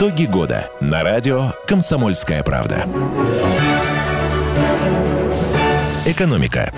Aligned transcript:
Итоги 0.00 0.24
года 0.24 0.70
на 0.80 1.02
радио 1.02 1.52
«Комсомольская 1.66 2.42
правда». 2.42 2.86
Экономика. 6.06 6.72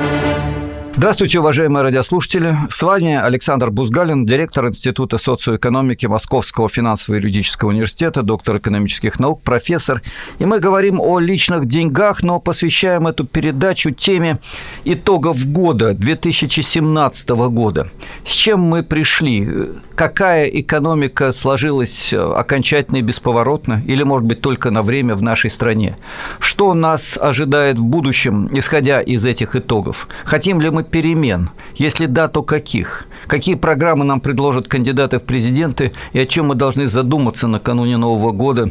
Здравствуйте, 1.02 1.40
уважаемые 1.40 1.82
радиослушатели. 1.82 2.56
С 2.70 2.80
вами 2.80 3.16
Александр 3.16 3.70
Бузгалин, 3.70 4.24
директор 4.24 4.68
Института 4.68 5.18
социоэкономики 5.18 6.06
Московского 6.06 6.68
финансово-юридического 6.68 7.70
университета, 7.70 8.22
доктор 8.22 8.58
экономических 8.58 9.18
наук, 9.18 9.42
профессор. 9.42 10.00
И 10.38 10.44
мы 10.44 10.60
говорим 10.60 11.00
о 11.00 11.18
личных 11.18 11.66
деньгах, 11.66 12.22
но 12.22 12.38
посвящаем 12.38 13.08
эту 13.08 13.24
передачу 13.24 13.90
теме 13.90 14.38
итогов 14.84 15.44
года 15.44 15.92
2017 15.92 17.30
года. 17.30 17.90
С 18.24 18.30
чем 18.30 18.60
мы 18.60 18.84
пришли? 18.84 19.72
Какая 19.96 20.46
экономика 20.46 21.32
сложилась 21.32 22.14
окончательно 22.14 22.98
и 22.98 23.02
бесповоротно? 23.02 23.82
Или, 23.88 24.04
может 24.04 24.28
быть, 24.28 24.40
только 24.40 24.70
на 24.70 24.84
время 24.84 25.16
в 25.16 25.22
нашей 25.22 25.50
стране? 25.50 25.96
Что 26.38 26.74
нас 26.74 27.18
ожидает 27.20 27.76
в 27.76 27.84
будущем, 27.84 28.48
исходя 28.52 29.00
из 29.00 29.24
этих 29.24 29.56
итогов? 29.56 30.06
Хотим 30.24 30.60
ли 30.60 30.70
мы 30.70 30.91
перемен? 30.92 31.50
Если 31.74 32.06
да, 32.06 32.28
то 32.28 32.42
каких? 32.42 33.06
Какие 33.26 33.56
программы 33.56 34.04
нам 34.04 34.20
предложат 34.20 34.68
кандидаты 34.68 35.18
в 35.18 35.24
президенты 35.24 35.92
и 36.12 36.20
о 36.20 36.26
чем 36.26 36.46
мы 36.46 36.54
должны 36.54 36.86
задуматься 36.86 37.48
накануне 37.48 37.96
Нового 37.96 38.30
года? 38.30 38.70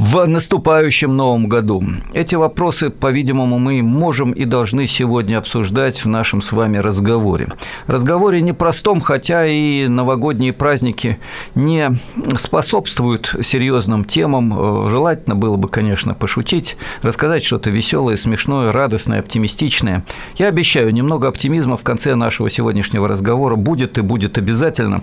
В 0.00 0.26
наступающем 0.26 1.14
новом 1.14 1.46
году. 1.46 1.84
Эти 2.14 2.34
вопросы, 2.34 2.88
по-видимому, 2.88 3.58
мы 3.58 3.82
можем 3.82 4.32
и 4.32 4.46
должны 4.46 4.86
сегодня 4.86 5.36
обсуждать 5.36 6.02
в 6.02 6.08
нашем 6.08 6.40
с 6.40 6.52
вами 6.52 6.78
разговоре. 6.78 7.52
Разговоре 7.86 8.40
непростом, 8.40 9.02
хотя 9.02 9.46
и 9.46 9.88
новогодние 9.88 10.54
праздники 10.54 11.18
не 11.54 11.90
способствуют 12.38 13.34
серьезным 13.42 14.06
темам. 14.06 14.88
Желательно 14.88 15.36
было 15.36 15.56
бы, 15.56 15.68
конечно, 15.68 16.14
пошутить, 16.14 16.78
рассказать 17.02 17.44
что-то 17.44 17.68
веселое, 17.68 18.16
смешное, 18.16 18.72
радостное, 18.72 19.20
оптимистичное. 19.20 20.02
Я 20.36 20.48
обещаю, 20.48 20.94
немного 20.94 21.28
оптимизма 21.28 21.76
в 21.76 21.82
конце 21.82 22.14
нашего 22.14 22.48
сегодняшнего 22.48 23.06
разговора 23.06 23.56
будет 23.56 23.98
и 23.98 24.00
будет 24.00 24.38
обязательно. 24.38 25.02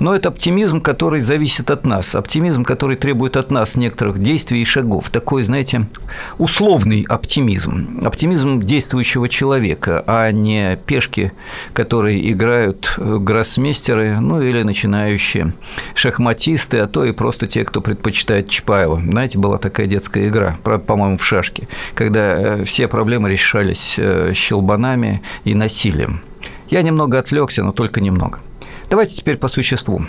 Но 0.00 0.14
это 0.14 0.28
оптимизм, 0.28 0.82
который 0.82 1.22
зависит 1.22 1.70
от 1.70 1.86
нас, 1.86 2.14
оптимизм, 2.14 2.62
который 2.62 2.96
требует 2.96 3.38
от 3.38 3.50
нас 3.50 3.74
некоторых 3.76 4.18
действий, 4.18 4.33
действий 4.34 4.62
и 4.62 4.64
шагов. 4.64 5.10
Такой, 5.10 5.44
знаете, 5.44 5.86
условный 6.38 7.06
оптимизм. 7.08 8.00
Оптимизм 8.04 8.60
действующего 8.60 9.28
человека, 9.28 10.02
а 10.08 10.32
не 10.32 10.76
пешки, 10.86 11.32
которые 11.72 12.32
играют 12.32 12.94
гроссмейстеры, 12.96 14.18
ну 14.18 14.42
или 14.42 14.62
начинающие 14.64 15.54
шахматисты, 15.94 16.78
а 16.78 16.88
то 16.88 17.04
и 17.04 17.12
просто 17.12 17.46
те, 17.46 17.64
кто 17.64 17.80
предпочитает 17.80 18.48
Чапаева. 18.48 19.00
Знаете, 19.08 19.38
была 19.38 19.58
такая 19.58 19.86
детская 19.86 20.26
игра, 20.26 20.56
по-моему, 20.64 21.16
в 21.16 21.24
шашки, 21.24 21.68
когда 21.94 22.20
э, 22.20 22.64
все 22.64 22.88
проблемы 22.88 23.30
решались 23.30 23.94
э, 23.98 24.32
щелбанами 24.34 25.22
и 25.44 25.54
насилием. 25.54 26.22
Я 26.70 26.82
немного 26.82 27.20
отвлекся, 27.20 27.62
но 27.62 27.70
только 27.70 28.00
немного. 28.00 28.40
Давайте 28.90 29.14
теперь 29.14 29.36
по 29.36 29.46
существу. 29.46 30.02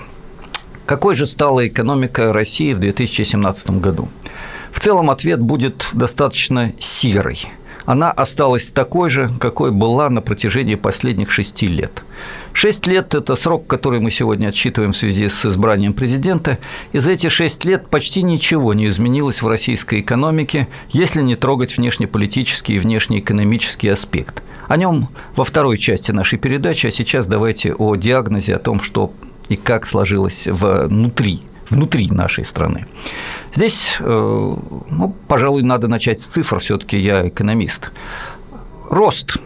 Какой 0.86 1.16
же 1.16 1.26
стала 1.26 1.68
экономика 1.68 2.32
России 2.32 2.74
в 2.74 2.80
2017 2.80 3.72
году? 3.82 4.08
В 4.72 4.80
целом 4.80 5.10
ответ 5.10 5.42
будет 5.42 5.88
достаточно 5.94 6.74
серый. 6.80 7.48
Она 7.86 8.12
осталась 8.12 8.72
такой 8.72 9.10
же, 9.10 9.30
какой 9.40 9.72
была 9.72 10.10
на 10.10 10.22
протяжении 10.22 10.76
последних 10.76 11.32
шести 11.32 11.66
лет. 11.66 12.04
Шесть 12.54 12.86
лет– 12.86 13.16
это 13.16 13.36
срок, 13.36 13.66
который 13.66 14.00
мы 14.00 14.12
сегодня 14.12 14.50
отсчитываем 14.50 14.94
в 14.94 14.98
связи 14.98 15.28
с 15.28 15.46
избранием 15.46 15.94
президента, 15.94 16.60
и 16.94 17.00
за 17.00 17.12
эти 17.12 17.30
шесть 17.30 17.66
лет 17.66 17.88
почти 17.90 18.22
ничего 18.22 18.76
не 18.76 18.88
изменилось 18.88 19.42
в 19.42 19.48
российской 19.48 20.02
экономике, 20.02 20.68
если 20.90 21.22
не 21.22 21.36
трогать 21.36 21.78
внешнеполитический 21.78 22.76
и 22.76 22.80
внешнеэкономический 22.80 23.92
аспект. 23.92 24.44
О 24.68 24.78
нем 24.78 25.10
во 25.36 25.44
второй 25.44 25.78
части 25.78 26.12
нашей 26.12 26.38
передачи, 26.38 26.88
а 26.88 26.92
сейчас 26.92 27.28
давайте 27.28 27.74
о 27.74 27.96
диагнозе, 27.96 28.56
о 28.56 28.60
том, 28.60 28.82
что 28.82 29.14
и 29.50 29.56
как 29.56 29.86
сложилось 29.86 30.48
внутри 30.48 31.42
внутри 31.70 32.10
нашей 32.12 32.46
страны. 32.46 32.86
Здесь, 33.54 33.98
э, 34.00 34.04
ну, 34.06 35.16
пожалуй, 35.28 35.64
надо 35.64 35.88
начать 35.88 36.22
с 36.22 36.26
цифр, 36.26 36.60
все-таки 36.60 36.98
я 36.98 37.28
экономист. 37.28 37.92
Рост, 38.90 39.38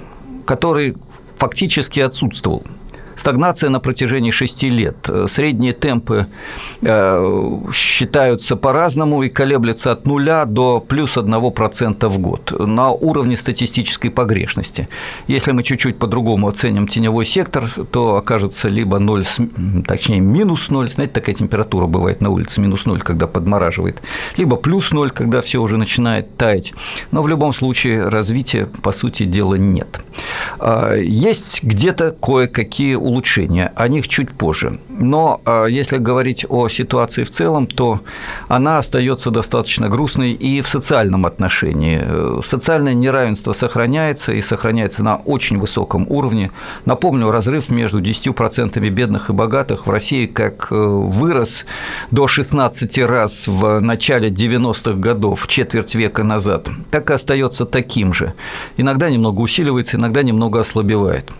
который 0.45 0.97
фактически 1.37 2.01
отсутствовал 2.01 2.63
стагнация 3.19 3.69
на 3.69 3.79
протяжении 3.79 4.31
шести 4.31 4.69
лет. 4.69 5.09
Средние 5.27 5.73
темпы 5.73 6.27
э, 6.81 7.57
считаются 7.73 8.55
по-разному 8.55 9.23
и 9.23 9.29
колеблются 9.29 9.91
от 9.91 10.07
нуля 10.07 10.45
до 10.45 10.79
плюс 10.79 11.17
1% 11.17 12.07
в 12.07 12.17
год 12.19 12.53
на 12.59 12.91
уровне 12.91 13.37
статистической 13.37 14.09
погрешности. 14.09 14.87
Если 15.27 15.51
мы 15.51 15.63
чуть-чуть 15.63 15.97
по-другому 15.97 16.47
оценим 16.47 16.87
теневой 16.87 17.25
сектор, 17.25 17.69
то 17.91 18.15
окажется 18.15 18.69
либо 18.69 18.99
0, 18.99 19.25
точнее 19.85 20.19
минус 20.19 20.69
0, 20.69 20.91
знаете, 20.91 21.13
такая 21.13 21.35
температура 21.35 21.87
бывает 21.87 22.21
на 22.21 22.29
улице, 22.29 22.61
минус 22.61 22.85
0, 22.85 22.99
когда 23.01 23.27
подмораживает, 23.27 24.01
либо 24.37 24.55
плюс 24.55 24.91
0, 24.91 25.11
когда 25.11 25.41
все 25.41 25.61
уже 25.61 25.77
начинает 25.77 26.37
таять. 26.37 26.73
Но 27.11 27.21
в 27.21 27.27
любом 27.27 27.53
случае 27.53 28.07
развития, 28.07 28.67
по 28.81 28.91
сути 28.91 29.23
дела, 29.23 29.55
нет. 29.55 30.01
А, 30.59 30.95
есть 30.95 31.63
где-то 31.63 32.11
кое-какие 32.11 32.95
улучшения, 32.95 33.71
о 33.75 33.87
них 33.87 34.07
чуть 34.07 34.31
позже. 34.31 34.79
Но 34.89 35.41
а, 35.45 35.65
если 35.65 35.97
говорить 35.97 36.45
о 36.49 36.67
ситуации 36.67 37.23
в 37.23 37.31
целом, 37.31 37.67
то 37.67 38.01
она 38.47 38.77
остается 38.77 39.31
достаточно 39.31 39.87
грустной 39.89 40.33
и 40.33 40.61
в 40.61 40.67
социальном 40.67 41.25
отношении. 41.25 42.01
Социальное 42.45 42.93
неравенство 42.93 43.53
сохраняется 43.53 44.33
и 44.33 44.41
сохраняется 44.41 45.03
на 45.03 45.15
очень 45.15 45.57
высоком 45.57 46.05
уровне. 46.09 46.51
Напомню, 46.85 47.31
разрыв 47.31 47.69
между 47.69 48.01
10% 48.01 48.79
бедных 48.89 49.29
и 49.29 49.33
богатых 49.33 49.87
в 49.87 49.89
России 49.89 50.25
как 50.25 50.67
э, 50.71 50.75
вырос 50.75 51.65
до 52.11 52.27
16 52.27 52.97
раз 52.99 53.47
в 53.47 53.79
начале 53.79 54.29
90-х 54.29 54.93
годов, 54.93 55.47
четверть 55.47 55.95
века 55.95 56.23
назад, 56.23 56.69
так 56.91 57.09
и 57.09 57.13
остается 57.13 57.65
таким 57.65 58.13
же. 58.13 58.33
Иногда 58.77 59.09
немного 59.09 59.41
усиливается, 59.41 59.97
иногда 59.97 60.23
немного 60.23 60.48
ослабевает. 60.57 61.31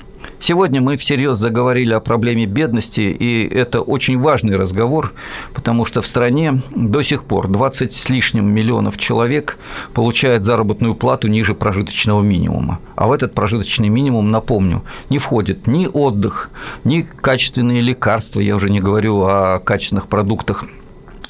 Сегодня 0.42 0.80
мы 0.80 0.96
всерьез 0.96 1.38
заговорили 1.38 1.94
о 1.94 2.00
проблеме 2.00 2.46
бедности, 2.46 3.02
и 3.02 3.46
это 3.46 3.82
очень 3.82 4.18
важный 4.18 4.56
разговор, 4.56 5.14
потому 5.54 5.86
что 5.86 6.02
в 6.02 6.08
стране 6.08 6.62
до 6.74 7.02
сих 7.02 7.26
пор 7.26 7.50
20 7.50 7.94
с 7.94 8.10
лишним 8.10 8.46
миллионов 8.46 8.98
человек 8.98 9.58
получают 9.94 10.44
заработную 10.44 10.96
плату 10.96 11.28
ниже 11.28 11.56
прожиточного 11.56 12.22
минимума. 12.22 12.80
А 12.96 13.08
в 13.08 13.12
этот 13.12 13.34
прожиточный 13.34 13.90
минимум, 13.90 14.32
напомню, 14.32 14.84
не 15.10 15.18
входит 15.18 15.68
ни 15.68 15.88
отдых, 15.92 16.52
ни 16.86 17.02
качественные 17.02 17.82
лекарства, 17.82 18.40
я 18.40 18.56
уже 18.56 18.70
не 18.70 18.80
говорю 18.80 19.24
о 19.24 19.60
качественных 19.60 20.08
продуктах 20.08 20.64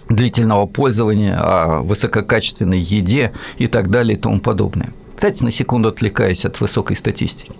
длительного 0.08 0.68
пользования, 0.68 1.36
о 1.40 1.82
высококачественной 1.82 2.80
еде 2.80 3.32
и 3.58 3.66
так 3.66 3.90
далее 3.90 4.18
и 4.18 4.20
тому 4.20 4.40
подобное. 4.40 4.92
Кстати, 5.20 5.44
на 5.44 5.52
секунду 5.52 5.90
отвлекаясь 5.90 6.46
от 6.46 6.62
высокой 6.62 6.96
статистики. 6.96 7.52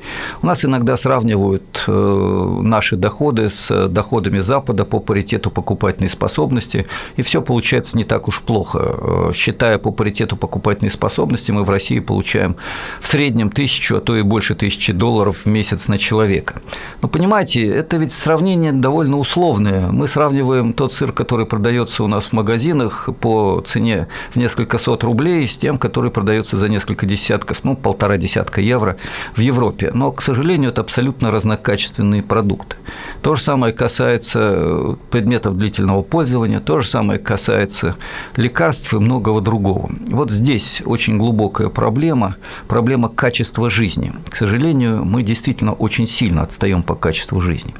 У 0.42 0.48
нас 0.48 0.64
иногда 0.64 0.96
сравнивают 0.96 1.84
э, 1.88 2.60
наши 2.62 2.96
доходы 2.96 3.50
с 3.50 3.90
доходами 3.90 4.40
Запада 4.40 4.86
по 4.86 5.02
паритету 5.02 5.52
покупательной 5.52 6.10
способности, 6.10 6.88
и 7.18 7.22
все 7.22 7.42
получается 7.42 7.98
не 7.98 8.06
так 8.06 8.30
уж 8.30 8.42
плохо. 8.44 8.80
Э, 8.82 9.32
считая 9.34 9.78
по 9.78 9.92
паритету 9.92 10.38
покупательной 10.38 10.90
способности, 10.90 11.52
мы 11.52 11.66
в 11.66 11.70
России 11.70 12.00
получаем 12.00 12.56
в 13.02 13.08
среднем 13.10 13.50
тысячу, 13.50 13.98
а 13.98 14.00
то 14.00 14.16
и 14.16 14.22
больше 14.22 14.56
тысячи 14.56 14.94
долларов 14.94 15.40
в 15.44 15.50
месяц 15.50 15.90
на 15.90 15.98
человека. 15.98 16.62
Но 17.02 17.10
понимаете, 17.10 17.68
это 17.68 17.98
ведь 17.98 18.14
сравнение 18.14 18.72
довольно 18.72 19.18
условное. 19.18 19.92
Мы 19.92 20.08
сравниваем 20.08 20.72
тот 20.72 20.94
сыр, 20.94 21.12
который 21.12 21.46
продается 21.46 22.06
у 22.06 22.08
нас 22.08 22.28
в 22.28 22.32
магазинах 22.32 23.10
по 23.20 23.62
цене 23.68 24.08
в 24.32 24.38
несколько 24.38 24.78
сот 24.78 25.04
рублей, 25.04 25.46
с 25.46 25.58
тем, 25.58 25.78
который 25.78 26.10
продается 26.10 26.58
за 26.58 26.70
несколько 26.70 27.06
десятков 27.06 27.49
десятков, 27.50 27.64
ну, 27.64 27.76
полтора 27.76 28.18
десятка 28.18 28.62
евро 28.62 28.96
в 29.36 29.40
Европе. 29.40 29.92
Но, 29.94 30.12
к 30.12 30.22
сожалению, 30.22 30.72
это 30.72 30.82
абсолютно 30.82 31.32
разнокачественные 31.32 32.24
продукты. 32.24 32.76
То 33.22 33.36
же 33.36 33.42
самое 33.42 33.74
касается 33.74 34.40
э, 34.40 34.96
предметов 35.12 35.58
длительного 35.58 36.02
пользования, 36.02 36.60
то 36.60 36.80
же 36.80 36.88
самое 36.88 37.20
касается 37.20 37.96
лекарств 38.38 38.94
и 38.94 38.98
многого 38.98 39.42
другого. 39.42 39.90
Вот 40.08 40.32
здесь 40.32 40.82
очень 40.86 41.18
глубокая 41.18 41.70
проблема, 41.70 42.36
проблема 42.68 43.10
качества 43.10 43.70
жизни. 43.70 44.12
К 44.30 44.36
сожалению, 44.36 45.06
мы 45.06 45.24
действительно 45.24 45.74
очень 45.74 46.08
сильно 46.08 46.44
отстаем 46.44 46.84
по 46.84 46.96
качеству 46.96 47.42
жизни. 47.42 47.74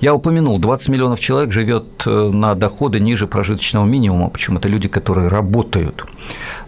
Я 0.00 0.14
упомянул, 0.14 0.58
20 0.60 0.90
миллионов 0.90 1.18
человек 1.18 1.52
живет 1.52 1.84
э, 2.06 2.30
на 2.32 2.54
доходы 2.54 3.00
ниже 3.00 3.26
прожиточного 3.26 3.84
минимума, 3.84 4.30
причем 4.30 4.56
это 4.56 4.68
люди, 4.68 4.86
которые 4.86 5.26
работают. 5.26 6.04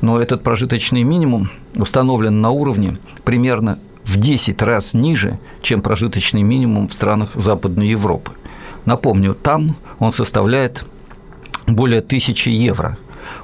Но 0.01 0.21
этот 0.21 0.43
прожиточный 0.43 1.05
минимум 1.05 1.49
установлен 1.77 2.41
на 2.41 2.51
уровне 2.51 2.99
примерно 3.25 3.79
в 4.05 4.19
10 4.19 4.61
раз 4.63 4.95
ниже, 4.95 5.39
чем 5.63 5.81
прожиточный 5.81 6.43
минимум 6.43 6.89
в 6.89 6.93
странах 6.93 7.31
Западной 7.35 7.89
Европы. 7.89 8.33
Напомню, 8.85 9.35
там 9.35 9.77
он 10.01 10.13
составляет 10.13 10.85
более 11.69 12.01
тысячи 12.01 12.49
евро. 12.49 12.99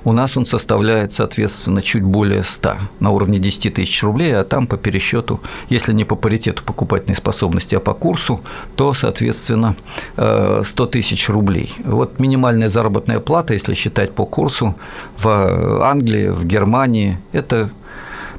У 0.04 0.12
нас 0.12 0.36
он 0.36 0.46
составляет, 0.46 1.12
соответственно, 1.12 1.82
чуть 1.82 2.02
более 2.02 2.42
100 2.42 2.76
на 3.00 3.10
уровне 3.10 3.38
10 3.38 3.74
тысяч 3.74 4.02
рублей, 4.02 4.36
а 4.36 4.44
там 4.44 4.66
по 4.66 4.76
пересчету, 4.76 5.40
если 5.68 5.92
не 5.92 6.04
по 6.04 6.16
паритету 6.16 6.62
покупательной 6.62 7.16
способности, 7.16 7.74
а 7.74 7.80
по 7.80 7.94
курсу, 7.94 8.40
то, 8.76 8.92
соответственно, 8.92 9.76
100 10.14 10.64
э, 10.66 10.86
тысяч 10.86 11.28
рублей. 11.28 11.74
Вот 11.84 12.18
минимальная 12.18 12.68
заработная 12.68 13.20
плата, 13.20 13.54
если 13.54 13.74
считать 13.74 14.12
по 14.12 14.26
курсу, 14.26 14.74
в 15.18 15.82
Англии, 15.84 16.28
в 16.28 16.44
Германии, 16.44 17.18
это 17.32 17.70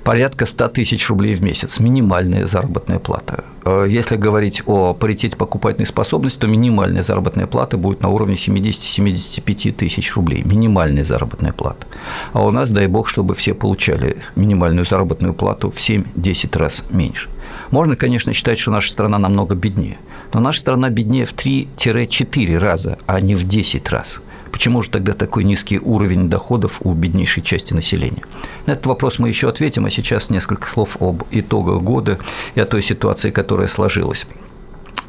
порядка 0.07 0.45
100 0.45 0.69
тысяч 0.69 1.09
рублей 1.09 1.35
в 1.35 1.43
месяц, 1.43 1.81
минимальная 1.81 2.47
заработная 2.47 2.97
плата. 2.97 3.43
Э, 3.65 3.85
если 3.89 4.15
говорить 4.15 4.61
о 4.65 4.93
паритете 4.93 5.35
покупательной 5.35 5.85
способности, 5.85 6.39
то 6.39 6.47
минимальная 6.47 7.03
заработная 7.03 7.45
плата 7.45 7.75
будет 7.77 8.01
на 8.01 8.07
уровне 8.07 8.35
70-75 8.35 9.73
тысяч 9.73 10.15
рублей, 10.15 10.43
минимальная 10.43 11.03
заработная 11.03 11.51
плата. 11.51 11.87
А 12.31 12.45
у 12.45 12.51
нас, 12.51 12.71
дай 12.71 12.87
бог, 12.87 13.09
чтобы 13.09 13.35
все 13.35 13.53
получали 13.53 14.15
минимальную 14.37 14.85
заработную 14.85 15.33
плату 15.33 15.71
в 15.71 15.75
7-10 15.75 16.57
раз 16.57 16.85
меньше. 16.89 17.27
Можно, 17.71 17.97
конечно, 17.97 18.31
считать, 18.31 18.59
что 18.59 18.71
наша 18.71 18.93
страна 18.93 19.19
намного 19.19 19.55
беднее, 19.55 19.97
но 20.33 20.39
наша 20.39 20.61
страна 20.61 20.89
беднее 20.89 21.25
в 21.25 21.33
3-4 21.33 22.57
раза, 22.57 22.97
а 23.07 23.19
не 23.19 23.35
в 23.35 23.45
10 23.45 23.89
раз– 23.89 24.21
Почему 24.51 24.81
же 24.81 24.89
тогда 24.89 25.13
такой 25.13 25.43
низкий 25.43 25.79
уровень 25.79 26.29
доходов 26.29 26.79
у 26.83 26.93
беднейшей 26.93 27.43
части 27.43 27.73
населения? 27.73 28.23
На 28.65 28.71
этот 28.73 28.85
вопрос 28.85 29.19
мы 29.19 29.29
еще 29.29 29.49
ответим, 29.49 29.85
а 29.85 29.89
сейчас 29.89 30.29
несколько 30.29 30.67
слов 30.67 30.97
об 30.99 31.23
итогах 31.31 31.81
года 31.81 32.19
и 32.55 32.59
о 32.59 32.65
той 32.65 32.81
ситуации, 32.81 33.31
которая 33.31 33.67
сложилась. 33.67 34.25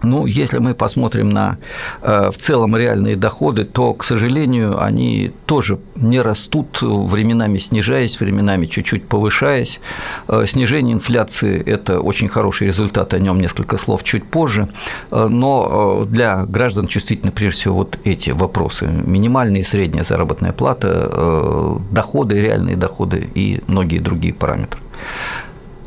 Ну, 0.09 0.27
если 0.27 0.59
мы 0.59 0.75
посмотрим 0.75 1.29
на 1.29 1.59
э, 2.03 2.31
в 2.31 2.39
целом 2.39 2.77
реальные 2.77 3.17
доходы, 3.17 3.65
то, 3.65 3.93
к 3.93 4.05
сожалению, 4.05 4.83
они 4.83 5.33
тоже 5.47 5.79
не 5.97 6.23
растут, 6.23 6.79
временами 6.81 7.59
снижаясь, 7.59 8.21
временами 8.21 8.67
чуть-чуть 8.67 9.07
повышаясь. 9.07 9.81
Э, 10.29 10.45
снижение 10.47 10.95
инфляции– 10.95 11.63
это 11.67 12.01
очень 12.01 12.29
хороший 12.29 12.69
результат, 12.69 13.15
о 13.15 13.19
нем 13.19 13.41
несколько 13.41 13.77
слов 13.77 14.03
чуть 14.03 14.25
позже. 14.25 14.69
Э, 15.11 15.29
но 15.29 16.07
для 16.09 16.47
граждан 16.47 16.87
чувствительны 16.87 17.31
прежде 17.31 17.61
всего 17.61 17.75
вот 17.77 17.99
эти 18.05 18.31
вопросы. 18.31 18.87
Минимальная 18.87 19.61
и 19.61 19.65
средняя 19.65 20.05
заработная 20.05 20.53
плата, 20.53 21.79
доходы, 21.91 22.41
реальные 22.41 22.77
доходы 22.77 23.29
и 23.35 23.61
многие 23.67 23.99
другие 23.99 24.33
параметры. 24.33 24.81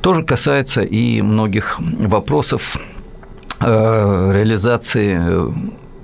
Тоже 0.01 0.23
касается 0.23 0.81
и 0.81 1.21
многих 1.21 1.79
вопросов 1.79 2.77
реализации 4.31 5.17
э, 5.19 5.51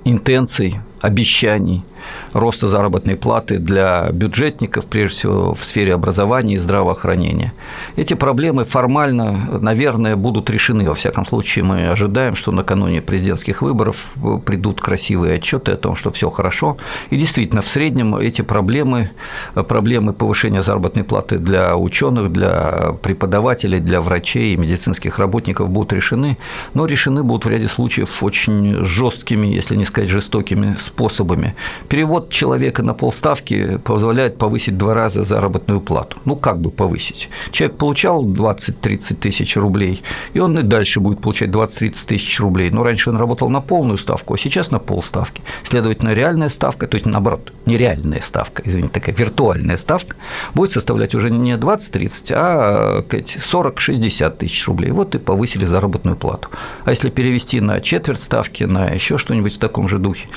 интенций, 0.04 0.80
обещаний– 1.00 1.82
роста 2.32 2.68
заработной 2.68 3.16
платы 3.16 3.58
для 3.58 4.08
бюджетников, 4.12 4.86
прежде 4.86 5.18
всего 5.18 5.54
в 5.54 5.64
сфере 5.64 5.94
образования 5.94 6.54
и 6.54 6.58
здравоохранения. 6.58 7.52
Эти 7.96 8.14
проблемы 8.14 8.64
формально, 8.64 9.58
наверное, 9.60 10.16
будут 10.16 10.50
решены. 10.50 10.88
Во 10.88 10.94
всяком 10.94 11.26
случае, 11.26 11.64
мы 11.64 11.88
ожидаем, 11.88 12.36
что 12.36 12.52
накануне 12.52 13.00
президентских 13.00 13.62
выборов 13.62 13.96
придут 14.44 14.80
красивые 14.80 15.36
отчеты 15.36 15.72
о 15.72 15.76
том, 15.76 15.96
что 15.96 16.10
все 16.10 16.30
хорошо. 16.30 16.76
И 17.10 17.16
действительно, 17.16 17.62
в 17.62 17.68
среднем 17.68 18.16
эти 18.16 18.42
проблемы, 18.42 19.10
проблемы 19.54 20.12
повышения 20.12 20.62
заработной 20.62 21.04
платы 21.04 21.38
для 21.38 21.76
ученых, 21.76 22.32
для 22.32 22.94
преподавателей, 23.02 23.80
для 23.80 24.00
врачей 24.00 24.54
и 24.54 24.56
медицинских 24.56 25.18
работников 25.18 25.68
будут 25.68 25.92
решены, 25.92 26.36
но 26.74 26.86
решены 26.86 27.22
будут 27.22 27.44
в 27.44 27.48
ряде 27.48 27.68
случаев 27.68 28.22
очень 28.22 28.84
жесткими, 28.84 29.46
если 29.46 29.76
не 29.76 29.84
сказать 29.84 30.10
жестокими 30.10 30.76
способами. 30.80 31.54
Перевод 31.98 32.30
человека 32.30 32.84
на 32.84 32.94
полставки 32.94 33.78
позволяет 33.78 34.38
повысить 34.38 34.78
два 34.78 34.94
раза 34.94 35.24
заработную 35.24 35.80
плату. 35.80 36.18
Ну, 36.24 36.36
как 36.36 36.60
бы 36.60 36.70
повысить? 36.70 37.28
Человек 37.50 37.76
получал 37.76 38.24
20-30 38.24 39.16
тысяч 39.16 39.56
рублей, 39.56 40.04
и 40.32 40.38
он 40.38 40.56
и 40.56 40.62
дальше 40.62 41.00
будет 41.00 41.20
получать 41.20 41.48
20-30 41.50 42.06
тысяч 42.06 42.38
рублей. 42.38 42.70
Но 42.70 42.84
раньше 42.84 43.10
он 43.10 43.16
работал 43.16 43.50
на 43.50 43.60
полную 43.60 43.98
ставку, 43.98 44.34
а 44.34 44.38
сейчас 44.38 44.70
на 44.70 44.78
полставки. 44.78 45.42
Следовательно, 45.64 46.14
реальная 46.14 46.50
ставка, 46.50 46.86
то 46.86 46.94
есть 46.94 47.04
наоборот, 47.04 47.52
нереальная 47.66 48.20
ставка, 48.20 48.62
извините, 48.64 48.92
такая 48.92 49.16
виртуальная 49.16 49.76
ставка, 49.76 50.14
будет 50.54 50.70
составлять 50.70 51.16
уже 51.16 51.30
не 51.30 51.54
20-30, 51.54 52.32
а 52.32 53.02
40-60 53.02 54.36
тысяч 54.36 54.68
рублей. 54.68 54.92
Вот 54.92 55.16
и 55.16 55.18
повысили 55.18 55.64
заработную 55.64 56.16
плату. 56.16 56.48
А 56.84 56.90
если 56.90 57.10
перевести 57.10 57.60
на 57.60 57.80
четверть 57.80 58.22
ставки, 58.22 58.62
на 58.62 58.88
еще 58.90 59.18
что-нибудь 59.18 59.56
в 59.56 59.58
таком 59.58 59.88
же 59.88 59.98
духе, 59.98 60.28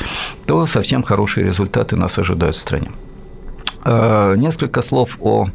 то 0.47 0.65
совсем 0.65 1.03
хороший 1.03 1.50
результаты 1.51 1.95
нас 1.95 2.17
ожидают 2.17 2.55
в 2.55 2.59
стране. 2.59 2.91
Э, 3.83 4.35
несколько 4.37 4.81
слов 4.83 5.17
о 5.21 5.47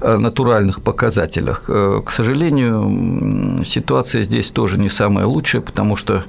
э, 0.00 0.16
натуральных 0.16 0.80
показателях. 0.80 1.64
Э, 1.68 2.00
к 2.04 2.10
сожалению, 2.10 3.64
ситуация 3.66 4.22
здесь 4.22 4.50
тоже 4.50 4.78
не 4.78 4.88
самая 4.88 5.26
лучшая, 5.26 5.62
потому 5.62 5.96
что 5.96 6.24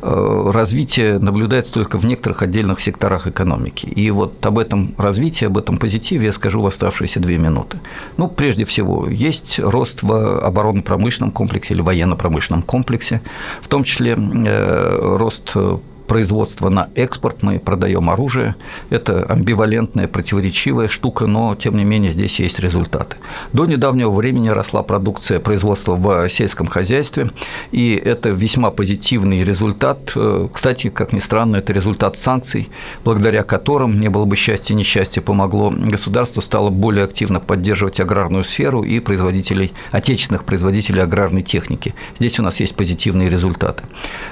развитие 0.00 1.18
наблюдается 1.18 1.74
только 1.74 1.98
в 1.98 2.04
некоторых 2.04 2.42
отдельных 2.42 2.80
секторах 2.80 3.26
экономики. 3.26 3.86
И 3.86 4.10
вот 4.10 4.44
об 4.46 4.58
этом 4.58 4.94
развитии, 4.98 5.46
об 5.46 5.58
этом 5.58 5.76
позитиве 5.76 6.26
я 6.26 6.32
скажу 6.32 6.60
в 6.60 6.66
оставшиеся 6.66 7.20
две 7.20 7.38
минуты. 7.38 7.78
Ну, 8.16 8.28
прежде 8.28 8.64
всего, 8.64 9.08
есть 9.08 9.58
рост 9.58 10.02
в 10.02 10.40
оборонно-промышленном 10.40 11.30
комплексе 11.30 11.74
или 11.74 11.82
военно-промышленном 11.82 12.62
комплексе, 12.62 13.20
в 13.62 13.68
том 13.68 13.84
числе 13.84 14.14
рост 14.14 15.56
производства 16.06 16.68
на 16.68 16.88
экспорт, 16.94 17.42
мы 17.42 17.58
продаем 17.58 18.10
оружие. 18.10 18.54
Это 18.90 19.24
амбивалентная, 19.24 20.08
противоречивая 20.08 20.88
штука, 20.88 21.26
но 21.26 21.54
тем 21.54 21.76
не 21.76 21.84
менее 21.84 22.12
здесь 22.12 22.38
есть 22.40 22.58
результаты. 22.58 23.16
До 23.52 23.66
недавнего 23.66 24.10
времени 24.10 24.48
росла 24.48 24.82
продукция 24.82 25.40
производства 25.40 25.94
в 25.94 26.28
сельском 26.28 26.66
хозяйстве, 26.66 27.30
и 27.70 27.94
это 27.94 28.30
весьма 28.30 28.70
позитивный 28.70 29.44
результат. 29.44 30.14
Кстати, 30.52 30.90
как 30.90 31.12
ни 31.12 31.20
странно, 31.20 31.56
это 31.56 31.72
результат 31.72 32.18
санкций, 32.18 32.68
благодаря 33.04 33.42
которым, 33.42 34.00
не 34.00 34.08
было 34.08 34.24
бы 34.24 34.36
счастья, 34.36 34.74
несчастья, 34.74 35.20
помогло 35.20 35.70
государству 35.70 36.42
стало 36.42 36.70
более 36.70 37.04
активно 37.04 37.40
поддерживать 37.40 38.00
аграрную 38.00 38.44
сферу 38.44 38.82
и 38.82 39.00
производителей, 39.00 39.72
отечественных 39.90 40.44
производителей 40.44 41.02
аграрной 41.02 41.42
техники. 41.42 41.94
Здесь 42.18 42.38
у 42.38 42.42
нас 42.42 42.60
есть 42.60 42.74
позитивные 42.74 43.30
результаты. 43.30 43.84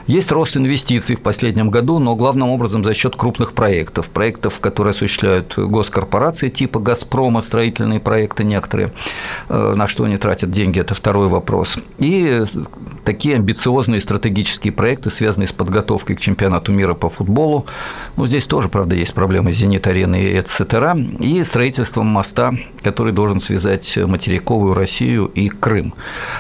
Есть 0.07 0.33
рост 0.33 0.57
инвестиций 0.57 1.17
в 1.17 1.21
последнем 1.61 1.71
году, 1.71 1.99
но 1.99 2.17
главным 2.17 2.49
образом 2.49 2.85
за 2.85 2.95
счет 2.95 3.17
крупных 3.17 3.53
проектов, 3.53 4.09
проектов, 4.09 4.61
которые 4.61 4.93
осуществляют 4.93 5.55
госкорпорации 5.57 6.49
типа 6.49 6.81
«Газпрома», 6.81 7.43
строительные 7.43 8.01
проекты 8.01 8.45
некоторые, 8.45 8.93
э, 9.49 9.75
на 9.77 9.89
что 9.89 10.05
они 10.05 10.17
тратят 10.17 10.51
деньги, 10.51 10.81
это 10.81 10.95
второй 10.95 11.29
вопрос. 11.29 11.79
И 11.99 12.43
такие 13.05 13.37
амбициозные 13.37 14.01
стратегические 14.01 14.73
проекты, 14.73 15.11
связанные 15.11 15.49
с 15.49 15.53
подготовкой 15.53 16.17
к 16.17 16.21
чемпионату 16.21 16.73
мира 16.73 16.95
по 16.95 17.09
футболу, 17.09 17.67
ну, 18.17 18.27
здесь 18.27 18.47
тоже, 18.47 18.69
правда, 18.69 18.97
есть 18.97 19.15
проблемы 19.15 19.53
с 19.53 19.57
«Зенит-ареной» 19.57 20.33
и 20.33 20.39
etc., 20.39 20.97
и 21.21 21.45
строительством 21.45 22.07
моста, 22.07 22.55
который 22.83 23.13
должен 23.13 23.41
связать 23.41 23.99
материковую 23.99 24.75
Россию 24.75 25.27
и 25.27 25.49
Крым. 25.49 25.93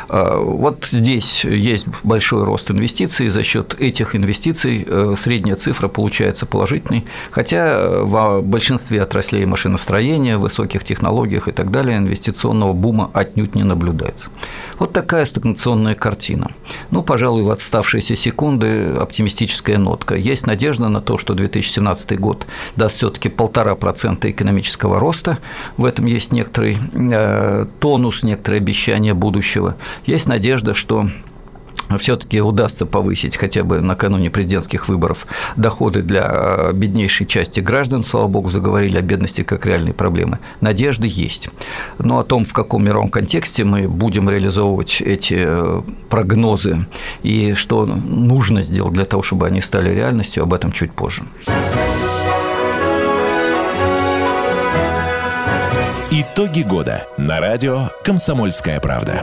Э, 0.08 0.38
вот 0.42 0.88
здесь 0.90 1.44
есть 1.44 1.86
большой 2.04 2.44
рост 2.44 2.70
инвестиций, 2.70 3.28
за 3.28 3.42
счет 3.42 3.74
этих 3.78 4.14
инвестиций 4.16 4.84
э, 4.86 5.09
средняя 5.16 5.56
цифра 5.56 5.88
получается 5.88 6.46
положительной, 6.46 7.04
хотя 7.30 8.02
в 8.02 8.40
большинстве 8.42 9.02
отраслей 9.02 9.44
машиностроения, 9.44 10.38
высоких 10.38 10.84
технологиях 10.84 11.48
и 11.48 11.52
так 11.52 11.70
далее 11.70 11.98
инвестиционного 11.98 12.72
бума 12.72 13.10
отнюдь 13.12 13.54
не 13.54 13.64
наблюдается. 13.64 14.30
Вот 14.78 14.94
такая 14.94 15.26
стагнационная 15.26 15.94
картина. 15.94 16.50
Ну, 16.90 17.02
пожалуй, 17.02 17.42
в 17.42 17.50
оставшиеся 17.50 18.16
секунды 18.16 18.94
оптимистическая 18.98 19.76
нотка. 19.76 20.14
Есть 20.14 20.46
надежда 20.46 20.88
на 20.88 21.02
то, 21.02 21.18
что 21.18 21.34
2017 21.34 22.18
год 22.18 22.46
даст 22.76 22.96
все 22.96 23.10
таки 23.10 23.28
полтора 23.28 23.74
процента 23.74 24.30
экономического 24.30 24.98
роста. 24.98 25.38
В 25.76 25.84
этом 25.84 26.06
есть 26.06 26.32
некоторый 26.32 26.78
э, 26.94 27.66
тонус, 27.78 28.22
некоторые 28.22 28.58
обещания 28.58 29.12
будущего. 29.12 29.76
Есть 30.06 30.28
надежда, 30.28 30.72
что 30.72 31.10
все-таки 31.98 32.40
удастся 32.40 32.86
повысить 32.86 33.36
хотя 33.36 33.64
бы 33.64 33.80
накануне 33.80 34.30
президентских 34.30 34.88
выборов 34.88 35.26
доходы 35.56 36.02
для 36.02 36.28
э, 36.30 36.72
беднейшей 36.72 37.26
части 37.26 37.60
граждан, 37.60 38.02
слава 38.02 38.28
богу, 38.28 38.50
заговорили 38.50 38.96
о 38.96 39.02
бедности 39.02 39.42
как 39.42 39.66
реальной 39.66 39.92
проблемы. 39.92 40.38
Надежды 40.60 41.08
есть. 41.10 41.48
Но 41.98 42.18
о 42.18 42.24
том, 42.24 42.44
в 42.44 42.52
каком 42.52 42.84
мировом 42.84 43.08
контексте 43.08 43.64
мы 43.64 43.88
будем 43.88 44.28
реализовывать 44.30 45.00
эти 45.00 45.36
э, 45.38 45.82
прогнозы 46.08 46.86
и 47.22 47.54
что 47.54 47.86
нужно 47.86 48.62
сделать 48.62 48.94
для 48.94 49.04
того, 49.04 49.22
чтобы 49.22 49.46
они 49.46 49.60
стали 49.60 49.90
реальностью, 49.90 50.42
об 50.42 50.54
этом 50.54 50.72
чуть 50.72 50.92
позже. 50.92 51.24
Итоги 56.12 56.62
года 56.62 57.06
на 57.16 57.40
радио 57.40 57.88
«Комсомольская 58.04 58.80
правда». 58.80 59.22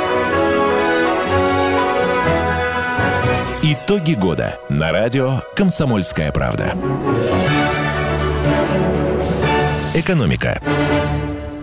Итоги 3.73 4.15
года 4.15 4.59
на 4.67 4.91
радио 4.91 5.43
«Комсомольская 5.55 6.33
правда». 6.33 6.73
Экономика. 9.93 10.61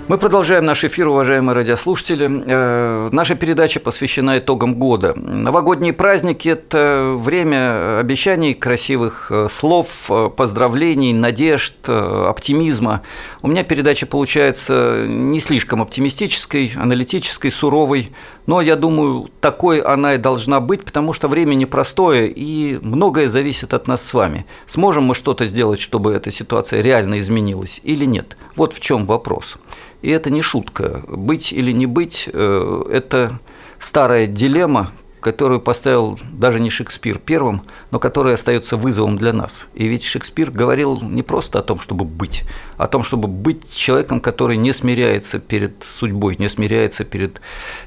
Мы 0.09 0.17
продолжаем 0.17 0.65
наш 0.65 0.85
эфир, 0.85 1.09
уважаемые 1.09 1.55
радиослушатели. 1.55 2.43
Э, 2.49 3.11
наша 3.12 3.35
передача 3.35 3.79
посвящена 3.79 4.38
итогам 4.38 4.77
года. 4.77 5.12
Новогодние 5.15 5.93
праздники– 5.93 6.49
это 6.49 7.15
время 7.15 7.99
обещаний, 7.99 8.55
красивых 8.55 9.27
э, 9.31 9.49
слов, 9.53 10.07
э, 10.09 10.31
поздравлений, 10.35 11.12
надежд, 11.12 11.75
оптимизма. 11.87 13.03
У 13.43 13.49
меня 13.49 13.65
передача 13.65 14.07
получается 14.07 15.05
не 15.07 15.41
слишком 15.41 15.83
оптимистической, 15.83 16.73
аналитической, 16.75 17.53
суровой, 17.53 18.09
но 18.47 18.62
я 18.62 18.77
думаю, 18.77 19.29
такой 19.43 19.81
она 19.81 20.15
и 20.15 20.17
должна 20.17 20.61
быть, 20.61 20.87
потому 20.87 21.12
что 21.12 21.29
время 21.29 21.53
непростое, 21.53 22.33
и 22.35 22.79
многое 22.81 23.29
зависит 23.29 23.75
от 23.75 23.87
нас 23.87 24.03
с 24.03 24.15
вами. 24.15 24.47
Сможем 24.69 25.05
мы 25.05 25.15
что-то 25.15 25.47
сделать, 25.47 25.81
чтобы 25.81 26.15
эта 26.15 26.33
ситуация 26.33 26.81
реально 26.81 27.21
изменилась 27.21 27.83
или 27.85 28.07
нет? 28.07 28.38
Вот 28.57 28.73
в 28.73 28.81
чем 28.81 29.05
вопрос. 29.05 29.59
И 30.02 30.11
это 30.11 30.31
не 30.31 30.43
шутка. 30.43 31.02
Быть 31.09 31.52
или 31.52 31.73
не 31.73 31.87
быть 31.87 32.28
э,– 32.33 32.85
это 32.93 33.38
старая 33.81 34.26
дилемма, 34.26 34.93
которую 35.21 35.61
поставил 35.61 36.19
даже 36.33 36.61
не 36.61 36.71
Шекспир 36.71 37.19
первым, 37.19 37.62
но 37.90 37.99
которая 37.99 38.35
остается 38.35 38.76
вызовом 38.76 39.19
для 39.19 39.33
нас. 39.33 39.69
И 39.75 39.87
ведь 39.87 40.05
Шекспир 40.05 40.50
говорил 40.50 41.00
не 41.00 41.23
просто 41.23 41.59
о 41.59 41.62
том, 41.62 41.81
чтобы 41.81 42.05
быть, 42.05 42.45
а 42.76 42.85
о 42.85 42.88
том, 42.88 43.02
чтобы 43.02 43.28
быть 43.28 43.75
человеком, 43.75 44.21
который 44.21 44.57
не 44.57 44.73
смиряется 44.73 45.38
перед 45.38 45.85
судьбой, 45.85 46.37
не 46.38 46.49
смиряется 46.49 47.05
перед 47.05 47.40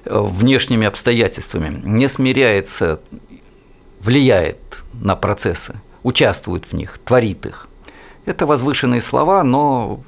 э, 0.05 0.19
внешними 0.19 0.85
обстоятельствами, 0.85 1.81
не 1.83 2.09
смиряется, 2.09 2.99
влияет 4.01 4.83
на 4.93 5.15
процессы, 5.15 5.75
участвует 6.03 6.65
в 6.65 6.73
них, 6.73 6.97
творит 7.05 7.45
их. 7.45 7.67
Это 8.25 8.45
возвышенные 8.45 9.01
слова, 9.01 9.43
но 9.43 10.01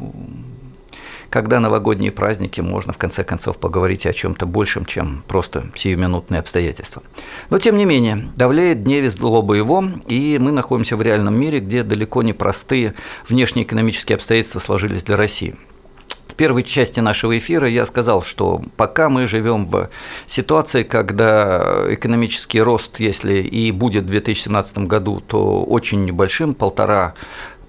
когда 1.33 1.59
новогодние 1.59 2.11
праздники, 2.11 2.61
можно 2.61 2.93
в 2.93 2.99
конце 2.99 3.23
концов 3.23 3.57
поговорить 3.57 4.05
о 4.05 4.13
чем-то 4.13 4.45
большем, 4.45 4.85
чем 4.85 5.23
просто 5.27 5.63
сиюминутные 5.73 6.39
обстоятельства. 6.39 7.01
Но 7.49 7.57
тем 7.57 7.75
не 7.75 7.85
менее, 7.85 8.29
давляет 8.35 8.83
дневе 8.83 9.09
злоба 9.09 9.55
его, 9.55 9.83
и 10.07 10.37
мы 10.39 10.51
находимся 10.51 10.95
в 10.95 11.01
реальном 11.01 11.33
мире, 11.33 11.59
где 11.59 11.81
далеко 11.81 12.21
не 12.21 12.33
простые 12.33 12.93
внешнеэкономические 13.27 14.17
обстоятельства 14.17 14.59
сложились 14.59 15.01
для 15.01 15.17
России. 15.17 15.55
В 16.33 16.35
первой 16.35 16.61
части 16.63 16.99
нашего 16.99 17.37
эфира 17.37 17.67
я 17.67 17.85
сказал, 17.85 18.21
что 18.21 18.61
пока 18.75 19.09
мы 19.09 19.27
живем 19.27 19.67
в 19.67 19.89
ситуации, 20.27 20.81
когда 20.81 21.85
экономический 21.89 22.61
рост, 22.61 22.99
если 22.99 23.41
и 23.41 23.71
будет 23.71 24.05
в 24.05 24.07
2017 24.07 24.79
году, 24.79 25.19
то 25.19 25.63
очень 25.63 26.05
небольшим, 26.05 26.53
полтора 26.55 27.13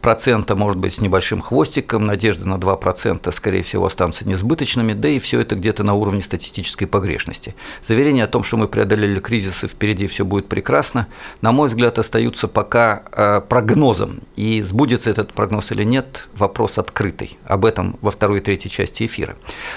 процента, 0.05 0.55
может 0.55 0.77
быть, 0.77 0.93
с 0.93 1.01
небольшим 1.01 1.41
хвостиком, 1.41 2.05
надежды 2.05 2.45
на 2.45 2.57
2%, 2.57 3.33
скорее 3.33 3.63
всего, 3.63 3.87
останутся 3.87 4.29
несбыточными, 4.29 4.93
да 4.93 5.09
и 5.09 5.19
все 5.19 5.41
это 5.41 5.55
где-то 5.57 5.83
на 5.83 5.95
уровне 5.95 6.21
статистической 6.21 6.87
погрешности. 6.87 7.55
Заверение 7.83 8.25
о 8.25 8.27
том, 8.27 8.45
что 8.45 8.59
мы 8.59 8.69
преодолели 8.69 9.19
кризис 9.19 9.65
и 9.65 9.67
впереди 9.67 10.07
все 10.07 10.27
будет 10.27 10.47
прекрасно, 10.47 11.07
на 11.41 11.53
мой 11.53 11.71
взгляд, 11.71 11.99
остаются 11.99 12.49
пока 12.49 13.03
э, 13.13 13.41
прогнозом. 13.49 14.21
И 14.37 14.61
сбудется 14.61 15.09
этот 15.09 15.33
прогноз 15.33 15.73
или 15.73 15.85
нет, 15.85 16.29
вопрос 16.37 16.77
открытый. 16.77 17.39
Об 17.47 17.65
этом 17.65 17.97
во 18.03 18.11
второй 18.11 18.41
и 18.41 18.43
третьей 18.43 18.71
части 18.71 19.07
эфира. 19.07 19.37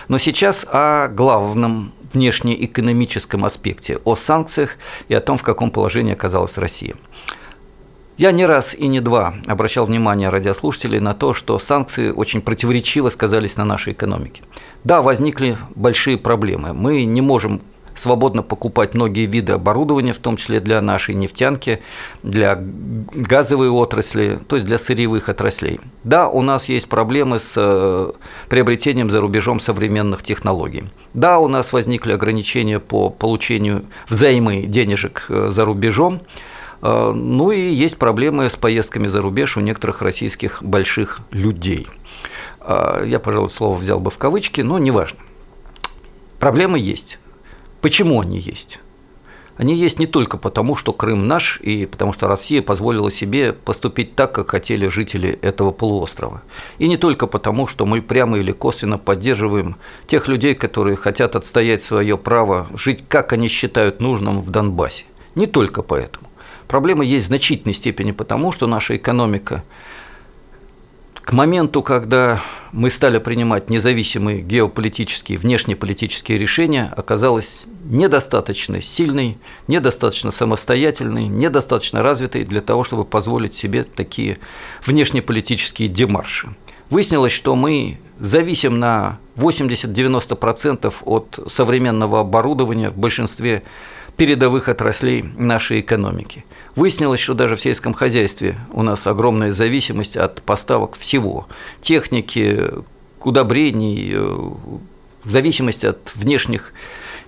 Но 0.09 0.17
сейчас 0.17 0.67
о 0.69 1.07
главном 1.07 1.93
внешнеэкономическом 2.13 3.45
аспекте, 3.45 3.99
о 4.03 4.17
санкциях 4.17 4.75
и 5.07 5.13
о 5.13 5.21
том, 5.21 5.37
в 5.37 5.43
каком 5.43 5.71
положении 5.71 6.11
оказалась 6.11 6.57
Россия. 6.57 6.95
Я 8.17 8.31
не 8.31 8.47
раз 8.47 8.73
и 8.73 8.87
не 8.87 8.99
два 8.99 9.35
обращал 9.45 9.85
внимание 9.85 10.29
радиослушателей 10.29 10.99
на 10.99 11.13
то, 11.13 11.35
что 11.35 11.59
санкции 11.59 12.09
очень 12.09 12.41
противоречиво 12.41 13.09
сказались 13.09 13.57
на 13.57 13.65
нашей 13.65 13.93
экономике. 13.93 14.41
Да, 14.83 15.03
возникли 15.03 15.57
большие 15.75 16.17
проблемы. 16.17 16.73
Мы 16.73 17.05
не 17.05 17.21
можем 17.21 17.61
свободно 17.95 18.41
покупать 18.43 18.93
многие 18.95 19.25
виды 19.25 19.53
оборудования, 19.53 20.13
в 20.13 20.17
том 20.17 20.37
числе 20.37 20.59
для 20.59 20.81
нашей 20.81 21.15
нефтянки, 21.15 21.79
для 22.23 22.59
газовой 23.13 23.69
отрасли, 23.69 24.39
то 24.47 24.55
есть 24.55 24.67
для 24.67 24.77
сырьевых 24.77 25.29
отраслей. 25.29 25.79
Да, 26.03 26.27
у 26.27 26.41
нас 26.41 26.69
есть 26.69 26.87
проблемы 26.87 27.39
с 27.39 27.53
э, 27.55 28.11
приобретением 28.49 29.11
за 29.11 29.21
рубежом 29.21 29.59
современных 29.59 30.23
технологий. 30.23 30.85
Да, 31.13 31.39
у 31.39 31.47
нас 31.47 31.73
возникли 31.73 32.13
ограничения 32.13 32.79
по 32.79 33.09
получению 33.09 33.85
взаймы 34.09 34.63
денежек 34.63 35.25
э, 35.29 35.49
за 35.51 35.65
рубежом. 35.65 36.21
А, 36.81 37.13
ну 37.13 37.51
и 37.51 37.59
есть 37.59 37.97
проблемы 37.97 38.49
с 38.49 38.55
поездками 38.55 39.07
за 39.07 39.21
рубеж 39.21 39.57
у 39.57 39.61
некоторых 39.61 40.01
российских 40.01 40.63
больших 40.63 41.19
людей. 41.31 41.87
А, 42.59 43.03
я, 43.03 43.19
пожалуй, 43.19 43.49
слово 43.49 43.77
взял 43.77 43.99
бы 43.99 44.11
в 44.11 44.17
кавычки, 44.17 44.61
но 44.61 44.77
неважно. 44.77 45.19
Проблемы 46.39 46.79
есть. 46.79 47.19
Почему 47.81 48.21
они 48.21 48.37
есть? 48.37 48.79
Они 49.57 49.73
есть 49.73 49.97
не 49.97 50.05
только 50.05 50.37
потому, 50.37 50.75
что 50.75 50.93
Крым 50.93 51.27
наш, 51.27 51.59
и 51.61 51.87
потому 51.87 52.13
что 52.13 52.27
Россия 52.27 52.61
позволила 52.61 53.09
себе 53.09 53.53
поступить 53.53 54.15
так, 54.15 54.31
как 54.31 54.51
хотели 54.51 54.87
жители 54.87 55.39
этого 55.41 55.71
полуострова. 55.71 56.43
И 56.77 56.87
не 56.87 56.95
только 56.95 57.25
потому, 57.25 57.65
что 57.65 57.87
мы 57.87 58.03
прямо 58.03 58.37
или 58.37 58.51
косвенно 58.51 58.99
поддерживаем 58.99 59.75
тех 60.05 60.27
людей, 60.27 60.53
которые 60.53 60.95
хотят 60.95 61.35
отстоять 61.35 61.81
свое 61.81 62.17
право 62.17 62.67
жить, 62.75 63.03
как 63.07 63.33
они 63.33 63.47
считают 63.47 63.99
нужным 63.99 64.41
в 64.41 64.51
Донбассе. 64.51 65.05
Не 65.33 65.47
только 65.47 65.81
поэтому. 65.81 66.26
Проблема 66.67 67.03
есть 67.03 67.25
в 67.25 67.27
значительной 67.27 67.73
степени 67.73 68.11
потому, 68.11 68.51
что 68.51 68.67
наша 68.67 68.97
экономика 68.97 69.63
к 71.27 71.33
моменту, 71.33 71.83
когда 71.83 72.41
мы 72.71 72.89
стали 72.89 73.17
принимать 73.17 73.69
независимые 73.69 74.39
геополитические, 74.39 75.37
внешнеполитические 75.37 76.37
решения, 76.37 76.93
оказалась 76.95 77.65
недостаточно 77.83 78.81
сильной, 78.81 79.37
недостаточно 79.67 80.31
самостоятельной, 80.31 81.27
недостаточно 81.27 82.01
развитой 82.01 82.45
для 82.45 82.61
того, 82.61 82.85
чтобы 82.85 83.03
позволить 83.03 83.55
себе 83.55 83.83
такие 83.83 84.39
внешнеполитические 84.85 85.89
демарши. 85.89 86.55
Выяснилось, 86.89 87.33
что 87.33 87.57
мы 87.57 87.97
зависим 88.21 88.79
на 88.79 89.19
80-90% 89.35 90.93
от 91.03 91.39
современного 91.51 92.21
оборудования 92.21 92.89
в 92.89 92.97
большинстве 92.97 93.63
передовых 94.15 94.69
отраслей 94.69 95.23
нашей 95.37 95.81
экономики. 95.81 96.45
Выяснилось, 96.77 97.19
что 97.19 97.33
даже 97.33 97.55
в 97.55 97.61
сельском 97.61 97.95
хозяйстве 97.95 98.55
у 98.71 98.83
нас 98.83 99.07
огромная 99.07 99.51
зависимость 99.51 100.15
от 100.15 100.43
поставок 100.43 100.95
всего. 100.95 101.47
Техники, 101.81 102.69
удобрений, 103.23 104.11
э, 104.13 104.19
в 104.19 105.31
зависимости 105.31 105.87
от 105.87 106.11
внешних 106.13 106.73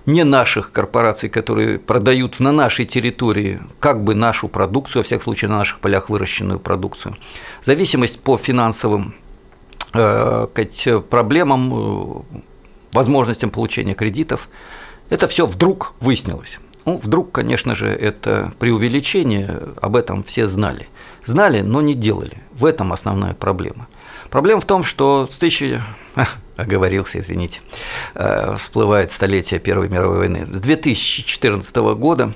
не 0.06 0.22
наших 0.22 0.70
корпораций, 0.70 1.28
которые 1.28 1.80
продают 1.80 2.38
на 2.38 2.52
нашей 2.52 2.86
территории 2.86 3.60
как 3.80 4.04
бы 4.04 4.14
нашу 4.14 4.46
продукцию, 4.46 5.00
во 5.00 5.02
всяком 5.02 5.24
случае 5.24 5.48
на 5.48 5.58
наших 5.58 5.80
полях 5.80 6.10
выращенную 6.10 6.60
продукцию. 6.60 7.16
Зависимость 7.64 8.20
по 8.20 8.36
финансовым 8.38 9.16
э, 9.92 10.46
проблемам, 11.10 11.74
э, 11.74 12.38
возможностям 12.92 13.50
получения 13.50 13.94
кредитов, 13.94 14.48
это 15.08 15.26
все 15.26 15.44
вдруг 15.44 15.94
выяснилось. 15.98 16.60
Ну, 16.84 16.96
вдруг, 16.96 17.32
конечно 17.32 17.74
же, 17.74 17.88
это 17.88 18.52
преувеличение, 18.58 19.60
об 19.80 19.96
этом 19.96 20.22
все 20.22 20.48
знали. 20.48 20.88
Знали, 21.26 21.60
но 21.60 21.80
не 21.80 21.94
делали. 21.94 22.38
В 22.52 22.64
этом 22.64 22.92
основная 22.92 23.34
проблема. 23.34 23.88
Проблема 24.30 24.60
в 24.60 24.64
том, 24.64 24.82
что 24.82 25.28
с 25.30 25.38
тысячи... 25.38 25.82
оговорился, 26.56 27.18
извините. 27.20 27.60
Э, 28.14 28.56
всплывает 28.58 29.10
столетие 29.10 29.60
Первой 29.60 29.88
мировой 29.88 30.18
войны. 30.18 30.46
С 30.52 30.60
2014 30.60 31.76
года 31.76 32.32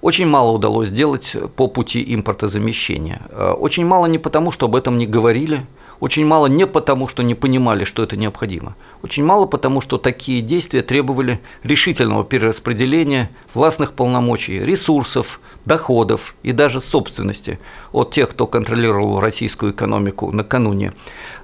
очень 0.00 0.26
мало 0.26 0.52
удалось 0.52 0.88
сделать 0.88 1.36
по 1.56 1.68
пути 1.68 2.04
импортозамещения. 2.14 3.22
Э, 3.30 3.52
очень 3.52 3.86
мало 3.86 4.06
не 4.06 4.18
потому, 4.18 4.52
что 4.52 4.66
об 4.66 4.76
этом 4.76 4.98
не 4.98 5.06
говорили, 5.06 5.66
Очень 6.00 6.26
мало 6.26 6.46
не 6.46 6.66
потому, 6.66 7.08
что 7.08 7.22
не 7.22 7.34
понимали, 7.34 7.84
что 7.84 8.02
это 8.02 8.16
необходимо. 8.16 8.76
Очень 9.02 9.24
мало 9.24 9.46
потому, 9.46 9.80
что 9.80 9.98
такие 9.98 10.42
действия 10.42 10.82
требовали 10.82 11.40
решительного 11.64 12.24
перераспределения 12.24 13.30
властных 13.52 13.92
полномочий, 13.92 14.60
ресурсов, 14.60 15.40
доходов 15.64 16.34
и 16.42 16.52
даже 16.52 16.80
собственности 16.80 17.58
от 17.92 18.12
тех, 18.12 18.30
кто 18.30 18.46
контролировал 18.46 19.20
российскую 19.20 19.72
экономику 19.72 20.30
накануне 20.32 20.92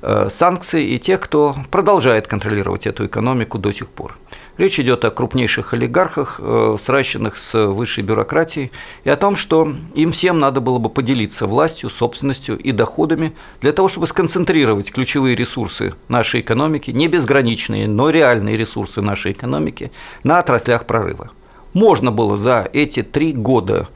э, 0.02 0.28
санкций, 0.30 0.84
и 0.84 0.98
тех, 0.98 1.20
кто 1.20 1.56
продолжает 1.70 2.26
контролировать 2.28 2.86
эту 2.86 3.06
экономику 3.06 3.58
до 3.58 3.72
сих 3.72 3.88
пор. 3.88 4.16
Речь 4.56 4.78
идет 4.78 5.04
о 5.04 5.10
крупнейших 5.10 5.74
олигархах, 5.74 6.36
э, 6.38 6.76
сращенных 6.82 7.36
с 7.36 7.66
высшей 7.66 8.04
бюрократией, 8.04 8.70
и 9.02 9.10
о 9.10 9.16
том, 9.16 9.34
что 9.34 9.72
им 9.94 10.12
всем 10.12 10.38
надо 10.38 10.60
было 10.60 10.78
бы 10.78 10.90
поделиться 10.90 11.46
властью, 11.46 11.90
собственностью 11.90 12.56
и 12.56 12.70
доходами 12.70 13.32
для 13.60 13.72
того, 13.72 13.88
чтобы 13.88 14.06
сконцентрировать 14.06 14.92
ключевые 14.92 15.34
ресурсы 15.34 15.94
нашей 16.08 16.40
экономики, 16.40 16.92
не 16.92 17.08
безграничные, 17.08 17.88
но 17.88 18.10
реальные 18.10 18.56
ресурсы 18.56 19.00
нашей 19.00 19.32
экономики, 19.32 19.90
на 20.22 20.38
отраслях 20.38 20.86
прорыва. 20.86 21.30
Можно 21.72 22.12
было 22.12 22.36
за 22.36 22.68
эти 22.72 23.02
три 23.02 23.32
года, 23.32 23.88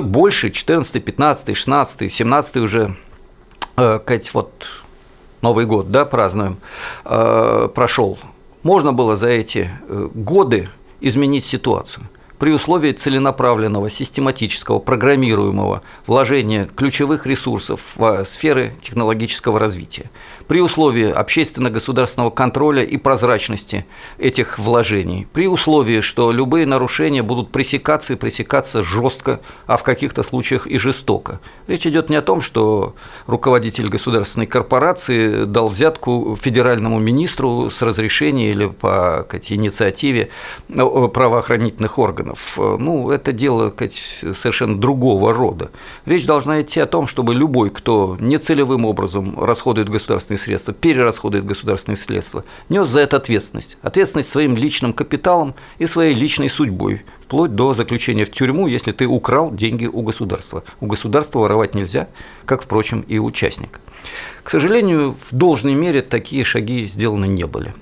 больше, 0.00 0.50
14, 0.50 1.04
15, 1.04 1.56
16, 1.56 2.12
17 2.12 2.56
уже, 2.56 2.96
э, 3.76 4.00
вот 4.32 4.68
Новый 5.42 5.66
год, 5.66 5.90
да, 5.90 6.04
празднуем, 6.04 6.58
э, 7.04 7.68
прошел, 7.74 8.18
можно 8.62 8.92
было 8.92 9.16
за 9.16 9.28
эти 9.28 9.70
э, 9.88 10.08
годы 10.14 10.68
изменить 11.00 11.44
ситуацию. 11.44 12.06
При 12.38 12.50
условии 12.50 12.90
целенаправленного, 12.90 13.88
систематического, 13.88 14.80
программируемого 14.80 15.82
вложения 16.08 16.68
ключевых 16.74 17.24
ресурсов 17.24 17.80
в 17.94 18.24
сферы 18.24 18.74
технологического 18.80 19.60
развития 19.60 20.10
при 20.52 20.60
условии 20.60 21.10
общественно-государственного 21.10 22.28
контроля 22.28 22.82
и 22.82 22.98
прозрачности 22.98 23.86
этих 24.18 24.58
вложений, 24.58 25.26
при 25.32 25.48
условии, 25.48 26.02
что 26.02 26.30
любые 26.30 26.66
нарушения 26.66 27.22
будут 27.22 27.50
пресекаться 27.50 28.12
и 28.12 28.16
пресекаться 28.16 28.82
жестко, 28.82 29.40
а 29.66 29.78
в 29.78 29.82
каких-то 29.82 30.22
случаях 30.22 30.66
и 30.66 30.76
жестоко. 30.76 31.40
Речь 31.68 31.86
идет 31.86 32.10
не 32.10 32.16
о 32.16 32.20
том, 32.20 32.42
что 32.42 32.94
руководитель 33.26 33.88
государственной 33.88 34.46
корпорации 34.46 35.46
дал 35.46 35.70
взятку 35.70 36.36
федеральному 36.38 36.98
министру 36.98 37.70
с 37.70 37.80
разрешения 37.80 38.50
или 38.50 38.66
по 38.66 39.24
сказать, 39.26 39.52
инициативе 39.52 40.28
правоохранительных 40.68 41.98
органов. 41.98 42.58
Ну, 42.58 43.10
это 43.10 43.32
дело 43.32 43.70
сказать, 43.70 44.02
совершенно 44.38 44.78
другого 44.78 45.32
рода. 45.32 45.70
Речь 46.04 46.26
должна 46.26 46.60
идти 46.60 46.78
о 46.78 46.86
том, 46.86 47.06
чтобы 47.06 47.34
любой, 47.34 47.70
кто 47.70 48.18
нецелевым 48.20 48.84
образом 48.84 49.42
расходует 49.42 49.88
государственные 49.88 50.41
средства, 50.42 50.74
перерасходует 50.74 51.46
государственные 51.46 51.96
средства, 51.96 52.44
нес 52.68 52.88
за 52.88 53.00
это 53.00 53.16
ответственность. 53.16 53.78
Ответственность 53.82 54.28
своим 54.28 54.56
личным 54.56 54.92
капиталом 54.92 55.54
и 55.78 55.86
своей 55.86 56.14
личной 56.14 56.50
судьбой, 56.50 57.02
вплоть 57.20 57.54
до 57.54 57.74
заключения 57.74 58.24
в 58.24 58.30
тюрьму, 58.30 58.66
если 58.66 58.92
ты 58.92 59.06
украл 59.06 59.54
деньги 59.54 59.86
у 59.86 60.02
государства. 60.02 60.64
У 60.80 60.86
государства 60.86 61.38
воровать 61.38 61.74
нельзя, 61.74 62.08
как, 62.44 62.62
впрочем, 62.62 63.00
и 63.02 63.18
участник. 63.18 63.80
К 64.42 64.50
сожалению, 64.50 65.16
в 65.30 65.34
должной 65.34 65.74
мере 65.74 66.02
такие 66.02 66.44
шаги 66.44 66.86
сделаны 66.86 67.26
не 67.26 67.46
были. 67.46 67.72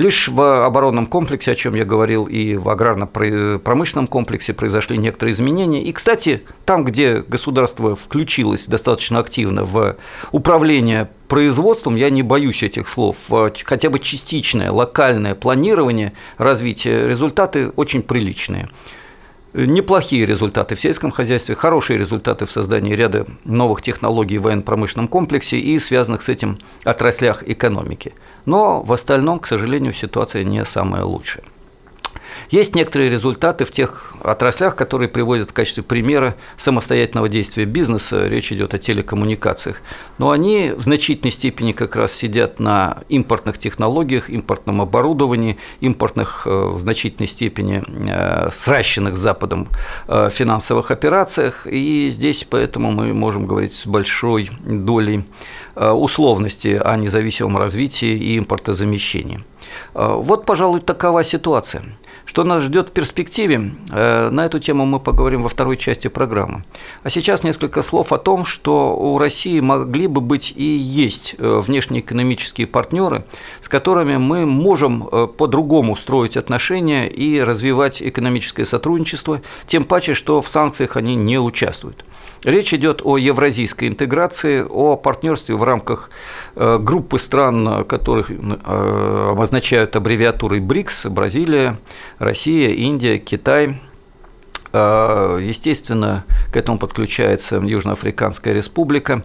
Лишь 0.00 0.28
в 0.28 0.64
оборонном 0.64 1.04
комплексе, 1.04 1.52
о 1.52 1.54
чем 1.54 1.74
я 1.74 1.84
говорил, 1.84 2.24
и 2.24 2.56
в 2.56 2.70
аграрно-промышленном 2.70 4.06
комплексе 4.06 4.54
произошли 4.54 4.96
некоторые 4.96 5.34
изменения. 5.34 5.82
И, 5.82 5.92
кстати, 5.92 6.42
там, 6.64 6.84
где 6.84 7.16
государство 7.18 7.94
включилось 7.96 8.64
достаточно 8.64 9.18
активно 9.18 9.66
в 9.66 9.96
управление 10.32 11.10
производством, 11.28 11.96
я 11.96 12.08
не 12.08 12.22
боюсь 12.22 12.62
этих 12.62 12.88
слов, 12.88 13.18
хотя 13.64 13.90
бы 13.90 13.98
частичное 13.98 14.72
локальное 14.72 15.34
планирование 15.34 16.14
развития, 16.38 17.06
результаты 17.06 17.68
очень 17.76 18.02
приличные. 18.02 18.70
Неплохие 19.52 20.24
результаты 20.24 20.76
в 20.76 20.80
сельском 20.80 21.10
хозяйстве, 21.10 21.54
хорошие 21.56 21.98
результаты 21.98 22.46
в 22.46 22.50
создании 22.50 22.94
ряда 22.94 23.26
новых 23.44 23.82
технологий 23.82 24.38
в 24.38 24.44
военно-промышленном 24.44 25.08
комплексе 25.08 25.58
и 25.58 25.78
связанных 25.78 26.22
с 26.22 26.30
этим 26.30 26.56
отраслях 26.84 27.42
экономики– 27.46 28.14
но 28.46 28.82
в 28.82 28.92
остальном, 28.92 29.38
к 29.38 29.46
сожалению, 29.46 29.92
ситуация 29.92 30.44
не 30.44 30.64
самая 30.64 31.04
лучшая. 31.04 31.44
Есть 32.50 32.74
некоторые 32.74 33.10
результаты 33.10 33.64
в 33.64 33.70
тех 33.70 34.16
отраслях, 34.22 34.74
которые 34.74 35.08
приводят 35.08 35.50
в 35.50 35.52
качестве 35.52 35.84
примера 35.84 36.34
самостоятельного 36.58 37.28
действия 37.28 37.64
бизнеса, 37.64 38.26
речь 38.26 38.52
идет 38.52 38.74
о 38.74 38.78
телекоммуникациях, 38.78 39.82
но 40.18 40.30
они 40.30 40.72
в 40.76 40.82
значительной 40.82 41.30
степени 41.30 41.70
как 41.70 41.94
раз 41.94 42.12
сидят 42.12 42.58
на 42.58 43.02
импортных 43.08 43.58
технологиях, 43.58 44.28
импортном 44.28 44.82
оборудовании, 44.82 45.58
импортных 45.78 46.42
э, 46.44 46.50
в 46.50 46.80
значительной 46.80 47.28
степени 47.28 47.84
э, 47.86 48.50
сращенных 48.50 49.16
с 49.16 49.20
Западом 49.20 49.68
э, 50.08 50.28
финансовых 50.32 50.90
операциях, 50.90 51.68
и 51.68 52.10
здесь 52.10 52.44
поэтому 52.50 52.90
мы 52.90 53.14
можем 53.14 53.46
говорить 53.46 53.74
с 53.74 53.86
большой 53.86 54.50
долей 54.64 55.24
условности 55.76 56.80
о 56.84 56.96
независимом 56.96 57.56
развитии 57.56 58.10
и 58.10 58.38
импортозамещении. 58.38 59.44
Вот, 59.94 60.44
пожалуй, 60.44 60.80
такова 60.80 61.22
ситуация. 61.22 61.82
Что 62.30 62.44
нас 62.44 62.62
ждет 62.62 62.90
в 62.90 62.92
перспективе, 62.92 63.72
э, 63.90 64.30
на 64.30 64.46
эту 64.46 64.60
тему 64.60 64.86
мы 64.86 65.00
поговорим 65.00 65.42
во 65.42 65.48
второй 65.48 65.76
части 65.76 66.06
программы. 66.06 66.62
А 67.02 67.10
сейчас 67.10 67.42
несколько 67.42 67.82
слов 67.82 68.12
о 68.12 68.18
том, 68.18 68.44
что 68.44 68.96
у 68.96 69.18
России 69.18 69.58
могли 69.58 70.06
бы 70.06 70.20
быть 70.20 70.52
и 70.54 70.62
есть 70.62 71.34
э, 71.38 71.60
внешнеэкономические 71.66 72.68
партнеры, 72.68 73.24
с 73.60 73.68
которыми 73.68 74.16
мы 74.16 74.46
можем 74.46 75.08
э, 75.10 75.26
по-другому 75.26 75.96
строить 75.96 76.36
отношения 76.36 77.08
и 77.08 77.40
развивать 77.40 78.00
экономическое 78.00 78.64
сотрудничество, 78.64 79.42
тем 79.66 79.82
паче, 79.82 80.14
что 80.14 80.40
в 80.40 80.48
санкциях 80.48 80.96
они 80.96 81.16
не 81.16 81.40
участвуют. 81.40 82.04
Речь 82.44 82.72
идет 82.72 83.02
о 83.04 83.18
евразийской 83.18 83.88
интеграции, 83.88 84.64
о 84.66 84.96
партнерстве 84.96 85.56
в 85.56 85.62
рамках 85.62 86.08
э, 86.56 86.78
группы 86.78 87.18
стран, 87.18 87.84
которых 87.84 88.30
э, 88.30 89.28
обозначают 89.32 89.94
аббревиатурой 89.94 90.60
БРИКС, 90.60 91.06
Бразилия, 91.06 91.78
Россия, 92.18 92.70
Индия, 92.70 93.18
Китай. 93.18 93.78
Э, 94.72 95.38
естественно, 95.42 96.24
к 96.50 96.56
этому 96.56 96.78
подключается 96.78 97.56
Южноафриканская 97.56 98.54
республика. 98.54 99.22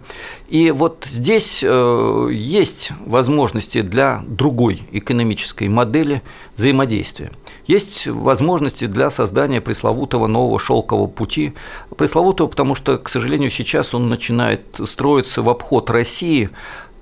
И 0.48 0.70
вот 0.70 1.06
здесь 1.08 1.62
есть 1.62 2.90
возможности 3.06 3.80
для 3.80 4.22
другой 4.26 4.82
экономической 4.92 5.68
модели 5.68 6.22
взаимодействия– 6.54 7.32
есть 7.66 8.06
возможности 8.06 8.86
для 8.86 9.10
создания 9.10 9.60
пресловутого 9.60 10.26
нового 10.26 10.58
шелкового 10.58 11.06
пути. 11.06 11.54
Пресловутого, 11.96 12.48
потому 12.48 12.74
что, 12.74 12.98
к 12.98 13.08
сожалению, 13.08 13.50
сейчас 13.50 13.94
он 13.94 14.08
начинает 14.08 14.62
строиться 14.84 15.42
в 15.42 15.48
обход 15.48 15.90
России, 15.90 16.50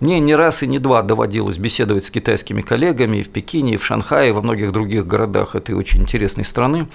мне 0.04 0.20
не 0.20 0.34
раз 0.34 0.62
и 0.62 0.66
не 0.66 0.78
два 0.78 1.00
доводилось 1.00 1.56
беседовать 1.56 2.04
с 2.04 2.10
китайскими 2.10 2.60
коллегами 2.60 3.16
и 3.16 3.22
в 3.22 3.30
Пекине, 3.30 3.74
и 3.74 3.76
в 3.78 3.86
Шанхае, 3.86 4.28
и 4.28 4.32
во 4.32 4.42
многих 4.42 4.70
других 4.70 5.06
городах 5.06 5.54
этой 5.54 5.74
очень 5.74 6.02
интересной 6.02 6.44
страны. 6.44 6.88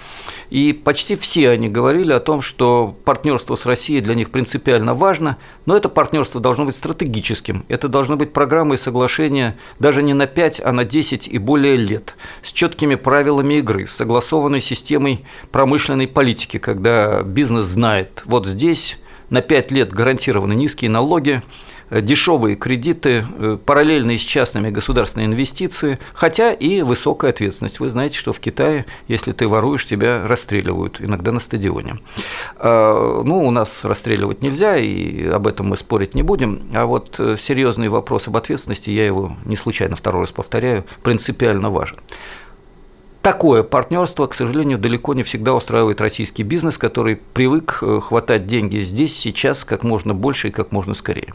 И 0.48 0.72
почти 0.72 1.16
все 1.16 1.50
они 1.50 1.68
говорили 1.68 2.12
о 2.12 2.20
том, 2.20 2.40
что 2.40 2.96
партнерство 3.04 3.56
с 3.56 3.66
Россией 3.66 4.00
для 4.00 4.14
них 4.14 4.30
принципиально 4.30 4.94
важно, 4.94 5.38
но 5.66 5.76
это 5.76 5.88
партнерство 5.88 6.40
должно 6.40 6.66
быть 6.66 6.76
стратегическим. 6.76 7.64
Это 7.66 7.88
должны 7.88 8.14
быть 8.14 8.32
программы 8.32 8.76
и 8.76 8.78
соглашения 8.78 9.58
даже 9.80 10.04
не 10.04 10.14
на 10.14 10.28
5, 10.28 10.60
а 10.64 10.70
на 10.70 10.84
10 10.84 11.26
и 11.26 11.38
более 11.38 11.74
лет, 11.74 12.14
с 12.44 12.52
четкими 12.52 12.94
правилами 12.94 13.54
игры, 13.54 13.88
с 13.88 13.92
согласованной 13.92 14.60
системой 14.60 15.24
промышленной 15.50 16.06
политики, 16.06 16.58
когда 16.58 17.24
бизнес 17.24 17.66
знает, 17.66 18.22
вот 18.26 18.46
здесь 18.46 18.98
на 19.30 19.40
5 19.40 19.72
лет 19.72 19.92
гарантированы 19.92 20.54
низкие 20.54 20.90
налоги, 20.90 21.42
дешевые 21.90 22.56
кредиты, 22.56 23.26
э, 23.38 23.58
параллельные 23.64 24.18
с 24.18 24.22
частными 24.22 24.70
государственные 24.70 25.26
инвестиции, 25.26 25.98
хотя 26.14 26.52
и 26.52 26.82
высокая 26.82 27.30
ответственность. 27.30 27.80
Вы 27.80 27.90
знаете, 27.90 28.16
что 28.16 28.32
в 28.32 28.40
Китае, 28.40 28.86
если 29.08 29.32
ты 29.32 29.48
воруешь, 29.48 29.86
тебя 29.86 30.26
расстреливают, 30.26 31.00
иногда 31.00 31.32
на 31.32 31.40
стадионе. 31.40 31.98
А, 32.56 33.22
ну, 33.22 33.44
у 33.46 33.50
нас 33.50 33.84
расстреливать 33.84 34.42
нельзя, 34.42 34.76
и 34.76 35.26
об 35.26 35.46
этом 35.46 35.68
мы 35.68 35.76
спорить 35.76 36.14
не 36.14 36.22
будем. 36.22 36.62
А 36.74 36.86
вот 36.86 37.16
э, 37.18 37.36
серьезный 37.40 37.88
вопрос 37.88 38.28
об 38.28 38.36
ответственности, 38.36 38.90
я 38.90 39.06
его 39.06 39.36
не 39.44 39.56
случайно 39.56 39.96
второй 39.96 40.22
раз 40.22 40.30
повторяю, 40.30 40.84
принципиально 41.02 41.70
важен. 41.70 41.98
Такое 43.22 43.62
партнерство, 43.62 44.26
к 44.26 44.34
сожалению, 44.34 44.78
далеко 44.78 45.12
не 45.12 45.22
всегда 45.22 45.52
устраивает 45.52 46.00
российский 46.00 46.42
бизнес, 46.42 46.78
который 46.78 47.16
привык 47.16 47.80
э, 47.82 48.00
хватать 48.02 48.46
деньги 48.46 48.78
здесь, 48.78 49.14
сейчас, 49.14 49.62
как 49.62 49.82
можно 49.82 50.14
больше 50.14 50.48
и 50.48 50.50
как 50.50 50.72
можно 50.72 50.94
скорее. 50.94 51.34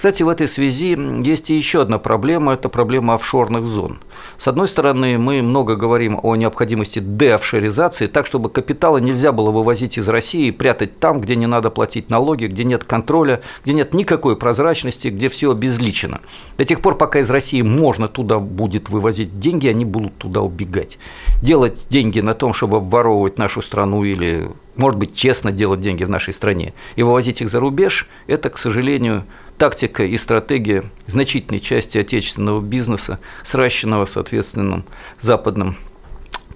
Кстати, 0.00 0.22
в 0.22 0.30
этой 0.30 0.48
связи 0.48 0.96
есть 1.22 1.50
и 1.50 1.54
еще 1.54 1.82
одна 1.82 1.98
проблема– 1.98 2.52
это 2.54 2.70
проблема 2.70 3.12
офшорных 3.12 3.66
зон. 3.66 4.00
С 4.38 4.48
одной 4.48 4.66
стороны, 4.66 5.18
мы 5.18 5.42
много 5.42 5.76
говорим 5.76 6.18
о 6.22 6.36
необходимости 6.36 7.00
деофшоризации, 7.00 8.06
так, 8.06 8.24
чтобы 8.24 8.48
капиталы 8.48 9.02
нельзя 9.02 9.30
было 9.30 9.50
вывозить 9.50 9.98
из 9.98 10.08
России 10.08 10.46
и 10.46 10.52
прятать 10.52 10.98
там, 11.00 11.20
где 11.20 11.36
не 11.36 11.46
надо 11.46 11.68
платить 11.68 12.08
налоги, 12.08 12.46
где 12.46 12.64
нет 12.64 12.82
контроля, 12.84 13.42
где 13.62 13.74
нет 13.74 13.92
никакой 13.92 14.36
прозрачности, 14.36 15.08
где 15.08 15.28
все 15.28 15.52
обезличено. 15.52 16.22
До 16.56 16.64
тех 16.64 16.80
пор, 16.80 16.96
пока 16.96 17.18
из 17.18 17.28
России 17.28 17.60
можно 17.60 18.08
туда 18.08 18.38
будет 18.38 18.88
вывозить 18.88 19.38
деньги, 19.38 19.68
они 19.68 19.84
будут 19.84 20.16
туда 20.16 20.40
убегать. 20.40 20.98
Делать 21.42 21.88
деньги 21.90 22.20
на 22.20 22.32
том, 22.32 22.54
чтобы 22.54 22.78
обворовывать 22.78 23.36
нашу 23.36 23.60
страну 23.60 24.02
или 24.04 24.48
может 24.76 24.98
быть, 24.98 25.14
честно 25.14 25.52
делать 25.52 25.82
деньги 25.82 26.04
в 26.04 26.08
нашей 26.08 26.32
стране 26.32 26.72
и 26.96 27.02
вывозить 27.02 27.42
их 27.42 27.50
за 27.50 27.60
рубеж, 27.60 28.08
это, 28.26 28.48
к 28.48 28.56
сожалению, 28.56 29.24
тактика 29.60 30.04
и 30.04 30.16
стратегия 30.16 30.84
значительной 31.06 31.60
части 31.60 31.98
отечественного 31.98 32.62
бизнеса, 32.62 33.20
сращенного, 33.44 34.06
соответственным 34.06 34.84
западным 35.20 35.76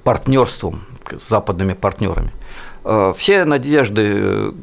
партнерством, 0.04 0.86
западными 1.28 1.74
партнерами. 1.74 2.32
Э, 2.82 3.12
все 3.14 3.44
надежды 3.44 4.54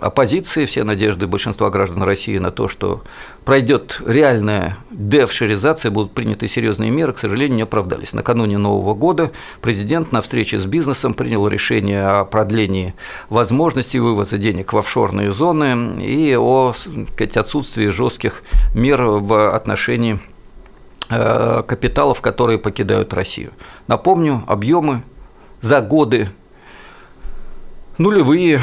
оппозиции, 0.00 0.64
все 0.64 0.84
надежды 0.84 1.26
большинства 1.26 1.68
граждан 1.68 2.02
России 2.02 2.38
на 2.38 2.50
то, 2.50 2.66
что 2.66 3.02
пройдет 3.44 4.00
реальная 4.06 4.78
деофшоризация, 4.90 5.90
будут 5.90 6.12
приняты 6.12 6.48
серьезные 6.48 6.90
меры, 6.90 7.12
к 7.12 7.18
сожалению, 7.18 7.56
не 7.56 7.62
оправдались. 7.62 8.12
Накануне 8.12 8.58
Нового 8.58 8.94
года 8.94 9.32
президент 9.60 10.12
на 10.12 10.20
встрече 10.20 10.60
с 10.60 10.66
бизнесом 10.66 11.14
принял 11.14 11.46
решение 11.48 12.06
о 12.06 12.24
продлении 12.24 12.94
возможностей 13.28 13.98
вывоза 13.98 14.38
денег 14.38 14.72
в 14.72 14.78
офшорные 14.78 15.32
зоны 15.32 16.00
и 16.02 16.36
о 16.36 16.72
сказать, 16.72 17.36
отсутствии 17.36 17.86
жестких 17.86 18.42
мер 18.74 19.02
в 19.02 19.54
отношении 19.54 20.20
э, 21.10 21.62
капиталов, 21.66 22.20
которые 22.20 22.58
покидают 22.58 23.12
Россию. 23.12 23.50
Напомню, 23.88 24.44
объемы 24.46 25.02
за 25.60 25.80
годы 25.80 26.30
нулевые 27.98 28.60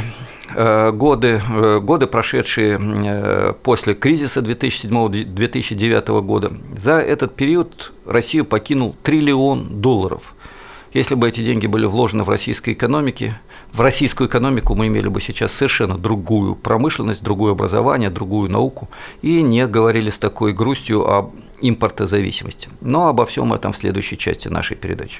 годы, 0.91 1.41
э, 1.49 1.79
годы, 1.79 2.07
прошедшие 2.07 2.79
э, 2.79 3.53
после 3.63 3.93
кризиса 3.93 4.41
2007-2009 4.41 6.21
года, 6.21 6.51
за 6.77 6.99
этот 6.99 7.35
период 7.35 7.93
Россию 8.05 8.45
покинул 8.45 8.95
триллион 9.03 9.81
долларов. 9.81 10.33
Если 10.93 11.15
бы 11.15 11.29
эти 11.29 11.43
деньги 11.43 11.67
были 11.67 11.85
вложены 11.85 12.23
в 12.23 12.29
российской 12.29 12.73
экономике, 12.73 13.39
в 13.71 13.81
российскую 13.81 14.27
экономику 14.27 14.73
мы 14.73 14.87
имели 14.87 15.07
бы 15.07 15.21
сейчас 15.21 15.53
совершенно 15.53 15.97
другую 15.97 16.55
промышленность, 16.55 17.23
другое 17.23 17.51
образование, 17.51 18.09
другую 18.09 18.49
науку 18.49 18.89
и 19.21 19.43
не 19.43 19.67
говорили 19.67 20.09
с 20.09 20.17
такой 20.17 20.53
грустью 20.53 21.07
об 21.07 21.35
импортозависимости. 21.61 22.69
Но 22.81 23.07
обо 23.07 23.25
всем 23.25 23.53
этом 23.53 23.73
в 23.73 23.77
следующей 23.77 24.17
части 24.17 24.47
нашей 24.47 24.75
передачи. 24.77 25.19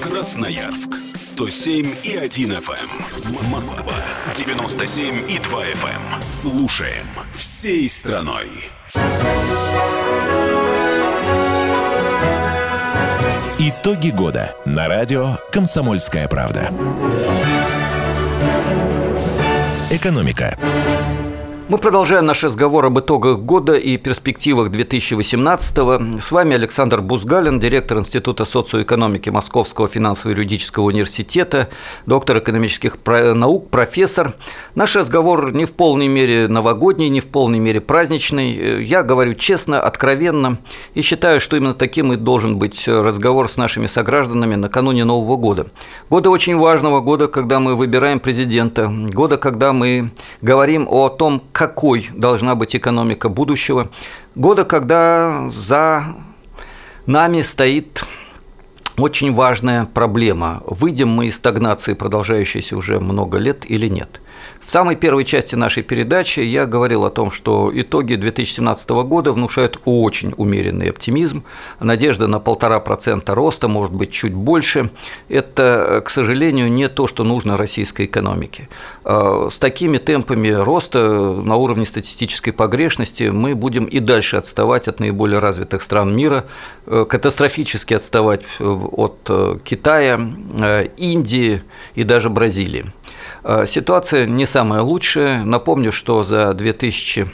Красноярск 0.00 0.90
107 1.14 1.96
и 2.04 2.16
1 2.16 2.52
FM. 2.52 2.72
Эм. 2.72 3.50
Москва 3.50 3.94
97 4.34 5.24
и 5.28 5.38
2 5.38 5.64
FM. 5.64 6.14
Эм. 6.14 6.22
Слушаем 6.22 7.06
всей 7.34 7.88
страной. 7.88 8.48
Итоги 13.58 14.10
года 14.10 14.54
на 14.64 14.88
радио 14.88 15.38
«Комсомольская 15.50 16.28
правда». 16.28 16.70
Экономика. 19.90 20.56
Мы 21.70 21.76
продолжаем 21.76 22.24
наш 22.24 22.42
разговор 22.44 22.86
об 22.86 22.98
итогах 22.98 23.40
года 23.40 23.74
и 23.74 23.98
перспективах 23.98 24.70
2018-го. 24.70 26.18
С 26.18 26.32
вами 26.32 26.54
Александр 26.54 27.02
Бузгалин, 27.02 27.60
директор 27.60 27.98
Института 27.98 28.46
социоэкономики 28.46 29.28
Московского 29.28 29.86
финансово-юридического 29.86 30.84
университета, 30.84 31.68
доктор 32.06 32.38
экономических 32.38 32.96
наук, 33.04 33.68
профессор. 33.68 34.32
Наш 34.76 34.96
разговор 34.96 35.52
не 35.52 35.66
в 35.66 35.74
полной 35.74 36.08
мере 36.08 36.48
новогодний, 36.48 37.10
не 37.10 37.20
в 37.20 37.26
полной 37.26 37.58
мере 37.58 37.82
праздничный. 37.82 38.82
Я 38.82 39.02
говорю 39.02 39.34
честно, 39.34 39.78
откровенно 39.78 40.56
и 40.94 41.02
считаю, 41.02 41.38
что 41.38 41.58
именно 41.58 41.74
таким 41.74 42.14
и 42.14 42.16
должен 42.16 42.58
быть 42.58 42.88
разговор 42.88 43.50
с 43.50 43.58
нашими 43.58 43.88
согражданами 43.88 44.54
накануне 44.54 45.04
Нового 45.04 45.36
года. 45.36 45.66
Года 46.08 46.30
очень 46.30 46.56
важного, 46.56 47.00
года, 47.00 47.28
когда 47.28 47.60
мы 47.60 47.76
выбираем 47.76 48.20
президента, 48.20 48.88
года, 48.88 49.36
когда 49.36 49.74
мы 49.74 50.12
говорим 50.40 50.88
о 50.90 51.10
том, 51.10 51.42
какой 51.58 52.08
должна 52.14 52.54
быть 52.54 52.76
экономика 52.76 53.28
будущего, 53.28 53.90
года, 54.36 54.62
когда 54.62 55.50
за 55.50 56.04
нами 57.04 57.42
стоит 57.42 58.04
очень 58.96 59.34
важная 59.34 59.84
проблема. 59.86 60.62
Выйдем 60.66 61.08
мы 61.08 61.26
из 61.26 61.34
стагнации, 61.34 61.94
продолжающейся 61.94 62.76
уже 62.76 63.00
много 63.00 63.38
лет 63.38 63.68
или 63.68 63.88
нет. 63.88 64.20
В 64.68 64.70
самой 64.70 64.96
первой 64.96 65.24
части 65.24 65.54
нашей 65.54 65.82
передачи 65.82 66.40
я 66.40 66.66
говорил 66.66 67.06
о 67.06 67.10
том, 67.10 67.30
что 67.30 67.70
итоги 67.72 68.16
2017 68.16 68.90
года 68.90 69.32
внушают 69.32 69.80
очень 69.86 70.34
умеренный 70.36 70.90
оптимизм. 70.90 71.42
Надежда 71.80 72.26
на 72.26 72.38
полтора 72.38 72.78
процента 72.78 73.34
роста, 73.34 73.66
может 73.66 73.94
быть, 73.94 74.12
чуть 74.12 74.34
больше. 74.34 74.90
Это, 75.30 76.02
к 76.04 76.10
сожалению, 76.10 76.70
не 76.70 76.90
то, 76.90 77.06
что 77.06 77.24
нужно 77.24 77.56
российской 77.56 78.04
экономике. 78.04 78.68
А, 79.04 79.48
с 79.50 79.56
такими 79.56 79.96
темпами 79.96 80.50
роста 80.50 81.32
на 81.32 81.56
уровне 81.56 81.86
статистической 81.86 82.52
погрешности 82.52 83.30
мы 83.30 83.54
будем 83.54 83.86
и 83.86 84.00
дальше 84.00 84.36
отставать 84.36 84.86
от 84.86 85.00
наиболее 85.00 85.38
развитых 85.38 85.82
стран 85.82 86.14
мира, 86.14 86.44
э, 86.84 87.06
катастрофически 87.08 87.94
отставать 87.94 88.42
от 88.60 89.16
э, 89.30 89.56
Китая, 89.64 90.20
э, 90.60 90.88
Индии 90.98 91.62
и 91.94 92.04
даже 92.04 92.28
Бразилии. 92.28 92.92
А, 93.42 93.66
ситуация 93.66 94.26
не 94.26 94.46
самая 94.46 94.82
лучшая. 94.82 95.44
Напомню, 95.44 95.92
что 95.92 96.24
за 96.24 96.54
2000 96.54 97.28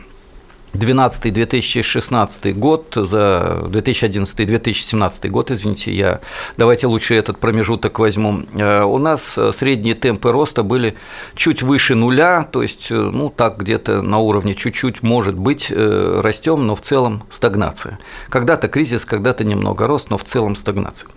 2012-2016 0.75 2.53
год, 2.53 2.93
за 2.95 3.63
2011-2017 3.69 5.29
год, 5.29 5.51
извините, 5.51 5.93
я 5.93 6.21
давайте 6.57 6.87
лучше 6.87 7.15
этот 7.15 7.39
промежуток 7.39 7.99
возьму. 7.99 8.43
Э, 8.55 8.83
у 8.83 8.99
нас 8.99 9.39
средние 9.57 9.95
темпы 9.95 10.33
роста 10.33 10.63
были 10.63 10.95
чуть 11.37 11.63
выше 11.63 11.95
нуля, 11.95 12.43
то 12.51 12.63
есть, 12.63 12.91
э, 12.91 12.95
ну, 12.95 13.31
так 13.31 13.59
где-то 13.59 14.03
на 14.03 14.19
уровне 14.19 14.55
чуть-чуть, 14.55 15.03
может 15.03 15.37
быть, 15.37 15.69
э, 15.71 16.21
растем, 16.23 16.67
но 16.67 16.75
в 16.75 16.81
целом 16.81 17.23
стагнация. 17.31 17.99
Когда-то 18.29 18.69
кризис, 18.69 19.05
когда-то 19.05 19.45
немного 19.45 19.87
рост, 19.87 20.11
но 20.11 20.19
в 20.19 20.25
целом 20.25 20.57
стагнация. 20.57 21.09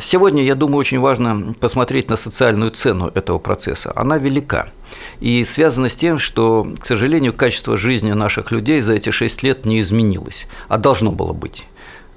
Сегодня, 0.00 0.42
я 0.42 0.54
думаю, 0.54 0.78
очень 0.78 1.00
важно 1.00 1.54
посмотреть 1.60 2.10
на 2.10 2.16
социальную 2.16 2.70
цену 2.70 3.10
этого 3.14 3.38
процесса. 3.38 3.92
Она 3.94 4.18
велика 4.18 4.68
и 5.20 5.44
связано 5.44 5.88
с 5.88 5.96
тем, 5.96 6.18
что, 6.18 6.66
к 6.78 6.86
сожалению, 6.86 7.32
качество 7.32 7.76
жизни 7.76 8.12
наших 8.12 8.50
людей 8.50 8.80
за 8.80 8.94
эти 8.94 9.10
шесть 9.10 9.42
лет 9.42 9.64
не 9.64 9.80
изменилось, 9.80 10.46
а 10.68 10.78
должно 10.78 11.12
было 11.12 11.32
быть. 11.32 11.64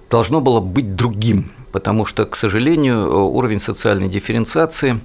Должно 0.10 0.40
было 0.42 0.60
быть 0.60 0.96
другим, 0.96 1.52
потому 1.72 2.06
что, 2.06 2.26
к 2.26 2.36
сожалению, 2.36 3.30
уровень 3.30 3.60
социальной 3.60 4.08
дифференциации, 4.08 5.00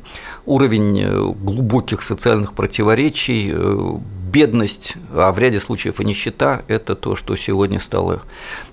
уровень 0.47 1.01
э, 1.01 1.33
глубоких 1.43 2.03
социальных 2.03 2.55
противоречий, 2.55 3.51
э, 3.53 3.95
бедность, 4.33 4.95
а 5.13 5.33
в 5.33 5.39
ряде 5.39 5.61
случаев 5.61 6.01
и 6.01 6.05
нищета– 6.05 6.63
это 6.69 6.95
то, 6.95 7.17
что 7.17 7.37
сегодня 7.37 7.81
стало, 7.81 8.23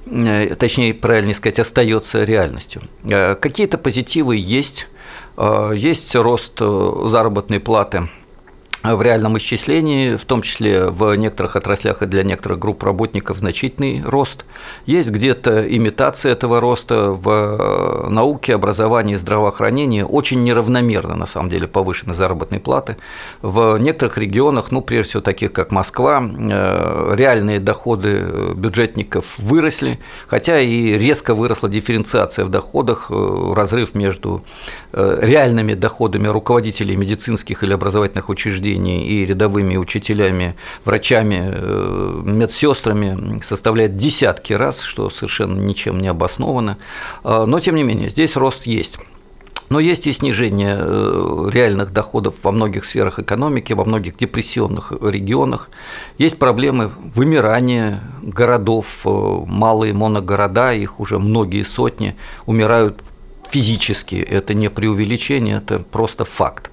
э, 0.05 0.55
точнее, 0.55 0.93
правильнее 0.93 1.35
сказать, 1.35 1.59
остается 1.59 2.23
реальностью. 2.23 2.83
Какие-то 3.03 3.77
позитивы 3.77 4.37
есть, 4.37 4.87
есть 5.73 6.15
рост 6.15 6.59
заработной 6.59 7.59
платы 7.59 8.07
в 8.83 9.01
реальном 9.01 9.37
исчислении, 9.37 10.15
в 10.15 10.23
том 10.25 10.41
числе 10.41 10.85
в 10.85 11.13
некоторых 11.15 11.55
отраслях 11.55 12.01
и 12.01 12.05
для 12.05 12.23
некоторых 12.23 12.59
групп 12.59 12.83
работников 12.83 13.39
значительный 13.39 14.01
рост. 14.05 14.45
Есть 14.85 15.09
где-то 15.09 15.67
имитация 15.75 16.31
этого 16.31 16.61
роста 16.61 17.11
в 17.11 17.29
э, 17.29 18.09
науке, 18.09 18.55
образовании, 18.55 19.15
здравоохранении. 19.15 20.01
Очень 20.01 20.43
неравномерно, 20.43 21.15
на 21.15 21.25
самом 21.25 21.49
деле, 21.49 21.67
повышены 21.67 22.13
заработные 22.13 22.61
платы. 22.61 22.95
В 23.41 23.77
некоторых 23.77 24.17
регионах, 24.17 24.71
ну, 24.71 24.81
прежде 24.81 25.09
всего, 25.09 25.21
таких 25.21 25.51
как 25.51 25.71
Москва, 25.71 26.23
э, 26.23 27.13
реальные 27.15 27.59
доходы 27.59 28.53
бюджетников 28.55 29.25
выросли, 29.37 29.99
хотя 30.27 30.59
и 30.59 30.97
резко 30.97 31.33
выросла 31.33 31.67
дифференциация 31.67 32.45
в 32.45 32.49
доходах, 32.49 33.07
э, 33.09 33.53
разрыв 33.53 33.93
между 33.93 34.43
реальными 34.91 35.73
доходами 35.73 36.27
руководителей 36.27 36.95
медицинских 36.95 37.63
или 37.63 37.73
образовательных 37.73 38.29
учреждений 38.29 39.05
и 39.05 39.25
рядовыми 39.25 39.77
учителями, 39.77 40.55
врачами, 40.85 41.41
э, 41.53 42.21
медсестрами 42.25 43.41
составляет 43.43 43.97
десятки 43.97 44.53
раз, 44.53 44.81
что 44.81 45.09
совершенно 45.09 45.59
ничем 45.59 45.99
не 45.99 46.07
обосновано. 46.07 46.77
А, 47.23 47.45
но, 47.45 47.59
тем 47.59 47.75
не 47.75 47.83
менее, 47.83 48.09
здесь 48.09 48.35
рост 48.35 48.65
есть. 48.65 48.97
Но 49.69 49.79
есть 49.79 50.07
и 50.07 50.13
снижение 50.13 50.77
э, 50.79 51.49
реальных 51.51 51.93
доходов 51.93 52.33
во 52.41 52.51
многих 52.51 52.85
сферах 52.85 53.19
экономики, 53.19 53.73
во 53.73 53.85
многих 53.85 54.17
депрессионных 54.17 54.91
регионах. 54.99 55.69
Есть 56.17 56.39
проблемы 56.39 56.89
вымирания 57.13 58.01
городов, 58.23 58.87
э, 59.05 59.09
малые 59.45 59.93
моногорода, 59.93 60.73
их 60.73 60.99
уже 60.99 61.19
многие 61.19 61.63
сотни, 61.63 62.15
умирают 62.47 62.99
физически. 63.51 64.15
Это 64.15 64.53
не 64.53 64.69
преувеличение, 64.69 65.57
это 65.57 65.79
просто 65.79 66.25
факт. 66.25 66.71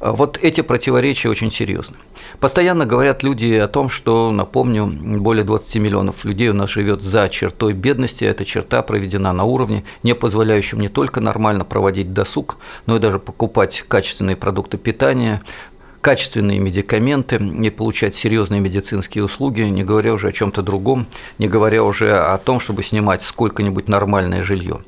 Вот 0.00 0.36
эти 0.42 0.62
противоречия 0.62 1.28
очень 1.28 1.52
серьезны. 1.52 1.96
Постоянно 2.40 2.86
говорят 2.86 3.22
люди 3.22 3.54
о 3.54 3.68
том, 3.68 3.88
что, 3.88 4.32
напомню, 4.32 4.86
более 4.86 5.44
20 5.44 5.76
миллионов 5.76 6.24
людей 6.24 6.48
у 6.48 6.54
нас 6.54 6.70
живет 6.70 7.02
за 7.02 7.28
чертой 7.28 7.72
бедности. 7.72 8.24
Эта 8.24 8.44
черта 8.44 8.82
проведена 8.82 9.32
на 9.32 9.44
уровне, 9.44 9.84
не 10.02 10.16
позволяющем 10.16 10.80
не 10.80 10.88
только 10.88 11.20
нормально 11.20 11.64
проводить 11.64 12.12
досуг, 12.12 12.56
но 12.86 12.96
и 12.96 13.00
даже 13.00 13.20
покупать 13.20 13.84
качественные 13.86 14.34
продукты 14.34 14.76
питания, 14.76 15.40
качественные 16.00 16.58
медикаменты 16.58 17.36
и 17.36 17.70
получать 17.70 18.16
серьезные 18.16 18.60
медицинские 18.60 19.22
услуги, 19.22 19.60
не 19.60 19.84
говоря 19.84 20.14
уже 20.14 20.28
о 20.28 20.32
чем-то 20.32 20.62
другом, 20.62 21.06
не 21.38 21.46
говоря 21.46 21.84
уже 21.84 22.10
о 22.18 22.36
том, 22.38 22.58
чтобы 22.58 22.82
снимать 22.82 23.22
сколько-нибудь 23.22 23.88
нормальное 23.88 24.42
жилье. 24.42 24.80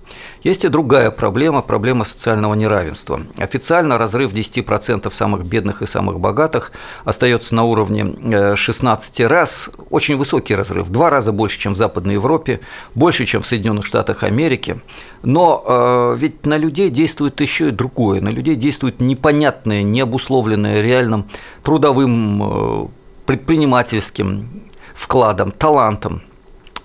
Есть 0.44 0.66
и 0.66 0.68
другая 0.68 1.11
проблема, 1.11 1.62
проблема 1.62 2.04
социального 2.04 2.52
неравенства. 2.52 3.22
Официально 3.38 3.96
разрыв 3.96 4.35
10% 4.35 5.11
самых 5.11 5.46
бедных 5.46 5.80
и 5.80 5.87
самых 5.87 6.20
богатых 6.20 6.70
остается 7.04 7.54
на 7.54 7.64
уровне 7.64 8.54
16 8.54 9.20
э, 9.20 9.26
раз, 9.26 9.70
очень 9.88 10.16
высокий 10.16 10.54
разрыв, 10.54 10.90
два 10.90 11.09
раза 11.09 11.33
больше, 11.33 11.59
чем 11.59 11.72
в 11.72 11.78
Западной 11.78 12.14
Европе, 12.14 12.61
больше, 12.94 13.24
чем 13.24 13.40
в 13.40 13.46
Соединенных 13.46 13.87
Штатах 13.87 14.22
Америки. 14.22 14.80
Но 15.22 15.64
э, 15.66 16.16
ведь 16.18 16.44
на 16.44 16.59
людей 16.59 16.90
действует 16.90 17.40
еще 17.40 17.68
и 17.68 17.72
другое, 17.72 18.20
на 18.20 18.28
людей 18.28 18.54
действует 18.54 19.00
непонятное, 19.00 19.83
необусловленное 19.83 20.83
реальным 20.83 21.30
трудовым, 21.62 22.42
э, 22.42 22.87
предпринимательским 23.24 24.62
вкладом, 24.94 25.52
талантом, 25.52 26.22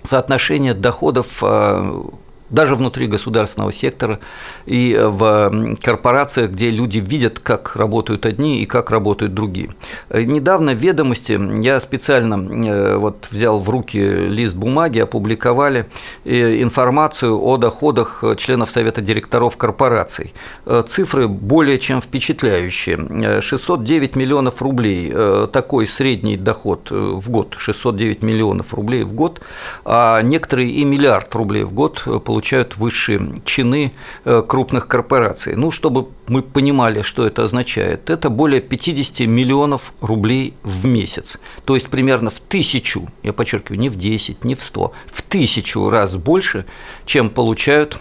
соотношение 0.02 0.72
доходов 0.72 1.26
э, 1.42 2.02
даже 2.50 2.74
внутри 2.74 3.06
государственного 3.06 3.72
сектора 3.72 4.18
и 4.66 4.98
в 5.00 5.76
корпорациях, 5.82 6.50
где 6.50 6.70
люди 6.70 6.98
видят, 6.98 7.38
как 7.38 7.76
работают 7.76 8.26
одни 8.26 8.62
и 8.62 8.66
как 8.66 8.90
работают 8.90 9.34
другие. 9.34 9.74
Недавно 10.12 10.72
в 10.72 10.78
«Ведомости» 10.78 11.38
я 11.62 11.80
специально 11.80 12.34
э, 12.34 12.96
вот 12.96 13.28
взял 13.30 13.60
в 13.60 13.68
руки 13.70 13.98
лист 13.98 14.54
бумаги, 14.54 14.98
опубликовали 14.98 15.86
э, 16.24 16.62
информацию 16.62 17.40
о 17.40 17.56
доходах 17.56 18.24
членов 18.36 18.70
Совета 18.70 19.00
директоров 19.00 19.56
корпораций. 19.56 20.34
Э, 20.66 20.82
цифры 20.86 21.28
более 21.28 21.78
чем 21.78 22.00
впечатляющие. 22.00 23.40
609 23.40 24.16
миллионов 24.16 24.62
рублей– 24.62 25.12
такой 25.52 25.86
средний 25.86 26.36
доход 26.36 26.90
в 26.90 27.30
год, 27.30 27.54
609 27.58 28.22
миллионов 28.22 28.74
рублей 28.74 29.04
в 29.04 29.12
год, 29.12 29.40
а 29.84 30.20
некоторые 30.22 30.70
и 30.70 30.84
миллиард 30.84 31.34
рублей 31.34 31.64
в 31.64 31.72
год 31.72 32.02
получают 32.24 32.39
получают 32.40 32.78
высшие 32.78 33.34
чины 33.44 33.92
э, 34.24 34.42
крупных 34.46 34.86
корпораций. 34.86 35.56
Ну, 35.56 35.70
чтобы 35.70 36.08
мы 36.26 36.40
понимали, 36.40 37.02
что 37.02 37.26
это 37.26 37.44
означает, 37.44 38.08
это 38.08 38.30
более 38.30 38.62
50 38.62 39.26
миллионов 39.26 39.92
рублей 40.00 40.54
в 40.62 40.86
месяц. 40.86 41.38
То 41.66 41.74
есть 41.74 41.90
примерно 41.90 42.30
в 42.30 42.40
тысячу, 42.40 43.08
я 43.22 43.34
подчеркиваю, 43.34 43.78
не 43.78 43.90
в 43.90 43.96
10, 43.96 44.44
не 44.44 44.54
в 44.54 44.62
100, 44.62 44.92
в 45.12 45.22
тысячу 45.22 45.90
раз 45.90 46.14
больше, 46.14 46.64
чем 47.04 47.28
получают 47.28 48.00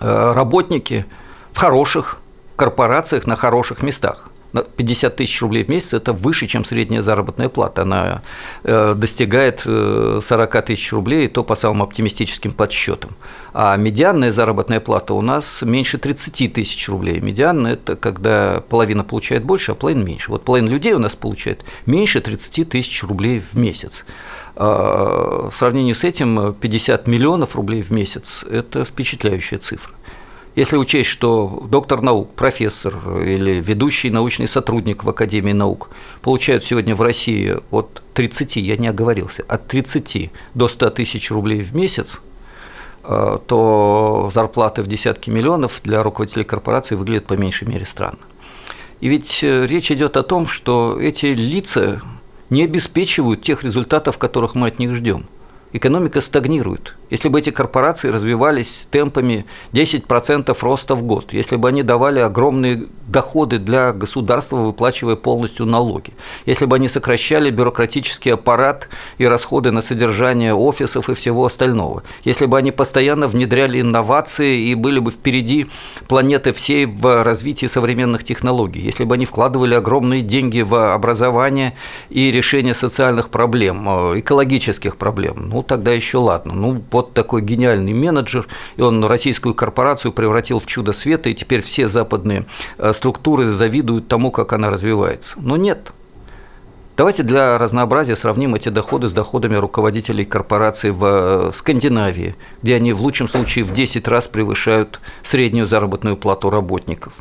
э, 0.00 0.32
работники 0.34 1.06
в 1.52 1.58
хороших 1.58 2.20
корпорациях 2.56 3.26
на 3.26 3.34
хороших 3.34 3.82
местах. 3.82 4.28
50 4.52 5.16
тысяч 5.16 5.42
рублей 5.42 5.64
в 5.64 5.68
месяц– 5.68 5.92
это 5.94 6.12
выше, 6.12 6.46
чем 6.46 6.64
средняя 6.64 7.02
заработная 7.02 7.48
плата. 7.48 7.82
Она 7.82 8.22
э, 8.64 8.94
достигает 8.96 9.60
40 9.60 10.30
э, 10.30 10.62
тысяч 10.62 10.92
рублей, 10.92 11.26
и 11.26 11.28
то 11.28 11.44
по 11.44 11.54
самым 11.54 11.82
оптимистическим 11.82 12.52
подсчетам. 12.52 13.10
А 13.52 13.76
медианная 13.76 14.32
заработная 14.32 14.80
плата 14.80 15.14
у 15.14 15.20
нас 15.20 15.62
меньше 15.62 15.98
30 15.98 16.52
тысяч 16.52 16.88
рублей. 16.88 17.20
Медианная– 17.20 17.72
это 17.74 17.96
когда 17.96 18.62
половина 18.68 19.04
получает 19.04 19.44
больше, 19.44 19.72
а 19.72 19.74
половина 19.74 20.04
меньше. 20.04 20.30
Вот 20.30 20.44
половина 20.44 20.68
людей 20.68 20.92
у 20.92 20.98
нас 20.98 21.14
получает 21.14 21.64
меньше 21.86 22.20
30 22.20 22.68
тысяч 22.68 23.02
рублей 23.02 23.40
в 23.40 23.58
месяц. 23.58 24.04
А, 24.56 25.48
в 25.50 25.56
сравнении 25.56 25.92
с 25.92 26.04
этим 26.04 26.54
50 26.54 27.06
миллионов 27.06 27.54
рублей 27.56 27.82
в 27.82 27.90
месяц– 27.90 28.44
это 28.50 28.84
впечатляющая 28.84 29.58
цифра. 29.58 29.92
Если 30.58 30.76
учесть, 30.76 31.08
что 31.08 31.68
доктор 31.70 32.02
наук, 32.02 32.34
профессор 32.34 32.96
или 33.22 33.62
ведущий 33.64 34.10
научный 34.10 34.48
сотрудник 34.48 35.04
в 35.04 35.08
Академии 35.08 35.52
наук 35.52 35.88
получают 36.20 36.64
сегодня 36.64 36.96
в 36.96 37.00
России 37.00 37.58
от 37.70 38.02
30, 38.14 38.56
я 38.56 38.76
не 38.76 38.88
оговорился, 38.88 39.44
от 39.46 39.68
30 39.68 40.32
до 40.54 40.66
100 40.66 40.90
тысяч 40.90 41.30
рублей 41.30 41.62
в 41.62 41.76
месяц, 41.76 42.20
э, 43.04 43.38
то 43.46 44.32
зарплаты 44.34 44.82
в 44.82 44.88
десятки 44.88 45.30
миллионов 45.30 45.80
для 45.84 46.02
руководителей 46.02 46.44
корпораций 46.44 46.96
выглядят 46.96 47.26
по 47.26 47.34
меньшей 47.34 47.68
мере 47.68 47.86
странно. 47.86 48.18
И 49.00 49.06
ведь 49.06 49.44
э, 49.44 49.64
речь 49.64 49.92
идет 49.92 50.16
о 50.16 50.24
том, 50.24 50.48
что 50.48 50.98
эти 51.00 51.26
лица 51.26 52.02
не 52.50 52.64
обеспечивают 52.64 53.42
тех 53.42 53.62
результатов, 53.62 54.18
которых 54.18 54.56
мы 54.56 54.66
от 54.66 54.80
них 54.80 54.92
ждем. 54.96 55.26
Экономика 55.72 56.22
стагнирует. 56.22 56.94
Если 57.10 57.28
бы 57.28 57.38
эти 57.38 57.50
корпорации 57.50 58.08
развивались 58.08 58.86
темпами 58.90 59.44
10% 59.72 60.56
роста 60.60 60.94
в 60.94 61.02
год, 61.02 61.32
если 61.32 61.56
бы 61.56 61.68
они 61.68 61.82
давали 61.82 62.20
огромные 62.20 62.86
доходы 63.06 63.58
для 63.58 63.92
государства, 63.92 64.56
выплачивая 64.56 65.16
полностью 65.16 65.66
налоги, 65.66 66.12
если 66.46 66.64
бы 66.66 66.76
они 66.76 66.88
сокращали 66.88 67.50
бюрократический 67.50 68.32
аппарат 68.32 68.88
и 69.18 69.26
расходы 69.26 69.70
на 69.70 69.82
содержание 69.82 70.54
офисов 70.54 71.08
и 71.10 71.14
всего 71.14 71.46
остального, 71.46 72.02
если 72.24 72.46
бы 72.46 72.56
они 72.56 72.72
постоянно 72.72 73.26
внедряли 73.26 73.80
инновации 73.80 74.68
и 74.68 74.74
были 74.74 75.00
бы 75.00 75.10
впереди 75.10 75.68
планеты 76.08 76.52
всей 76.52 76.86
в 76.86 77.24
развитии 77.24 77.66
современных 77.66 78.24
технологий, 78.24 78.80
если 78.80 79.04
бы 79.04 79.14
они 79.14 79.26
вкладывали 79.26 79.74
огромные 79.74 80.22
деньги 80.22 80.60
в 80.60 80.94
образование 80.94 81.74
и 82.08 82.30
решение 82.30 82.74
социальных 82.74 83.30
проблем, 83.30 83.86
э, 83.88 84.20
экологических 84.20 84.96
проблем, 84.96 85.50
ну 85.58 85.64
тогда 85.64 85.90
еще 85.90 86.18
ладно. 86.18 86.54
Ну, 86.54 86.80
вот 86.92 87.14
такой 87.14 87.42
гениальный 87.42 87.92
менеджер, 87.92 88.46
и 88.76 88.80
он 88.80 89.04
российскую 89.04 89.54
корпорацию 89.54 90.12
превратил 90.12 90.60
в 90.60 90.66
чудо 90.66 90.92
света, 90.92 91.30
и 91.30 91.34
теперь 91.34 91.62
все 91.62 91.88
западные 91.88 92.46
э, 92.78 92.92
структуры 92.92 93.50
завидуют 93.50 94.06
тому, 94.06 94.30
как 94.30 94.52
она 94.52 94.70
развивается. 94.70 95.36
Но 95.40 95.56
нет. 95.56 95.92
Давайте 96.96 97.24
для 97.24 97.58
разнообразия 97.58 98.14
сравним 98.14 98.54
эти 98.54 98.68
доходы 98.68 99.08
с 99.08 99.12
доходами 99.12 99.56
руководителей 99.56 100.24
корпораций 100.24 100.92
в 100.92 101.04
э, 101.04 101.50
Скандинавии, 101.52 102.36
где 102.62 102.76
они 102.76 102.92
в 102.92 103.02
лучшем 103.02 103.28
случае 103.28 103.64
в 103.64 103.72
10 103.72 104.06
раз 104.06 104.28
превышают 104.28 105.00
среднюю 105.24 105.66
заработную 105.66 106.16
плату 106.16 106.50
работников. 106.50 107.14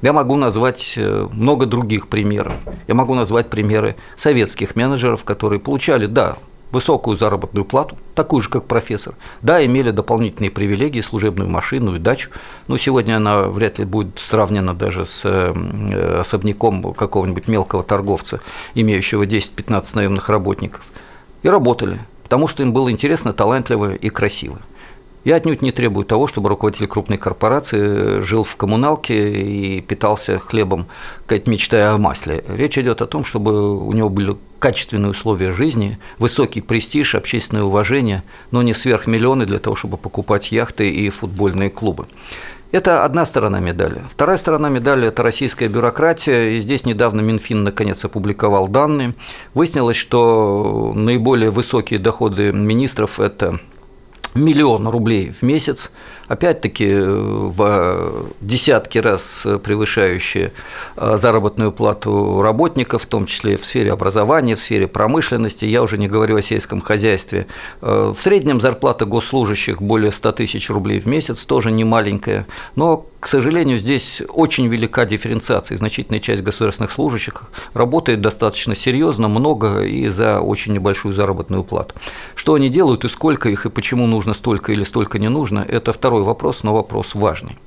Я 0.00 0.14
могу 0.14 0.36
назвать 0.36 0.94
э, 0.96 1.28
много 1.32 1.66
других 1.66 2.08
примеров. 2.08 2.54
Я 2.88 2.94
могу 2.94 3.14
назвать 3.14 3.50
примеры 3.50 3.96
советских 4.16 4.74
менеджеров, 4.74 5.22
которые 5.22 5.60
получали, 5.60 6.06
да, 6.06 6.38
высокую 6.70 7.16
заработную 7.16 7.64
плату, 7.64 7.96
такую 8.14 8.42
же, 8.42 8.48
как 8.48 8.64
профессор. 8.64 9.14
Да, 9.42 9.64
имели 9.64 9.90
дополнительные 9.90 10.50
привилегии, 10.50 11.00
служебную 11.00 11.48
машину 11.48 11.94
и 11.94 11.98
дачу, 11.98 12.30
но 12.66 12.76
сегодня 12.76 13.16
она 13.16 13.42
вряд 13.42 13.78
ли 13.78 13.84
будет 13.84 14.18
сравнена 14.18 14.74
даже 14.74 15.06
с 15.06 15.22
э, 15.24 16.18
особняком 16.20 16.92
какого-нибудь 16.92 17.48
мелкого 17.48 17.82
торговца, 17.82 18.40
имеющего 18.74 19.24
10-15 19.24 19.96
наемных 19.96 20.28
работников. 20.28 20.84
И 21.42 21.48
работали, 21.48 22.00
потому 22.24 22.48
что 22.48 22.62
им 22.62 22.72
было 22.72 22.90
интересно, 22.90 23.32
талантливо 23.32 23.94
и 23.94 24.08
красиво. 24.08 24.58
Я 25.24 25.36
отнюдь 25.36 25.62
не 25.62 25.72
требую 25.72 26.04
того, 26.04 26.26
чтобы 26.26 26.50
руководитель 26.50 26.86
крупной 26.86 27.16
корпорации 27.16 28.20
жил 28.20 28.44
в 28.44 28.56
коммуналке 28.56 29.32
и 29.32 29.80
питался 29.80 30.38
хлебом, 30.38 30.86
как 31.26 31.46
мечтая 31.46 31.94
о 31.94 31.98
масле. 31.98 32.44
Речь 32.46 32.76
идет 32.76 33.00
о 33.00 33.06
том, 33.06 33.24
чтобы 33.24 33.78
у 33.78 33.92
него 33.92 34.10
были 34.10 34.36
качественные 34.58 35.10
условия 35.10 35.52
жизни, 35.52 35.98
высокий 36.18 36.60
престиж, 36.60 37.14
общественное 37.14 37.64
уважение, 37.64 38.22
но 38.50 38.62
не 38.62 38.74
сверхмиллионы 38.74 39.46
для 39.46 39.58
того, 39.58 39.76
чтобы 39.76 39.96
покупать 39.96 40.52
яхты 40.52 40.90
и 40.90 41.08
футбольные 41.08 41.70
клубы. 41.70 42.06
Это 42.70 43.04
одна 43.04 43.24
сторона 43.24 43.60
медали. 43.60 44.02
Вторая 44.10 44.36
сторона 44.36 44.68
медали– 44.68 45.06
это 45.08 45.22
российская 45.22 45.68
бюрократия. 45.68 46.58
И 46.58 46.60
здесь 46.60 46.84
недавно 46.84 47.20
Минфин 47.20 47.62
наконец 47.62 48.04
опубликовал 48.04 48.66
данные. 48.66 49.14
Выяснилось, 49.54 49.96
что 49.96 50.92
наиболее 50.94 51.52
высокие 51.52 52.00
доходы 52.00 52.52
министров– 52.52 53.20
это 53.20 53.60
миллион 54.34 54.88
рублей 54.88 55.32
в 55.32 55.42
месяц, 55.42 55.90
опять-таки 56.28 56.88
э, 56.88 57.04
в 57.04 58.26
десятки 58.40 58.98
раз 58.98 59.46
превышающие 59.62 60.52
э, 60.96 61.18
заработную 61.18 61.72
плату 61.72 62.40
работников, 62.42 63.02
в 63.02 63.06
том 63.06 63.26
числе 63.26 63.56
в 63.56 63.64
сфере 63.64 63.92
образования, 63.92 64.56
в 64.56 64.60
сфере 64.60 64.86
промышленности, 64.86 65.64
я 65.64 65.82
уже 65.82 65.98
не 65.98 66.08
говорю 66.08 66.36
о 66.36 66.42
сельском 66.42 66.80
хозяйстве. 66.80 67.46
Э, 67.80 68.12
в 68.16 68.20
среднем 68.20 68.60
зарплата 68.60 69.04
госслужащих 69.04 69.80
более 69.80 70.12
100 70.12 70.32
тысяч 70.32 70.70
рублей 70.70 71.00
в 71.00 71.06
месяц, 71.06 71.44
тоже 71.44 71.70
не 71.70 71.84
маленькая, 71.84 72.46
но, 72.76 73.06
к 73.20 73.28
сожалению, 73.28 73.78
здесь 73.78 74.22
очень 74.28 74.66
велика 74.68 75.04
дифференциация, 75.04 75.78
значительная 75.78 76.20
часть 76.20 76.42
государственных 76.42 76.92
служащих 76.92 77.44
работает 77.72 78.20
достаточно 78.20 78.74
серьезно, 78.74 79.28
много 79.28 79.82
и 79.82 80.08
за 80.08 80.40
очень 80.40 80.72
небольшую 80.72 81.14
заработную 81.14 81.64
плату. 81.64 81.94
Что 82.34 82.54
они 82.54 82.68
делают 82.68 83.04
и 83.04 83.08
сколько 83.08 83.48
их, 83.48 83.66
и 83.66 83.70
почему 83.70 84.06
нужно 84.06 84.34
столько 84.34 84.72
или 84.72 84.84
столько 84.84 85.18
не 85.18 85.28
нужно, 85.28 85.64
это 85.66 85.92
второй 85.92 86.22
вопрос, 86.24 86.62
но 86.62 86.74
вопрос 86.74 87.14
важный. 87.14 87.58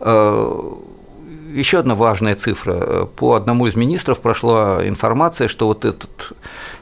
Э, 0.00 0.62
еще 1.54 1.78
одна 1.78 1.94
важная 1.94 2.34
цифра. 2.34 3.06
По 3.16 3.34
одному 3.34 3.66
из 3.66 3.76
министров 3.76 4.20
прошла 4.20 4.86
информация, 4.86 5.48
что 5.48 5.66
вот 5.66 5.84
этот 5.84 6.32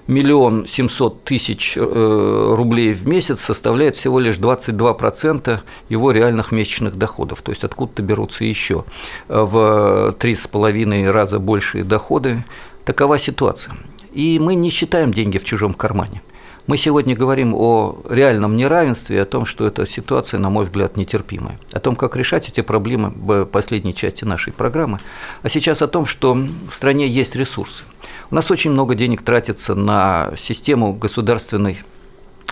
миллион 0.06 0.66
семьсот 0.66 1.24
тысяч 1.24 1.76
э, 1.76 2.54
рублей 2.56 2.92
в 2.92 3.06
месяц 3.06 3.40
составляет 3.40 3.96
всего 3.96 4.20
лишь 4.20 4.36
22% 4.36 5.60
его 5.88 6.10
реальных 6.10 6.52
месячных 6.52 6.96
доходов. 6.96 7.42
То 7.42 7.52
есть 7.52 7.64
откуда-то 7.64 8.02
берутся 8.02 8.44
еще 8.44 8.84
в 9.28 10.14
три 10.18 10.34
с 10.34 10.46
половиной 10.46 11.10
раза 11.10 11.38
большие 11.38 11.84
доходы. 11.84 12.44
Такова 12.84 13.18
ситуация. 13.18 13.74
И 14.12 14.38
мы 14.38 14.54
не 14.54 14.70
считаем 14.70 15.12
деньги 15.12 15.38
в 15.38 15.44
чужом 15.44 15.74
кармане. 15.74 16.22
Мы 16.66 16.78
сегодня 16.78 17.14
говорим 17.14 17.52
о 17.54 18.00
реальном 18.08 18.56
неравенстве, 18.56 19.20
о 19.20 19.26
том, 19.26 19.44
что 19.44 19.66
эта 19.66 19.86
ситуация, 19.86 20.40
на 20.40 20.48
мой 20.48 20.64
взгляд, 20.64 20.96
нетерпимая, 20.96 21.58
о 21.72 21.78
том, 21.78 21.94
как 21.94 22.16
решать 22.16 22.48
эти 22.48 22.62
проблемы 22.62 23.12
в 23.14 23.44
последней 23.44 23.94
части 23.94 24.24
нашей 24.24 24.50
программы, 24.50 24.98
а 25.42 25.50
сейчас 25.50 25.82
о 25.82 25.88
том, 25.88 26.06
что 26.06 26.32
в 26.32 26.72
стране 26.72 27.06
есть 27.06 27.36
ресурсы. 27.36 27.84
У 28.30 28.34
нас 28.34 28.50
очень 28.50 28.70
много 28.70 28.94
денег 28.94 29.20
тратится 29.20 29.74
на 29.74 30.32
систему 30.38 30.94
государственной 30.94 31.82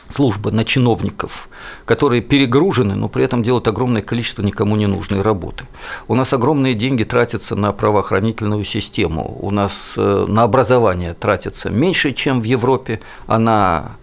службы, 0.09 0.53
на 0.53 0.66
чиновников, 0.66 1.48
которые 1.87 2.20
перегружены, 2.20 2.94
но 2.94 3.09
при 3.09 3.25
этом 3.25 3.42
делают 3.42 3.66
огромное 3.66 4.03
количество 4.03 4.42
никому 4.42 4.77
не 4.77 4.87
нужной 4.87 5.22
работы. 5.22 5.64
У 6.07 6.14
нас 6.14 6.35
огромные 6.35 6.75
деньги 6.75 7.05
тратятся 7.05 7.57
на 7.57 7.72
правоохранительную 7.72 8.64
систему, 8.64 9.38
у 9.40 9.51
нас 9.51 9.94
э, 9.96 10.27
на 10.29 10.42
образование 10.42 11.14
тратится 11.14 11.70
меньше, 11.70 12.12
чем 12.12 12.42
в 12.42 12.44
Европе, 12.44 13.01
а 13.27 13.38
на 13.38 13.96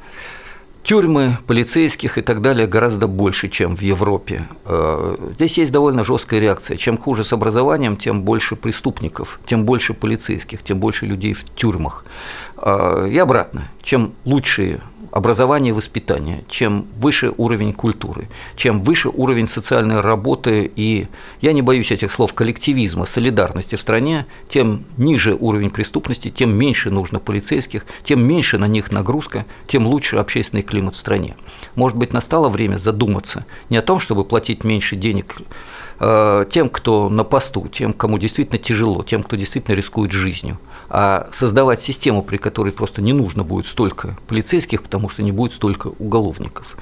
тюрьмы, 0.90 1.38
полицейских 1.46 2.18
и 2.18 2.24
так 2.24 2.42
далее 2.42 2.66
гораздо 2.66 3.06
больше, 3.06 3.48
чем 3.48 3.76
в 3.76 3.82
Европе. 3.82 4.48
Э, 4.66 5.18
здесь 5.36 5.60
есть 5.60 5.72
довольно 5.72 6.04
жесткая 6.04 6.40
реакция. 6.40 6.78
Чем 6.78 6.98
хуже 6.98 7.24
с 7.24 7.32
образованием, 7.32 7.96
тем 7.96 8.24
больше 8.24 8.56
преступников, 8.56 9.40
тем 9.46 9.66
больше 9.66 9.94
полицейских, 9.94 10.64
тем 10.64 10.80
больше 10.80 11.06
людей 11.06 11.34
в 11.34 11.44
тюрьмах. 11.44 12.06
Э, 12.58 13.08
и 13.08 13.20
обратно. 13.20 13.68
Чем 13.84 14.14
лучшие 14.26 14.82
образование 15.12 15.70
и 15.70 15.74
воспитание, 15.74 16.44
чем 16.50 16.86
выше 16.98 17.34
уровень 17.38 17.74
культуры, 17.74 18.28
чем 18.56 18.82
выше 18.82 19.10
уровень 19.10 19.48
социальной 19.48 20.02
работы 20.02 20.72
и, 20.76 21.08
я 21.42 21.54
не 21.54 21.62
боюсь 21.62 21.92
этих 21.92 22.12
слов, 22.12 22.34
коллективизма, 22.34 23.06
солидарности 23.06 23.76
в 23.76 23.82
стране, 23.82 24.26
тем 24.50 24.84
ниже 24.98 25.36
уровень 25.40 25.70
преступности, 25.70 26.30
тем 26.30 26.52
меньше 26.52 26.90
нужно 26.90 27.20
полицейских, 27.20 27.86
тем 28.04 28.22
меньше 28.22 28.58
на 28.58 28.66
них 28.66 28.92
нагрузка, 28.92 29.46
тем 29.68 29.88
лучше 29.88 30.18
общественный 30.18 30.64
климат 30.64 30.96
в 30.96 31.00
стране. 31.00 31.36
Может 31.76 31.98
быть, 31.98 32.14
настало 32.14 32.50
время 32.50 32.78
задуматься 32.78 33.46
не 33.70 33.78
о 33.78 33.82
том, 33.82 34.00
чтобы 34.00 34.26
платить 34.26 34.64
меньше 34.64 34.96
денег 34.96 35.38
э, 36.00 36.46
тем, 36.52 36.70
кто 36.70 37.10
на 37.10 37.24
посту, 37.24 37.68
тем, 37.68 37.94
кому 37.94 38.18
действительно 38.18 38.58
тяжело, 38.60 39.04
тем, 39.04 39.24
кто 39.24 39.36
действительно 39.36 39.76
рискует 39.76 40.12
жизнью, 40.12 40.58
а 40.90 41.30
создавать 41.34 41.82
систему, 41.82 42.24
при 42.24 42.38
которой 42.38 42.72
просто 42.72 43.02
не 43.02 43.14
нужно 43.14 43.44
будет 43.44 43.68
столько 43.68 44.18
полицейских, 44.28 44.84
потому 44.84 45.10
что 45.10 45.24
не 45.24 45.32
будет 45.32 45.54
столько 45.54 45.88
уголовников. 46.00 46.76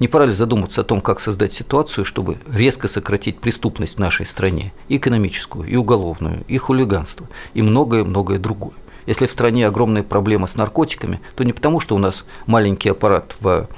Не 0.00 0.06
пора 0.06 0.26
ли 0.26 0.32
задуматься 0.32 0.80
о 0.80 0.84
том, 0.84 1.00
как 1.00 1.20
создать 1.20 1.52
ситуацию, 1.52 2.04
чтобы 2.04 2.38
резко 2.52 2.86
сократить 2.86 3.40
преступность 3.40 3.96
в 3.96 3.98
нашей 3.98 4.26
стране, 4.26 4.72
и 4.88 4.96
экономическую, 4.96 5.68
и 5.68 5.74
уголовную, 5.74 6.44
и 6.46 6.56
хулиганство, 6.56 7.28
и 7.52 7.62
многое-многое 7.62 8.38
другое? 8.38 8.74
Если 9.06 9.26
в 9.26 9.32
стране 9.32 9.66
огромная 9.66 10.02
проблема 10.02 10.46
с 10.46 10.54
наркотиками, 10.54 11.20
то 11.34 11.42
не 11.42 11.52
потому, 11.52 11.80
что 11.80 11.96
у 11.96 11.98
нас 11.98 12.24
маленький 12.46 12.90
аппарат 12.90 13.34
в 13.40 13.68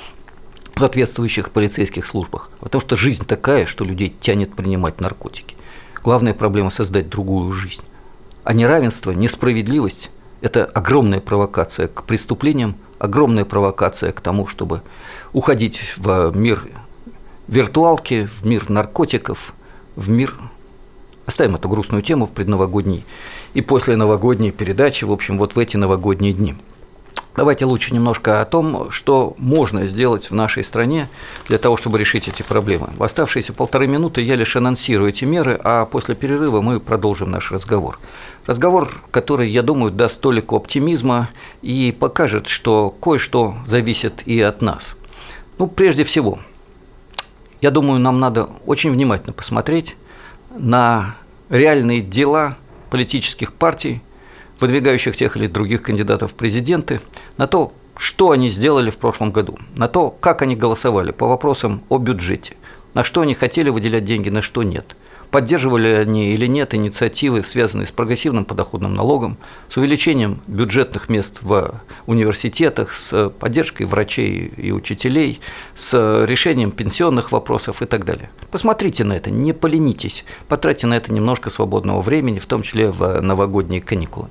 соответствующих 0.76 1.50
полицейских 1.50 2.06
службах, 2.06 2.50
а 2.60 2.64
потому 2.64 2.80
что 2.82 2.96
жизнь 2.96 3.24
такая, 3.24 3.64
что 3.64 3.84
людей 3.84 4.14
тянет 4.20 4.54
принимать 4.54 5.00
наркотики. 5.00 5.56
Главная 6.02 6.34
проблема– 6.34 6.70
создать 6.70 7.08
другую 7.08 7.52
жизнь. 7.52 7.82
А 8.44 8.52
неравенство, 8.52 9.10
несправедливость– 9.10 10.10
это 10.40 10.64
огромная 10.64 11.20
провокация 11.20 11.88
к 11.88 12.04
преступлениям, 12.04 12.76
огромная 12.98 13.44
провокация 13.44 14.12
к 14.12 14.20
тому, 14.20 14.46
чтобы 14.46 14.82
уходить 15.32 15.94
в 15.96 16.32
мир 16.34 16.66
виртуалки, 17.48 18.28
в 18.40 18.46
мир 18.46 18.70
наркотиков, 18.70 19.52
в 19.96 20.08
мир… 20.08 20.34
Оставим 21.26 21.56
эту 21.56 21.68
грустную 21.68 22.02
тему 22.02 22.26
в 22.26 22.32
предновогодней 22.32 23.04
и 23.54 23.60
после 23.60 23.94
новогодней 23.96 24.50
передачи, 24.50 25.04
в 25.04 25.12
общем, 25.12 25.38
вот 25.38 25.54
в 25.54 25.58
эти 25.58 25.76
новогодние 25.76 26.32
дни– 26.32 26.56
Давайте 27.36 27.64
лучше 27.64 27.94
немножко 27.94 28.40
о 28.40 28.44
том, 28.44 28.90
что 28.90 29.34
можно 29.38 29.86
сделать 29.86 30.30
в 30.30 30.34
нашей 30.34 30.64
стране 30.64 31.08
для 31.48 31.58
того, 31.58 31.76
чтобы 31.76 31.98
решить 31.98 32.26
эти 32.26 32.42
проблемы. 32.42 32.90
В 32.96 33.02
оставшиеся 33.02 33.52
полторы 33.52 33.86
минуты 33.86 34.20
я 34.20 34.34
лишь 34.34 34.56
анонсирую 34.56 35.10
эти 35.10 35.24
меры, 35.24 35.58
а 35.62 35.86
после 35.86 36.14
перерыва 36.14 36.60
мы 36.60 36.80
продолжим 36.80 37.30
наш 37.30 37.52
разговор. 37.52 37.98
Разговор, 38.46 39.00
который, 39.12 39.48
я 39.48 39.62
думаю, 39.62 39.92
даст 39.92 40.20
толику 40.20 40.56
оптимизма 40.56 41.30
и 41.62 41.96
покажет, 41.98 42.48
что 42.48 42.90
кое-что 43.00 43.54
зависит 43.66 44.26
и 44.26 44.40
от 44.40 44.60
нас. 44.60 44.96
Ну, 45.58 45.68
прежде 45.68 46.04
всего, 46.04 46.40
я 47.60 47.70
думаю, 47.70 48.00
нам 48.00 48.18
надо 48.18 48.50
очень 48.66 48.90
внимательно 48.90 49.32
посмотреть 49.32 49.96
на 50.50 51.14
реальные 51.48 52.00
дела 52.00 52.56
политических 52.90 53.52
партий, 53.52 54.02
выдвигающих 54.60 55.16
тех 55.16 55.36
или 55.36 55.46
других 55.46 55.82
кандидатов 55.82 56.32
в 56.32 56.34
президенты, 56.34 57.00
на 57.36 57.46
то, 57.46 57.72
что 57.96 58.30
они 58.30 58.50
сделали 58.50 58.90
в 58.90 58.98
прошлом 58.98 59.32
году, 59.32 59.58
на 59.76 59.88
то, 59.88 60.10
как 60.20 60.42
они 60.42 60.56
голосовали 60.56 61.12
по 61.12 61.26
вопросам 61.26 61.82
о 61.88 61.98
бюджете, 61.98 62.54
на 62.94 63.04
что 63.04 63.20
они 63.20 63.34
хотели 63.34 63.70
выделять 63.70 64.04
деньги, 64.04 64.28
на 64.30 64.42
что 64.42 64.62
нет– 64.62 64.96
поддерживали 65.30 65.88
они 65.88 66.32
или 66.34 66.46
нет 66.46 66.74
инициативы, 66.74 67.42
связанные 67.42 67.86
с 67.86 67.90
прогрессивным 67.90 68.44
подоходным 68.44 68.94
налогом, 68.94 69.36
с 69.68 69.76
увеличением 69.76 70.40
бюджетных 70.46 71.08
мест 71.08 71.38
в 71.42 71.82
университетах, 72.06 72.92
с 72.92 73.30
поддержкой 73.30 73.84
врачей 73.84 74.52
и 74.56 74.72
учителей, 74.72 75.40
с 75.74 76.24
решением 76.24 76.70
пенсионных 76.72 77.32
вопросов 77.32 77.82
и 77.82 77.86
так 77.86 78.04
далее. 78.04 78.30
Посмотрите 78.50 79.04
на 79.04 79.12
это, 79.12 79.30
не 79.30 79.52
поленитесь, 79.52 80.24
потратьте 80.48 80.86
на 80.86 80.94
это 80.94 81.12
немножко 81.12 81.50
свободного 81.50 82.02
времени, 82.02 82.38
в 82.38 82.46
том 82.46 82.62
числе 82.62 82.90
в 82.90 83.20
новогодние 83.20 83.80
каникулы. 83.80 84.28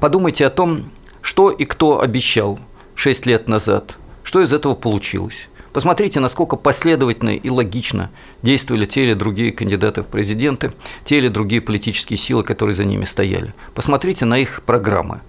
Подумайте 0.00 0.46
о 0.46 0.50
том, 0.50 0.90
что 1.22 1.50
и 1.50 1.64
кто 1.64 2.00
обещал 2.00 2.58
6 2.94 3.26
лет 3.26 3.48
назад, 3.48 3.96
что 4.24 4.40
из 4.40 4.52
этого 4.52 4.74
получилось 4.74 5.48
Посмотрите, 5.72 6.18
насколько 6.18 6.56
последовательно 6.56 7.30
и 7.30 7.48
логично 7.48 8.10
действовали 8.42 8.86
те 8.86 9.04
или 9.04 9.14
другие 9.14 9.52
кандидаты 9.52 10.02
в 10.02 10.06
президенты, 10.06 10.72
те 11.04 11.18
или 11.18 11.28
другие 11.28 11.60
политические 11.60 12.16
силы, 12.16 12.42
которые 12.42 12.74
за 12.74 12.84
ними 12.84 13.04
стояли. 13.04 13.54
Посмотрите 13.74 14.24
на 14.24 14.38
их 14.38 14.62
программы. 14.66 15.20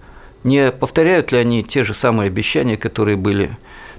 Не 0.44 0.72
повторяют 0.72 1.32
ли 1.32 1.38
они 1.38 1.64
те 1.64 1.84
же 1.84 1.94
самые 1.94 2.28
обещания, 2.28 2.76
которые 2.76 3.18
были 3.18 3.56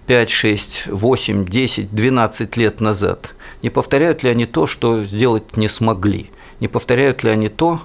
5, 0.07 0.31
6, 0.31 0.87
8, 0.89 1.45
10, 1.45 1.95
12 1.95 2.57
лет 2.57 2.81
назад? 2.81 3.35
Не 3.63 3.71
повторяют 3.71 4.25
ли 4.25 4.31
они 4.31 4.47
то, 4.47 4.67
что 4.67 5.05
сделать 5.05 5.57
не 5.57 5.69
смогли? 5.69 6.31
Не 6.59 6.67
повторяют 6.67 7.23
ли 7.23 7.31
они 7.31 7.49
то, 7.49 7.83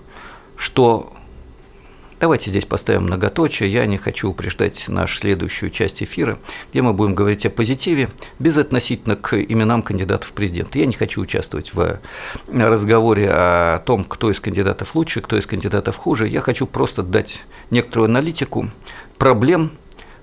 что 0.55 1.13
Давайте 2.19 2.49
здесь 2.49 2.65
поставим 2.65 3.03
многоточие. 3.03 3.71
Я 3.71 3.85
не 3.85 3.97
хочу 3.97 4.31
упреждать 4.31 4.87
нашу 4.87 5.19
следующую 5.19 5.69
часть 5.69 6.01
эфира, 6.01 6.39
где 6.71 6.81
мы 6.81 6.93
будем 6.93 7.13
говорить 7.13 7.45
о 7.45 7.51
позитиве, 7.51 8.09
без 8.39 8.57
относительно 8.57 9.15
к 9.15 9.39
именам 9.39 9.83
кандидатов 9.83 10.29
в 10.29 10.33
президенты. 10.33 10.79
Я 10.79 10.87
не 10.87 10.93
хочу 10.93 11.21
участвовать 11.21 11.75
в 11.75 11.99
разговоре 12.47 13.29
о 13.29 13.79
том, 13.85 14.03
кто 14.03 14.31
из 14.31 14.39
кандидатов 14.39 14.95
лучше, 14.95 15.21
кто 15.21 15.37
из 15.37 15.45
кандидатов 15.45 15.95
хуже. 15.95 16.27
Я 16.27 16.41
хочу 16.41 16.65
просто 16.65 17.03
дать 17.03 17.43
некоторую 17.69 18.09
аналитику 18.09 18.71
проблем, 19.19 19.73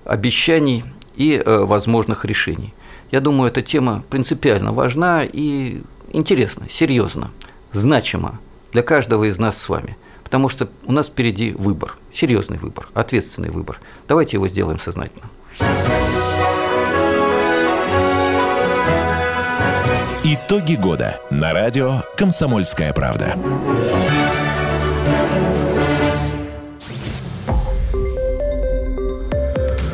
обещаний 0.03 0.83
и 1.15 1.41
э, 1.43 1.59
возможных 1.59 2.25
решений. 2.25 2.73
Я 3.09 3.21
думаю, 3.21 3.49
эта 3.49 3.61
тема 3.61 4.03
принципиально 4.09 4.73
важна 4.73 5.23
и 5.23 5.81
интересна, 6.11 6.67
серьезна, 6.69 7.31
значима 7.71 8.41
для 8.73 8.83
каждого 8.83 9.23
из 9.23 9.39
нас 9.39 9.57
с 9.57 9.69
вами– 9.69 9.95
потому 10.25 10.49
что 10.49 10.67
у 10.85 10.91
нас 10.91 11.07
впереди 11.07 11.51
выбор, 11.51 11.95
серьезный 12.13 12.57
выбор, 12.57 12.89
ответственный 12.93 13.51
выбор. 13.51 13.79
Давайте 14.07 14.35
его 14.35 14.49
сделаем 14.49 14.79
сознательно. 14.79 15.29
Итоги 20.23 20.75
года 20.75 21.21
на 21.29 21.53
радио 21.53 22.01
«Комсомольская 22.17 22.91
правда». 22.91 23.37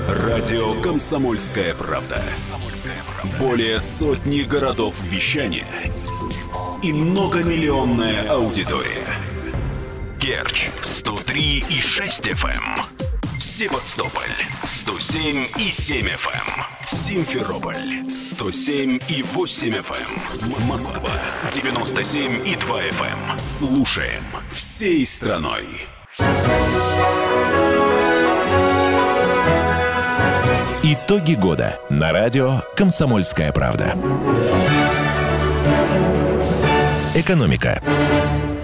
Радио 0.07 0.81
«Комсомольская 0.81 1.75
правда». 1.75 2.23
Более 3.37 3.79
сотни 3.79 4.41
городов 4.43 4.95
вещания 5.03 5.67
и 6.81 6.93
многомиллионная 6.93 8.29
аудитория– 8.29 9.05
Керчь 10.31 10.69
103 10.81 11.65
и 11.69 11.81
6 11.81 12.27
FM. 12.29 12.47
Эм. 12.47 13.37
Севастополь 13.37 14.23
107 14.63 15.45
и 15.59 15.69
7 15.69 16.07
FM. 16.07 16.07
Эм. 16.07 16.87
Симферополь 16.87 18.09
107 18.15 18.99
и 19.09 19.23
8 19.23 19.73
FM. 19.73 20.55
Эм. 20.55 20.67
Москва 20.69 21.11
97 21.51 22.47
и 22.47 22.55
2 22.55 22.81
FM. 22.81 23.39
Слушаем 23.39 24.23
всей 24.51 25.05
страной. 25.05 25.65
Итоги 30.83 31.33
года 31.33 31.77
на 31.89 32.13
радио 32.13 32.61
«Комсомольская 32.77 33.51
правда». 33.51 33.97
Экономика. 37.15 37.83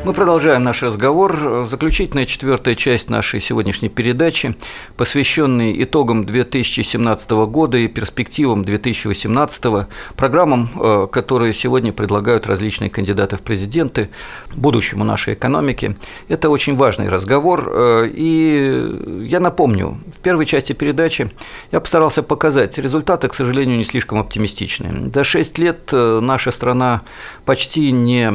Мы 0.07 0.13
продолжаем 0.13 0.63
наш 0.63 0.83
разговор. 0.83 1.67
Заключительная 1.69 2.25
четвертая 2.25 2.75
часть 2.75 3.09
нашей 3.09 3.41
сегодняшней 3.41 3.89
передачи, 3.89 4.55
посвященная 4.95 5.83
итогам 5.83 6.25
2017 6.25 7.29
года 7.31 7.77
и 7.77 7.89
перспективам 7.89 8.63
2018, 8.63 9.87
программам, 10.15 10.69
э, 10.79 11.07
которые 11.11 11.53
сегодня 11.53 11.91
предлагают 11.91 12.47
различные 12.47 12.89
кандидаты 12.89 13.35
в 13.35 13.41
президенты, 13.41 14.07
будущему 14.55 15.03
нашей 15.03 15.33
экономики. 15.33 15.97
Это 16.29 16.49
очень 16.49 16.77
важный 16.77 17.09
разговор. 17.09 17.69
Э, 17.69 18.07
и 18.09 19.25
я 19.25 19.41
напомню, 19.41 19.97
в 20.17 20.21
первой 20.21 20.45
части 20.45 20.71
передачи 20.71 21.29
я 21.73 21.81
постарался 21.81 22.23
показать, 22.23 22.77
результаты, 22.77 23.27
к 23.27 23.35
сожалению, 23.35 23.77
не 23.77 23.83
слишком 23.83 24.19
оптимистичные. 24.19 25.11
За 25.13 25.25
6 25.25 25.57
лет 25.57 25.89
э, 25.91 26.19
наша 26.21 26.53
страна 26.53 27.01
почти 27.43 27.91
не 27.91 28.29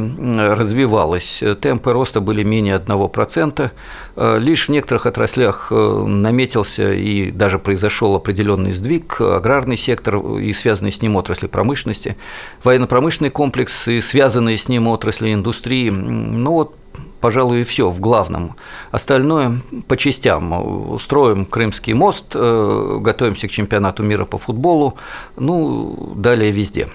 развивалась 0.53 1.41
темпы 1.63 1.93
роста 1.93 2.19
были 2.19 2.43
менее 2.43 2.75
1%. 2.75 3.71
Э, 4.15 4.37
лишь 4.37 4.67
в 4.67 4.69
некоторых 4.69 5.05
отраслях 5.05 5.67
э, 5.71 6.05
наметился 6.05 6.93
и 6.93 7.31
даже 7.31 7.57
произошел 7.57 8.15
определенный 8.15 8.73
сдвиг, 8.73 9.21
аграрный 9.21 9.77
сектор 9.77 10.17
и 10.37 10.51
связанные 10.53 10.91
с 10.91 11.01
ним 11.01 11.15
отрасли 11.15 11.47
промышленности, 11.47 12.17
военно-промышленный 12.63 13.29
комплекс 13.31 13.87
и 13.87 14.01
связанные 14.01 14.57
с 14.57 14.67
ним 14.67 14.87
отрасли 14.87 15.33
индустрии. 15.33 15.89
Ну 15.89 16.51
вот 16.51 16.75
пожалуй, 17.21 17.61
и 17.61 17.63
все 17.63 17.89
в 17.89 18.01
главном. 18.01 18.55
Остальное 18.91 19.61
по 19.87 19.95
частям. 19.95 20.91
Устроим 20.91 21.45
Крымский 21.45 21.93
мост, 21.93 22.35
э, 22.35 22.97
готовимся 22.99 23.47
к 23.47 23.51
чемпионату 23.51 24.03
мира 24.03 24.25
по 24.25 24.37
футболу, 24.37 24.95
ну, 25.37 26.13
далее 26.17 26.51
везде. 26.51 26.89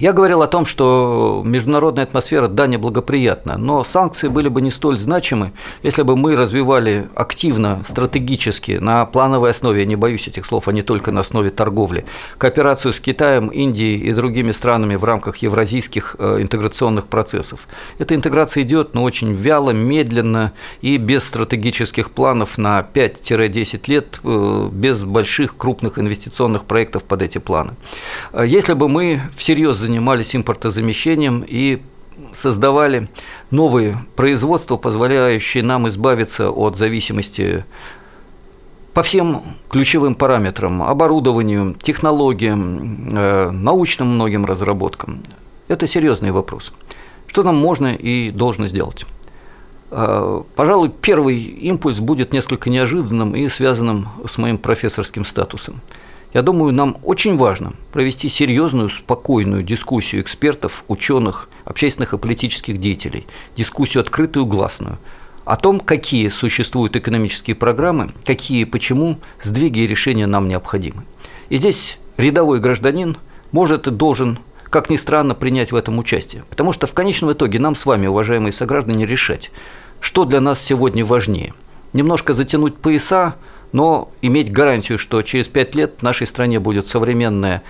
Я 0.00 0.14
говорил 0.14 0.40
о 0.40 0.46
том, 0.46 0.64
что 0.64 1.42
международная 1.44 2.04
атмосфера, 2.04 2.48
да, 2.48 2.66
неблагоприятна, 2.66 3.58
но 3.58 3.84
санкции 3.84 4.28
были 4.28 4.48
бы 4.48 4.62
не 4.62 4.70
столь 4.70 4.98
значимы, 4.98 5.52
если 5.82 6.00
бы 6.00 6.16
мы 6.16 6.36
развивали 6.36 7.08
активно, 7.14 7.84
стратегически, 7.86 8.78
на 8.80 9.04
плановой 9.04 9.50
основе, 9.50 9.80
я 9.80 9.86
не 9.86 9.96
боюсь 9.96 10.26
этих 10.26 10.46
слов, 10.46 10.68
а 10.68 10.72
не 10.72 10.80
только 10.80 11.12
на 11.12 11.20
основе 11.20 11.50
торговли, 11.50 12.06
кооперацию 12.38 12.94
с 12.94 13.00
Китаем, 13.00 13.48
Индией 13.48 13.98
и 13.98 14.14
другими 14.14 14.52
странами 14.52 14.96
в 14.96 15.04
рамках 15.04 15.36
евразийских 15.36 16.16
э, 16.18 16.38
интеграционных 16.40 17.06
процессов. 17.06 17.68
Эта 17.98 18.14
интеграция 18.14 18.62
идет, 18.62 18.94
но 18.94 19.02
очень 19.02 19.34
вяло, 19.34 19.72
медленно 19.72 20.54
и 20.80 20.96
без 20.96 21.24
стратегических 21.24 22.10
планов 22.10 22.56
на 22.56 22.80
5-10 22.80 23.82
лет, 23.88 24.18
э, 24.24 24.68
без 24.72 25.04
больших 25.04 25.58
крупных 25.58 25.98
инвестиционных 25.98 26.64
проектов 26.64 27.04
под 27.04 27.20
эти 27.20 27.36
планы. 27.36 27.74
Э, 28.32 28.46
если 28.46 28.72
бы 28.72 28.88
мы 28.88 29.20
всерьез 29.36 29.89
занимались 29.90 30.36
импортозамещением 30.36 31.44
и 31.46 31.82
создавали 32.32 33.08
новые 33.50 33.98
производства, 34.14 34.76
позволяющие 34.76 35.64
нам 35.64 35.88
избавиться 35.88 36.50
от 36.50 36.76
зависимости 36.76 37.64
по 38.94 39.02
всем 39.02 39.42
ключевым 39.68 40.14
параметрам, 40.14 40.82
оборудованию, 40.82 41.74
технологиям, 41.82 43.08
э, 43.10 43.50
научным 43.50 44.08
многим 44.14 44.44
разработкам. 44.44 45.22
Это 45.68 45.88
серьезный 45.88 46.30
вопрос. 46.30 46.72
Что 47.26 47.42
нам 47.42 47.56
можно 47.56 47.94
и 47.94 48.30
должно 48.30 48.68
сделать? 48.68 49.06
Э, 49.90 50.42
пожалуй, 50.54 50.90
первый 50.90 51.38
импульс 51.40 51.98
будет 51.98 52.32
несколько 52.32 52.70
неожиданным 52.70 53.34
и 53.34 53.48
связанным 53.48 54.08
с 54.28 54.38
моим 54.38 54.58
профессорским 54.58 55.24
статусом. 55.24 55.80
Я 56.32 56.42
думаю, 56.42 56.72
нам 56.72 56.96
очень 57.02 57.36
важно 57.36 57.72
провести 57.92 58.28
серьезную, 58.28 58.88
спокойную 58.88 59.64
дискуссию 59.64 60.22
экспертов, 60.22 60.84
ученых, 60.86 61.48
общественных 61.64 62.14
и 62.14 62.18
политических 62.18 62.78
деятелей, 62.78 63.26
дискуссию 63.56 64.02
открытую, 64.02 64.46
гласную, 64.46 64.98
о 65.44 65.56
том, 65.56 65.80
какие 65.80 66.28
существуют 66.28 66.94
экономические 66.94 67.56
программы, 67.56 68.12
какие 68.24 68.62
почему 68.62 69.18
сдвиги 69.42 69.80
и 69.80 69.86
решения 69.88 70.26
нам 70.26 70.46
необходимы. 70.46 71.02
И 71.48 71.56
здесь 71.56 71.98
рядовой 72.16 72.60
гражданин 72.60 73.16
может 73.50 73.88
и 73.88 73.90
должен, 73.90 74.38
как 74.64 74.88
ни 74.88 74.96
странно, 74.96 75.34
принять 75.34 75.72
в 75.72 75.76
этом 75.76 75.98
участие. 75.98 76.44
Потому 76.48 76.72
что 76.72 76.86
в 76.86 76.92
конечном 76.92 77.32
итоге 77.32 77.58
нам 77.58 77.74
с 77.74 77.84
вами, 77.86 78.06
уважаемые 78.06 78.52
сограждане, 78.52 79.04
решать, 79.04 79.50
что 79.98 80.24
для 80.24 80.40
нас 80.40 80.60
сегодня 80.60 81.04
важнее. 81.04 81.54
Немножко 81.92 82.34
затянуть 82.34 82.76
пояса, 82.76 83.34
но 83.72 84.10
иметь 84.22 84.52
гарантию, 84.52 84.98
что 84.98 85.22
через 85.22 85.48
пять 85.48 85.74
лет 85.74 85.94
в 85.98 86.02
нашей 86.02 86.26
стране 86.26 86.58
будет 86.58 86.86
современная 86.86 87.62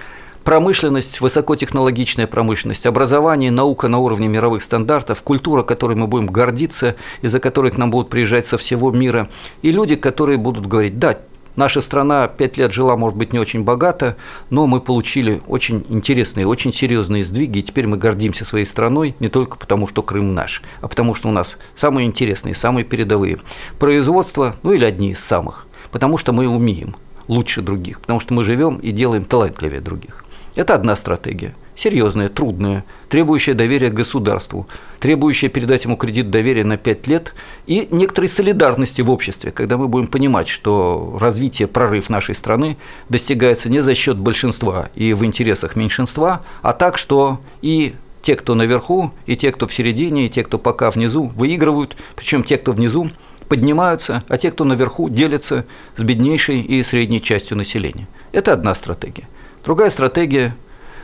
промышленность, 0.45 1.21
высокотехнологичная 1.21 2.27
промышленность, 2.27 2.87
образование, 2.87 3.51
наука 3.51 3.89
на 3.89 3.99
уровне 3.99 4.29
мировых 4.29 4.63
стандартов, 4.63 5.23
культура, 5.23 5.63
которой 5.63 5.97
мы 5.97 6.07
будем 6.07 6.27
гордиться, 6.27 6.97
из-за 7.23 7.41
которой 7.41 7.71
к 7.71 7.79
нам 7.79 7.91
будут 7.91 8.09
приезжать 8.09 8.47
со 8.47 8.59
всего 8.59 8.91
мира, 8.91 9.29
и 9.63 9.71
люди, 9.71 9.97
которые 9.97 10.39
будут 10.39 10.67
говорить, 10.67 10.99
да, 10.99 11.19
наша 11.57 11.81
страна 11.81 12.27
пять 12.29 12.57
лет 12.57 12.73
жила, 12.73 12.97
может 12.97 13.19
быть, 13.19 13.33
не 13.33 13.39
очень 13.39 13.63
богато, 13.63 14.17
но 14.49 14.67
мы 14.67 14.81
получили 14.81 15.43
очень 15.47 15.85
интересные, 15.89 16.47
очень 16.47 16.73
серьезные 16.73 17.25
сдвиги, 17.25 17.59
и 17.59 17.63
теперь 17.63 17.87
мы 17.87 17.97
гордимся 17.97 18.45
своей 18.45 18.65
страной 18.65 19.15
не 19.21 19.29
только 19.29 19.59
потому, 19.59 19.87
что 19.87 20.03
Крым 20.03 20.35
наш, 20.35 20.63
а 20.81 20.89
потому 20.89 21.15
что 21.15 21.29
у 21.29 21.33
нас 21.33 21.59
самые 21.77 22.07
интересные, 22.07 22.55
самые 22.55 22.85
передовые 22.85 23.39
производства, 23.79 24.57
ну 24.63 24.73
или 24.73 24.85
одни 24.85 25.11
из 25.11 25.21
самых 25.21 25.67
потому 25.91 26.19
что 26.19 26.33
мы 26.33 26.47
умеем 26.49 26.95
лучше 27.29 27.63
других, 27.63 28.01
потому 28.01 28.21
что 28.21 28.35
мы 28.35 28.45
живем 28.45 28.77
и 28.77 28.91
делаем 28.91 29.25
талантливее 29.25 29.81
других. 29.81 30.25
Это 30.57 30.75
одна 30.75 30.97
стратегия, 30.97 31.55
серьезная, 31.77 32.29
трудная, 32.29 32.85
требующая 33.09 33.55
доверия 33.55 33.89
к 33.89 33.95
государству, 33.95 34.67
требующая 34.99 35.49
передать 35.49 35.85
ему 35.85 35.97
кредит 35.97 36.31
доверия 36.31 36.65
на 36.65 36.77
5 36.77 37.07
лет 37.07 37.35
и 37.67 37.87
некоторой 37.91 38.29
солидарности 38.29 39.01
в 39.01 39.11
обществе, 39.11 39.53
когда 39.53 39.77
мы 39.77 39.87
будем 39.87 40.09
понимать, 40.09 40.49
что 40.49 41.17
развитие, 41.21 41.69
прорыв 41.69 42.11
нашей 42.11 42.35
страны 42.35 42.77
достигается 43.09 43.71
не 43.71 43.81
за 43.81 43.95
счет 43.95 44.19
большинства 44.19 44.91
и 44.97 45.15
в 45.15 45.25
интересах 45.25 45.77
меньшинства, 45.77 46.43
а 46.63 46.73
так, 46.73 46.99
что 46.99 47.41
и 47.63 47.95
те, 48.23 48.37
кто 48.37 48.55
наверху, 48.55 49.13
и 49.27 49.37
те, 49.37 49.53
кто 49.53 49.67
в 49.67 49.73
середине, 49.73 50.27
и 50.27 50.29
те, 50.29 50.43
кто 50.45 50.59
пока 50.59 50.91
внизу, 50.91 51.33
выигрывают, 51.35 51.97
причем 52.17 52.43
те, 52.43 52.59
кто 52.59 52.73
внизу, 52.73 53.11
поднимаются, 53.51 54.23
а 54.29 54.39
те, 54.39 54.53
кто 54.53 54.65
наверху, 54.65 55.11
делятся 55.11 55.67
с 55.97 56.03
беднейшей 56.03 56.61
и 56.61 56.85
средней 56.85 57.21
частью 57.21 57.57
населения. 57.59 58.07
Это 58.31 58.53
одна 58.53 58.77
стратегия. 58.77 59.27
Другая 59.65 59.91
стратегия 59.91 60.57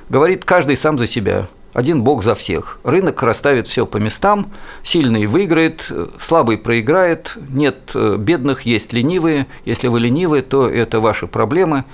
говорит 0.08 0.44
каждый 0.44 0.76
сам 0.76 0.96
за 0.96 1.08
себя. 1.08 1.48
один 1.74 2.02
бог 2.02 2.22
за 2.22 2.36
всех. 2.36 2.78
Рынок 2.84 3.20
расставит 3.24 3.66
все 3.66 3.84
по 3.84 3.96
местам, 3.96 4.52
сильный 4.84 5.26
выиграет, 5.26 5.90
слабый 6.20 6.56
проиграет, 6.56 7.36
нет 7.50 7.90
э, 7.94 8.16
бедных, 8.16 8.62
есть 8.62 8.92
ленивые. 8.92 9.48
Если 9.64 9.88
вы 9.88 9.98
ленивые, 9.98 10.42
то 10.42 10.70
это 10.70 11.00
ваши 11.00 11.26
проблемы. 11.26 11.84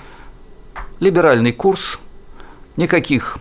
Либеральный 0.99 1.51
курс, 1.51 1.99
никаких 2.77 3.39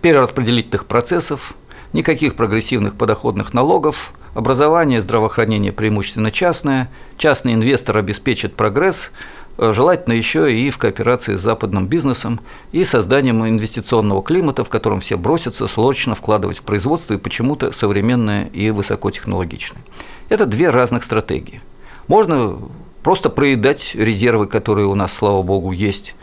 перераспределительных 0.00 0.86
процессов, 0.86 1.52
никаких 1.92 2.34
прогрессивных 2.34 2.94
подоходных 2.94 3.52
налогов, 3.52 4.14
образование, 4.34 5.00
здравоохранение 5.00 5.72
преимущественно 5.72 6.30
частное, 6.30 6.90
частный 7.18 7.54
инвестор 7.54 7.96
обеспечит 7.96 8.54
прогресс– 8.54 9.12
Э, 9.62 9.74
желательно 9.74 10.14
еще 10.14 10.50
и 10.50 10.70
в 10.70 10.78
кооперации 10.78 11.36
с 11.36 11.40
западным 11.42 11.86
бизнесом 11.86 12.40
и 12.72 12.82
созданием 12.84 13.46
инвестиционного 13.46 14.22
климата, 14.22 14.64
в 14.64 14.70
котором 14.70 15.00
все 15.00 15.18
бросятся 15.18 15.66
срочно 15.66 16.14
вкладывать 16.14 16.58
в 16.58 16.62
производство 16.62 17.12
и 17.12 17.18
почему-то 17.18 17.70
современное 17.72 18.46
и 18.46 18.70
высокотехнологичное. 18.70 19.82
Это 20.30 20.46
две 20.46 20.70
разных 20.70 21.04
стратегии. 21.04 21.60
Можно 22.08 22.56
просто 23.02 23.28
проедать 23.28 23.94
резервы, 23.94 24.46
которые 24.46 24.86
у 24.86 24.94
нас, 24.94 25.12
слава 25.12 25.42
богу, 25.42 25.72
есть, 25.72 26.14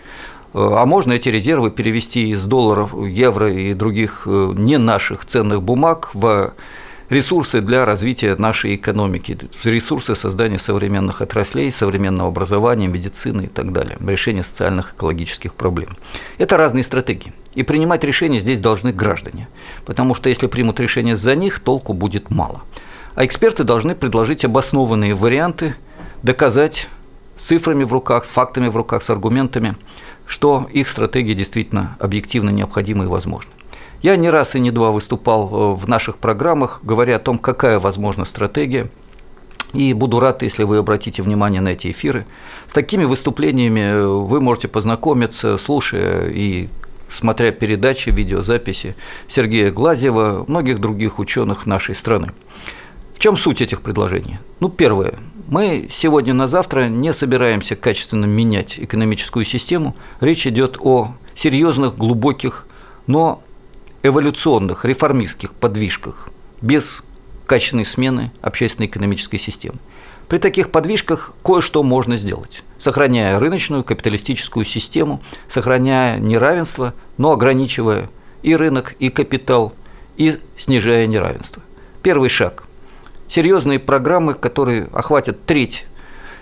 э, 0.55 0.57
а 0.59 0.87
можно 0.87 1.13
эти 1.13 1.29
резервы 1.29 1.69
перевести 1.69 2.29
из 2.29 2.43
долларов, 2.43 2.91
евро 3.07 3.53
и 3.53 3.75
других 3.75 4.23
э, 4.25 4.53
не 4.55 4.79
наших 4.79 5.25
ценных 5.25 5.61
бумаг 5.61 6.09
в 6.15 6.53
ресурсы 7.09 7.61
для 7.61 7.85
развития 7.85 8.35
нашей 8.35 8.75
экономики, 8.75 9.37
ресурсы 9.63 10.15
создания 10.15 10.59
современных 10.59 11.21
отраслей, 11.21 11.71
современного 11.71 12.29
образования, 12.29 12.87
медицины 12.87 13.43
и 13.43 13.47
так 13.47 13.71
далее, 13.71 13.97
решения 14.05 14.43
социальных 14.43 14.93
экологических 14.93 15.53
проблем. 15.53 15.95
Это 16.37 16.57
разные 16.57 16.83
стратегии. 16.83 17.33
И 17.53 17.63
принимать 17.63 18.03
решения 18.03 18.39
здесь 18.39 18.59
должны 18.59 18.91
граждане, 18.91 19.47
потому 19.85 20.13
что 20.15 20.29
если 20.29 20.47
примут 20.47 20.79
решение 20.79 21.15
за 21.15 21.35
них, 21.35 21.59
толку 21.59 21.93
будет 21.93 22.29
мало. 22.29 22.61
А 23.15 23.25
эксперты 23.25 23.63
должны 23.63 23.95
предложить 23.95 24.45
обоснованные 24.45 25.15
варианты, 25.15 25.75
доказать 26.21 26.87
цифрами 27.37 27.83
в 27.83 27.93
руках, 27.93 28.25
с 28.25 28.29
фактами 28.29 28.67
в 28.67 28.75
руках, 28.75 29.01
с 29.01 29.09
аргументами, 29.09 29.75
что 30.25 30.67
их 30.71 30.89
стратегия 30.89 31.33
действительно 31.33 31.95
объективно 31.99 32.49
необходима 32.49 33.05
и 33.05 33.07
возможна. 33.07 33.51
Я 34.01 34.15
не 34.15 34.29
раз 34.29 34.55
и 34.55 34.59
не 34.59 34.71
два 34.71 34.91
выступал 34.91 35.49
э, 35.49 35.75
в 35.75 35.87
наших 35.87 36.17
программах, 36.17 36.81
говоря 36.83 37.15
о 37.15 37.19
том, 37.19 37.39
какая 37.39 37.79
возможна 37.79 38.25
стратегия. 38.25 38.87
И 39.73 39.93
буду 39.93 40.19
рад, 40.19 40.43
если 40.43 40.63
вы 40.63 40.77
обратите 40.77 41.21
внимание 41.21 41.61
на 41.61 41.69
эти 41.69 41.91
эфиры. 41.91 42.25
С 42.67 42.73
такими 42.73 43.05
выступлениями 43.05 43.79
э, 43.79 44.05
вы 44.05 44.39
можете 44.39 44.67
познакомиться, 44.67 45.57
слушая 45.57 46.29
и 46.29 46.69
смотря 47.15 47.51
передачи, 47.51 48.09
видеозаписи 48.09 48.95
Сергея 49.27 49.71
Глазева, 49.71 50.45
многих 50.47 50.79
других 50.79 51.19
ученых 51.19 51.65
нашей 51.65 51.95
страны. 51.95 52.31
В 53.15 53.19
чем 53.19 53.35
суть 53.35 53.61
этих 53.61 53.81
предложений? 53.81 54.37
Ну, 54.59 54.69
первое. 54.69 55.15
Мы 55.47 55.87
сегодня 55.91 56.33
на 56.33 56.47
завтра 56.47 56.87
не 56.87 57.13
собираемся 57.13 57.75
качественно 57.75 58.25
менять 58.25 58.77
экономическую 58.77 59.43
систему. 59.43 59.95
Речь 60.19 60.45
идет 60.45 60.77
о 60.79 61.13
серьезных, 61.33 61.97
глубоких, 61.97 62.67
но 63.07 63.41
эволюционных, 64.03 64.85
реформистских 64.85 65.53
подвижках 65.53 66.29
без 66.61 67.01
качественной 67.45 67.85
смены 67.85 68.31
общественно-экономической 68.41 69.37
системы. 69.37 69.77
При 70.27 70.39
таких 70.39 70.71
подвижках 70.71 71.33
кое-что 71.43 71.83
можно 71.83 72.17
сделать, 72.17 72.63
сохраняя 72.77 73.39
рыночную 73.39 73.83
капиталистическую 73.83 74.65
систему, 74.65 75.21
сохраняя 75.47 76.19
неравенство, 76.19 76.93
но 77.17 77.31
ограничивая 77.31 78.09
и 78.43 78.55
рынок, 78.55 78.95
и 78.99 79.09
капитал, 79.09 79.73
и 80.17 80.37
снижая 80.57 81.07
неравенство. 81.07 81.61
Первый 82.03 82.29
шаг– 82.29 82.65
серьезные 83.29 83.79
программы, 83.79 84.33
которые 84.33 84.89
охватят 84.91 85.45
треть 85.45 85.85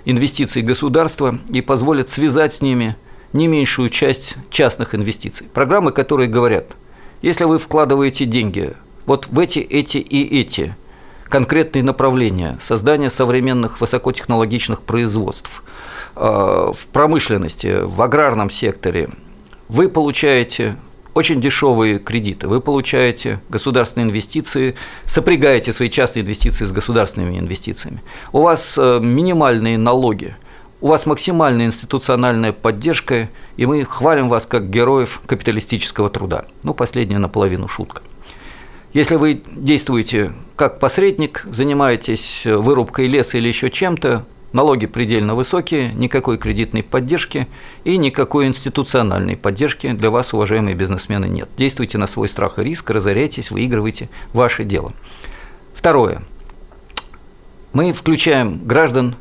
инвестиций 0.03 0.64
государства 0.64 1.39
и 1.49 1.62
позволят 1.62 2.10
связать 2.10 2.56
с 2.56 2.62
ними 2.62 2.95
не 3.34 3.47
меньшую 3.47 3.89
часть 3.89 4.36
частных 4.49 4.95
инвестиций. 4.95 5.47
Программы, 5.53 5.91
которые 5.91 6.28
говорят– 6.28 6.76
если 7.22 7.43
вы 7.45 7.57
вкладываете 7.57 8.26
деньги 8.26 8.74
вот 9.05 9.28
в 9.28 9.39
эти, 9.39 9.59
эти 9.59 9.97
и 9.97 10.39
эти 10.39 10.76
конкретные 11.26 11.84
направления 11.84 12.57
создания 12.63 13.09
современных 13.09 13.82
высокотехнологичных 13.82 14.82
производств 14.82 15.63
э, 16.16 16.20
в 16.22 16.88
промышленности, 16.91 17.82
в 17.84 18.01
аграрном 18.01 18.49
секторе, 18.49 19.09
вы 19.68 19.89
получаете 19.89 20.76
очень 21.16 21.39
дешевые 21.39 21.97
кредиты, 21.97 22.47
вы 22.47 22.59
получаете 22.59 23.39
государственные 23.49 24.09
инвестиции, 24.09 24.76
сопрягаете 25.05 25.72
свои 25.72 25.89
частные 25.89 26.24
инвестиции 26.24 26.66
с 26.66 26.72
государственными 26.72 27.39
инвестициями. 27.39 28.03
У 28.34 28.41
вас 28.41 28.78
э, 28.78 28.99
минимальные 29.01 29.78
налоги, 29.78 30.36
у 30.86 30.88
вас 30.88 31.07
максимальная 31.07 31.65
институциональная 31.65 32.53
поддержка, 32.53 33.27
и 33.57 33.65
мы 33.65 33.86
хвалим 33.86 34.29
вас 34.29 34.45
как 34.45 34.69
героев 34.69 35.19
капиталистического 35.25 36.11
труда. 36.11 36.45
Ну, 36.61 36.75
последняя 36.75 37.17
наполовину 37.17 37.67
шутка. 37.67 38.03
Если 38.93 39.15
вы 39.15 39.41
действуете 39.49 40.31
как 40.55 40.79
посредник, 40.79 41.43
занимаетесь 41.51 42.43
вырубкой 42.45 43.07
леса 43.07 43.39
или 43.39 43.47
еще 43.47 43.71
чем-то, 43.71 44.25
налоги 44.53 44.86
предельно 44.86 45.33
высокие, 45.33 45.91
никакой 45.91 46.38
кредитной 46.38 46.83
поддержки 46.83 47.47
и 47.83 47.97
никакой 47.97 48.45
институциональной 48.45 49.38
поддержки 49.38 49.91
для 49.91 50.11
вас, 50.11 50.36
уважаемые 50.36 50.75
бизнесмены, 50.75 51.25
нет. 51.25 51.49
Действуйте 51.57 51.97
на 51.97 52.05
свой 52.05 52.29
страх 52.29 52.59
и 52.59 52.63
риск, 52.63 52.91
разоряйтесь, 52.91 53.49
выигрывайте 53.49 54.07
ваше 54.33 54.63
дело. 54.63 54.93
Второе. 55.73 56.21
Мы 57.73 57.91
включаем 57.91 58.59
граждан 58.63 59.15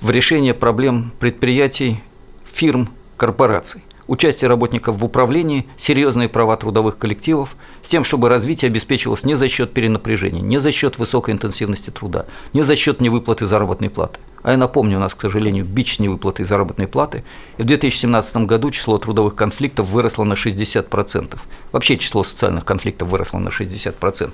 в 0.00 0.10
решение 0.10 0.54
проблем 0.54 1.12
предприятий, 1.18 2.02
фирм, 2.50 2.88
корпораций. 3.16 3.82
Участие 4.06 4.48
работников 4.48 4.96
в 4.96 5.04
управлении, 5.04 5.66
серьезные 5.76 6.28
права 6.28 6.56
трудовых 6.56 6.98
коллективов, 6.98 7.54
с 7.82 7.88
тем, 7.88 8.02
чтобы 8.02 8.28
развитие 8.28 8.68
обеспечивалось 8.68 9.24
не 9.24 9.36
за 9.36 9.48
счет 9.48 9.72
перенапряжения, 9.72 10.40
не 10.40 10.58
за 10.58 10.72
счет 10.72 10.98
высокой 10.98 11.32
интенсивности 11.32 11.90
труда, 11.90 12.26
не 12.52 12.62
за 12.62 12.74
счет 12.74 13.00
невыплаты 13.00 13.46
заработной 13.46 13.88
платы. 13.88 14.18
А 14.42 14.52
я 14.52 14.56
напомню, 14.56 14.96
у 14.96 15.00
нас, 15.00 15.14
к 15.14 15.20
сожалению, 15.20 15.64
бич 15.64 15.98
невыплаты 15.98 16.46
заработной 16.46 16.88
платы. 16.88 17.22
И 17.58 17.62
в 17.62 17.66
2017 17.66 18.38
году 18.38 18.70
число 18.70 18.98
трудовых 18.98 19.34
конфликтов 19.34 19.86
выросло 19.88 20.24
на 20.24 20.32
60%. 20.32 21.38
Вообще 21.72 21.98
число 21.98 22.24
социальных 22.24 22.64
конфликтов 22.64 23.08
выросло 23.08 23.38
на 23.38 23.50
60%. 23.50 24.30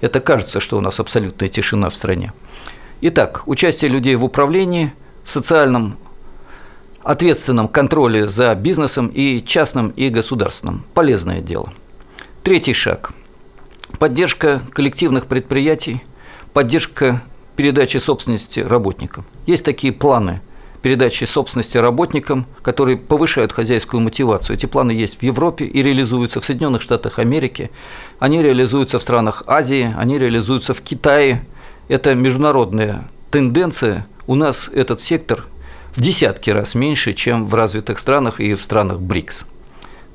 Это 0.00 0.20
кажется, 0.20 0.58
что 0.58 0.76
у 0.76 0.80
нас 0.80 0.98
абсолютная 0.98 1.48
тишина 1.48 1.88
в 1.88 1.94
стране. 1.94 2.32
Итак, 3.00 3.44
участие 3.46 3.90
людей 3.90 4.16
в 4.16 4.24
управлении– 4.24 4.92
в 5.24 5.30
социальном 5.30 5.96
ответственном 7.02 7.68
контроле 7.68 8.28
за 8.28 8.54
бизнесом 8.54 9.08
и 9.08 9.42
частным, 9.46 9.90
и 9.90 10.08
государственным. 10.08 10.84
Полезное 10.94 11.40
дело. 11.40 11.72
Третий 12.42 12.72
шаг. 12.72 13.12
Поддержка 13.98 14.60
коллективных 14.70 15.26
предприятий, 15.26 16.02
поддержка 16.52 17.22
передачи 17.56 17.98
собственности 17.98 18.60
работникам. 18.60 19.24
Есть 19.46 19.64
такие 19.64 19.92
планы 19.92 20.40
передачи 20.84 21.24
собственности 21.24 21.78
работникам, 21.78 22.44
которые 22.60 22.98
повышают 22.98 23.52
хозяйскую 23.52 24.02
мотивацию. 24.02 24.54
Эти 24.54 24.66
планы 24.66 24.90
есть 24.90 25.18
в 25.18 25.22
Европе 25.22 25.64
и 25.64 25.82
реализуются 25.82 26.42
в 26.42 26.44
Соединенных 26.44 26.82
Штатах 26.82 27.18
Америки, 27.18 27.70
они 28.18 28.42
реализуются 28.42 28.98
в 28.98 29.02
странах 29.02 29.44
Азии, 29.46 29.94
они 29.96 30.18
реализуются 30.18 30.74
в 30.74 30.82
Китае. 30.82 31.42
Это 31.88 32.14
международная 32.14 33.08
тенденция, 33.30 34.06
у 34.26 34.34
нас 34.34 34.70
этот 34.72 35.00
сектор 35.00 35.44
в 35.94 36.00
десятки 36.00 36.50
раз 36.50 36.74
меньше, 36.74 37.12
чем 37.12 37.46
в 37.46 37.54
развитых 37.54 37.98
странах 37.98 38.40
и 38.40 38.54
в 38.54 38.62
странах 38.62 39.00
БРИКС. 39.00 39.46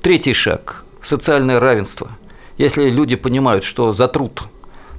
Третий 0.01 0.33
шаг– 0.33 0.83
социальное 1.03 1.59
равенство. 1.59 2.11
Если 2.57 2.89
люди 2.89 3.15
понимают, 3.15 3.63
что 3.63 3.93
за 3.93 4.07
труд 4.07 4.43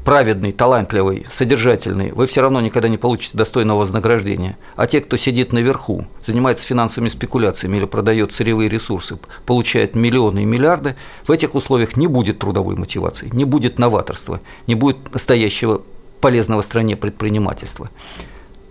праведный, 0.04 0.52
талантливый, 0.52 1.26
содержательный, 1.32 2.12
вы 2.12 2.26
все 2.26 2.40
равно 2.40 2.61
никогда 2.61 2.88
не 2.88 2.96
получите 2.96 3.36
достойного 3.36 3.80
вознаграждения. 3.80 4.56
А 4.76 4.86
те, 4.86 5.00
кто 5.00 5.16
сидит 5.18 5.52
наверху, 5.52 6.06
занимается 6.24 6.64
финансовыми 6.64 7.11
спекуляциями 7.11 7.76
или 7.76 7.84
продает 7.84 8.32
сырьевые 8.32 8.70
ресурсы, 8.70 9.18
получает 9.44 9.94
миллионы 9.94 10.42
и 10.42 10.46
миллиарды, 10.46 10.96
в 11.26 11.30
этих 11.30 11.54
условиях 11.54 11.96
не 11.96 12.06
будет 12.06 12.38
трудовой 12.38 12.76
мотивации, 12.76 13.28
не 13.32 13.44
будет 13.44 13.78
новаторства, 13.78 14.40
не 14.66 14.74
будет 14.74 15.12
настоящего 15.12 15.82
полезного 16.20 16.62
стране 16.62 16.96
предпринимательства. 16.96 17.90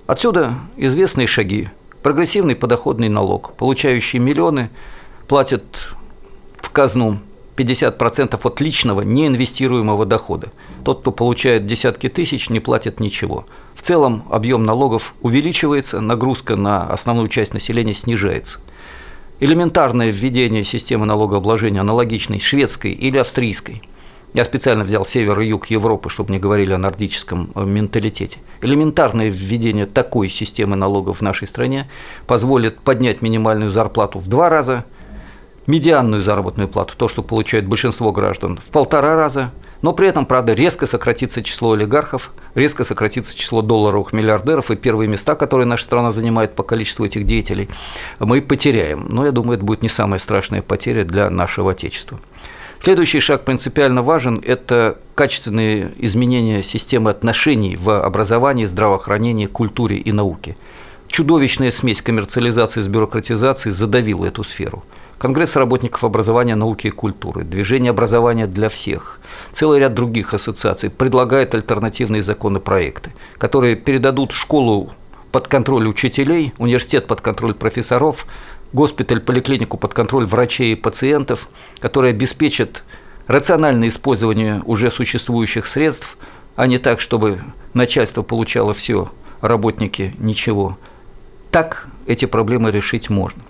Отсюда 0.10 0.56
известные 0.76 1.28
шаги. 1.28 1.70
Прогрессивный 2.02 2.56
подоходный 2.56 3.10
налог. 3.10 3.54
Получающие 3.54 4.20
миллионы 4.20 4.72
платят 5.28 5.94
в 6.58 6.72
казну 6.72 7.20
50% 7.56 8.40
от 8.42 8.60
личного 8.60 9.02
неинвестируемого 9.02 10.08
дохода. 10.08 10.48
Тот, 10.84 11.02
кто 11.02 11.12
получает 11.12 11.68
десятки 11.68 12.10
тысяч, 12.10 12.50
не 12.50 12.60
платит 12.60 13.00
ничего. 13.00 13.46
В 13.76 13.84
целом 13.84 14.24
объем 14.32 14.64
налогов 14.64 15.14
увеличивается, 15.22 16.02
нагрузка 16.02 16.56
на 16.56 16.92
основную 16.92 17.28
часть 17.28 17.54
населения 17.54 17.94
снижается. 17.94 18.62
Элементарное 19.40 20.10
введение 20.10 20.64
системы 20.64 21.06
налогообложения 21.06 21.82
аналогичной 21.82 22.40
шведской 22.40 22.94
или 22.94 23.20
австрийской 23.20 23.84
Я 24.34 24.46
специально 24.46 24.84
взял 24.84 25.06
север 25.06 25.40
и 25.40 25.48
юг 25.48 25.68
Европы, 25.68 26.10
чтобы 26.10 26.32
не 26.32 26.40
говорили 26.40 26.74
о 26.74 26.78
нордическом 26.78 27.52
э, 27.56 27.64
менталитете. 27.64 28.38
Элементарное 28.62 29.30
введение 29.30 29.88
такой 29.88 30.30
системы 30.30 30.76
налогов 30.76 31.18
в 31.18 31.22
нашей 31.22 31.48
стране 31.48 31.90
позволит 32.28 32.80
поднять 32.80 33.24
минимальную 33.24 33.72
зарплату 33.72 34.20
в 34.20 34.28
два 34.28 34.50
раза, 34.50 34.86
медианную 35.66 36.22
заработную 36.22 36.68
плату, 36.68 36.94
то, 36.96 37.08
что 37.08 37.24
получает 37.24 37.68
большинство 37.68 38.12
граждан, 38.12 38.58
в 38.58 38.72
полтора 38.72 39.16
раза, 39.16 39.52
но 39.82 39.94
при 39.94 40.08
этом, 40.08 40.26
правда, 40.26 40.54
резко 40.54 40.86
сократится 40.86 41.42
число 41.42 41.72
олигархов, 41.72 42.32
резко 42.54 42.84
сократится 42.84 43.36
число 43.36 43.62
долларовых 43.62 44.14
миллиардеров, 44.14 44.72
и 44.72 44.76
первые 44.76 45.08
места, 45.08 45.36
которые 45.36 45.66
наша 45.66 45.86
страна 45.86 46.12
занимает 46.12 46.54
по 46.54 46.64
количеству 46.64 47.06
этих 47.06 47.26
деятелей, 47.26 47.70
мы 48.20 48.42
потеряем. 48.42 49.06
Но 49.10 49.26
я 49.26 49.32
думаю, 49.32 49.56
это 49.56 49.66
будет 49.66 49.82
не 49.82 49.90
самая 49.90 50.20
страшная 50.20 50.62
потеря 50.62 51.06
для 51.06 51.30
нашего 51.30 51.72
Отечества. 51.72 52.20
Следующий 52.82 53.20
шаг 53.20 53.44
принципиально 53.44 54.02
важен– 54.02 54.42
это 54.46 54.98
качественные 55.14 55.92
изменения 55.98 56.64
системы 56.64 57.12
отношений 57.12 57.76
в 57.76 58.02
образовании, 58.02 58.64
здравоохранении, 58.64 59.48
культуре 59.48 59.98
и 59.98 60.14
науке. 60.14 60.56
Чудовищная 61.10 61.72
смесь 61.72 62.02
коммерциализации 62.02 62.80
с 62.80 62.88
бюрократизацией 62.88 63.74
задавила 63.74 64.26
эту 64.26 64.46
сферу. 64.46 64.86
Конгресс 65.18 65.58
работников 65.58 66.06
образования, 66.06 66.56
науки 66.56 66.88
и 66.88 66.92
культуры, 66.92 67.44
Движение 67.44 67.90
образования 67.90 68.48
для 68.48 68.70
всех, 68.70 69.20
целый 69.52 69.82
ряд 69.82 69.94
других 69.94 70.34
ассоциаций 70.34 70.90
предлагает 70.90 71.54
альтернативные 71.54 72.24
законопроекты, 72.24 73.12
которые 73.38 73.76
передадут 73.76 74.32
школу 74.32 74.92
под 75.34 75.50
контроль 75.50 75.88
учителей, 75.88 76.54
университет 76.58 77.08
под 77.08 77.20
контроль 77.20 77.54
профессоров, 77.54 78.26
госпиталь, 78.74 79.20
поликлинику 79.20 79.78
под 79.78 79.94
контроль 79.94 80.26
врачей 80.26 80.74
и 80.74 80.76
пациентов, 80.76 81.50
которые 81.80 82.12
обеспечат 82.12 82.84
рациональное 83.28 83.90
использование 83.90 84.62
уже 84.66 84.92
существующих 84.92 85.66
средств, 85.66 86.18
а 86.56 86.68
не 86.68 86.78
так, 86.78 87.02
чтобы 87.02 87.42
начальство 87.74 88.22
получало 88.22 88.74
все, 88.74 89.12
работники 89.42 90.16
ничего. 90.18 90.78
Так 91.52 91.88
эти 92.06 92.26
проблемы 92.26 92.72
решить 92.72 93.10
можно. 93.10 93.42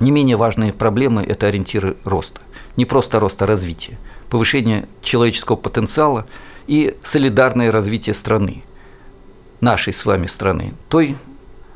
Не 0.00 0.10
менее 0.10 0.36
важные 0.36 0.72
проблемы– 0.72 1.22
это 1.28 1.46
ориентиры 1.46 1.96
роста. 2.04 2.40
Не 2.76 2.84
просто 2.84 3.18
роста, 3.18 3.44
а 3.44 3.48
развития. 3.48 3.98
Повышение 4.30 4.86
человеческого 5.02 5.56
потенциала 5.56 6.26
и 6.66 6.96
солидарное 7.02 7.72
развитие 7.72 8.14
страны. 8.14 8.62
Нашей 9.60 9.92
с 9.92 10.04
вами 10.04 10.26
страны. 10.26 10.74
Той, 10.88 11.16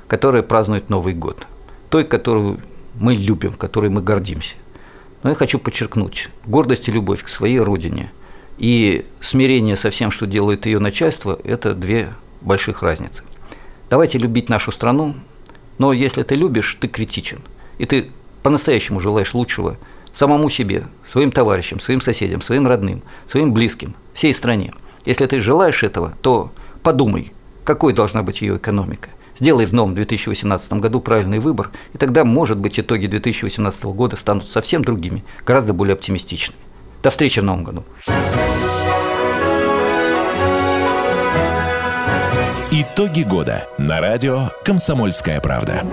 которая 0.07 0.43
празднует 0.43 0.89
Новый 0.89 1.15
год 1.15 1.47
той, 1.93 2.05
которую 2.05 2.59
мы 2.95 3.15
любим, 3.15 3.53
которой 3.53 3.91
мы 3.91 4.01
гордимся. 4.01 4.55
Но 5.23 5.29
я 5.29 5.37
хочу 5.37 5.59
подчеркнуть, 5.59 6.31
гордость 6.47 6.89
и 6.89 6.91
любовь 6.91 7.23
к 7.23 7.29
своей 7.29 7.59
родине 7.59 8.11
и 8.57 9.05
смирение 9.21 9.77
со 9.77 9.91
всем, 9.91 10.11
что 10.11 10.27
делает 10.27 10.65
ее 10.65 10.79
начальство, 10.79 11.39
это 11.45 11.75
две 11.75 12.15
больших 12.41 12.83
разницы. 12.83 13.25
Давайте 13.91 14.17
любить 14.17 14.49
нашу 14.49 14.73
страну, 14.73 15.15
но 15.77 15.93
если 15.93 16.23
ты 16.23 16.35
любишь, 16.35 16.79
ты 16.81 16.89
критичен, 16.89 17.41
и 17.77 17.85
ты 17.85 18.11
по-настоящему 18.43 18.99
желаешь 18.99 19.35
лучшего 19.35 19.77
самому 20.15 20.49
себе, 20.49 20.87
своим 21.11 21.31
товарищам, 21.31 21.79
своим 21.79 22.01
соседям, 22.01 22.41
своим 22.41 22.67
родным, 22.67 23.03
своим 23.29 23.53
близким, 23.53 23.95
всей 24.15 24.33
стране. 24.33 24.73
Если 25.05 25.27
ты 25.27 25.41
желаешь 25.41 25.83
этого, 25.83 26.15
то 26.23 26.53
подумай, 26.83 27.33
какой 27.65 27.93
должна 27.93 28.23
быть 28.23 28.41
ее 28.41 28.57
экономика– 28.57 29.11
Сделай 29.39 29.67
в 29.67 29.73
новом 29.73 29.95
2018 29.95 30.75
году 30.75 31.01
правильный 31.01 31.39
выбор, 31.39 31.71
и 31.95 31.99
тогда, 31.99 32.25
может 32.25 32.59
быть, 32.59 32.79
итоги 32.79 33.07
2018 33.07 33.85
года 33.85 34.17
станут 34.17 34.49
совсем 34.49 34.85
другими, 34.85 35.25
гораздо 35.47 35.73
более 35.73 35.95
оптимистичными. 35.95 36.59
До 37.03 37.11
встречи 37.11 37.41
в 37.41 37.45
новом 37.45 37.65
году. 37.65 37.85
Итоги 42.71 43.23
года 43.23 43.67
на 43.79 44.01
радио 44.01 44.49
«Комсомольская 44.65 45.41
правда». 45.41 45.85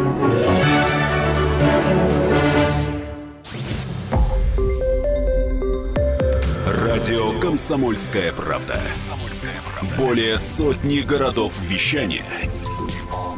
Радио 6.65 7.39
«Комсомольская 7.39 8.31
правда». 8.33 8.81
Более 9.97 10.37
сотни 10.37 10.99
городов 10.99 11.53
вещания– 11.61 12.25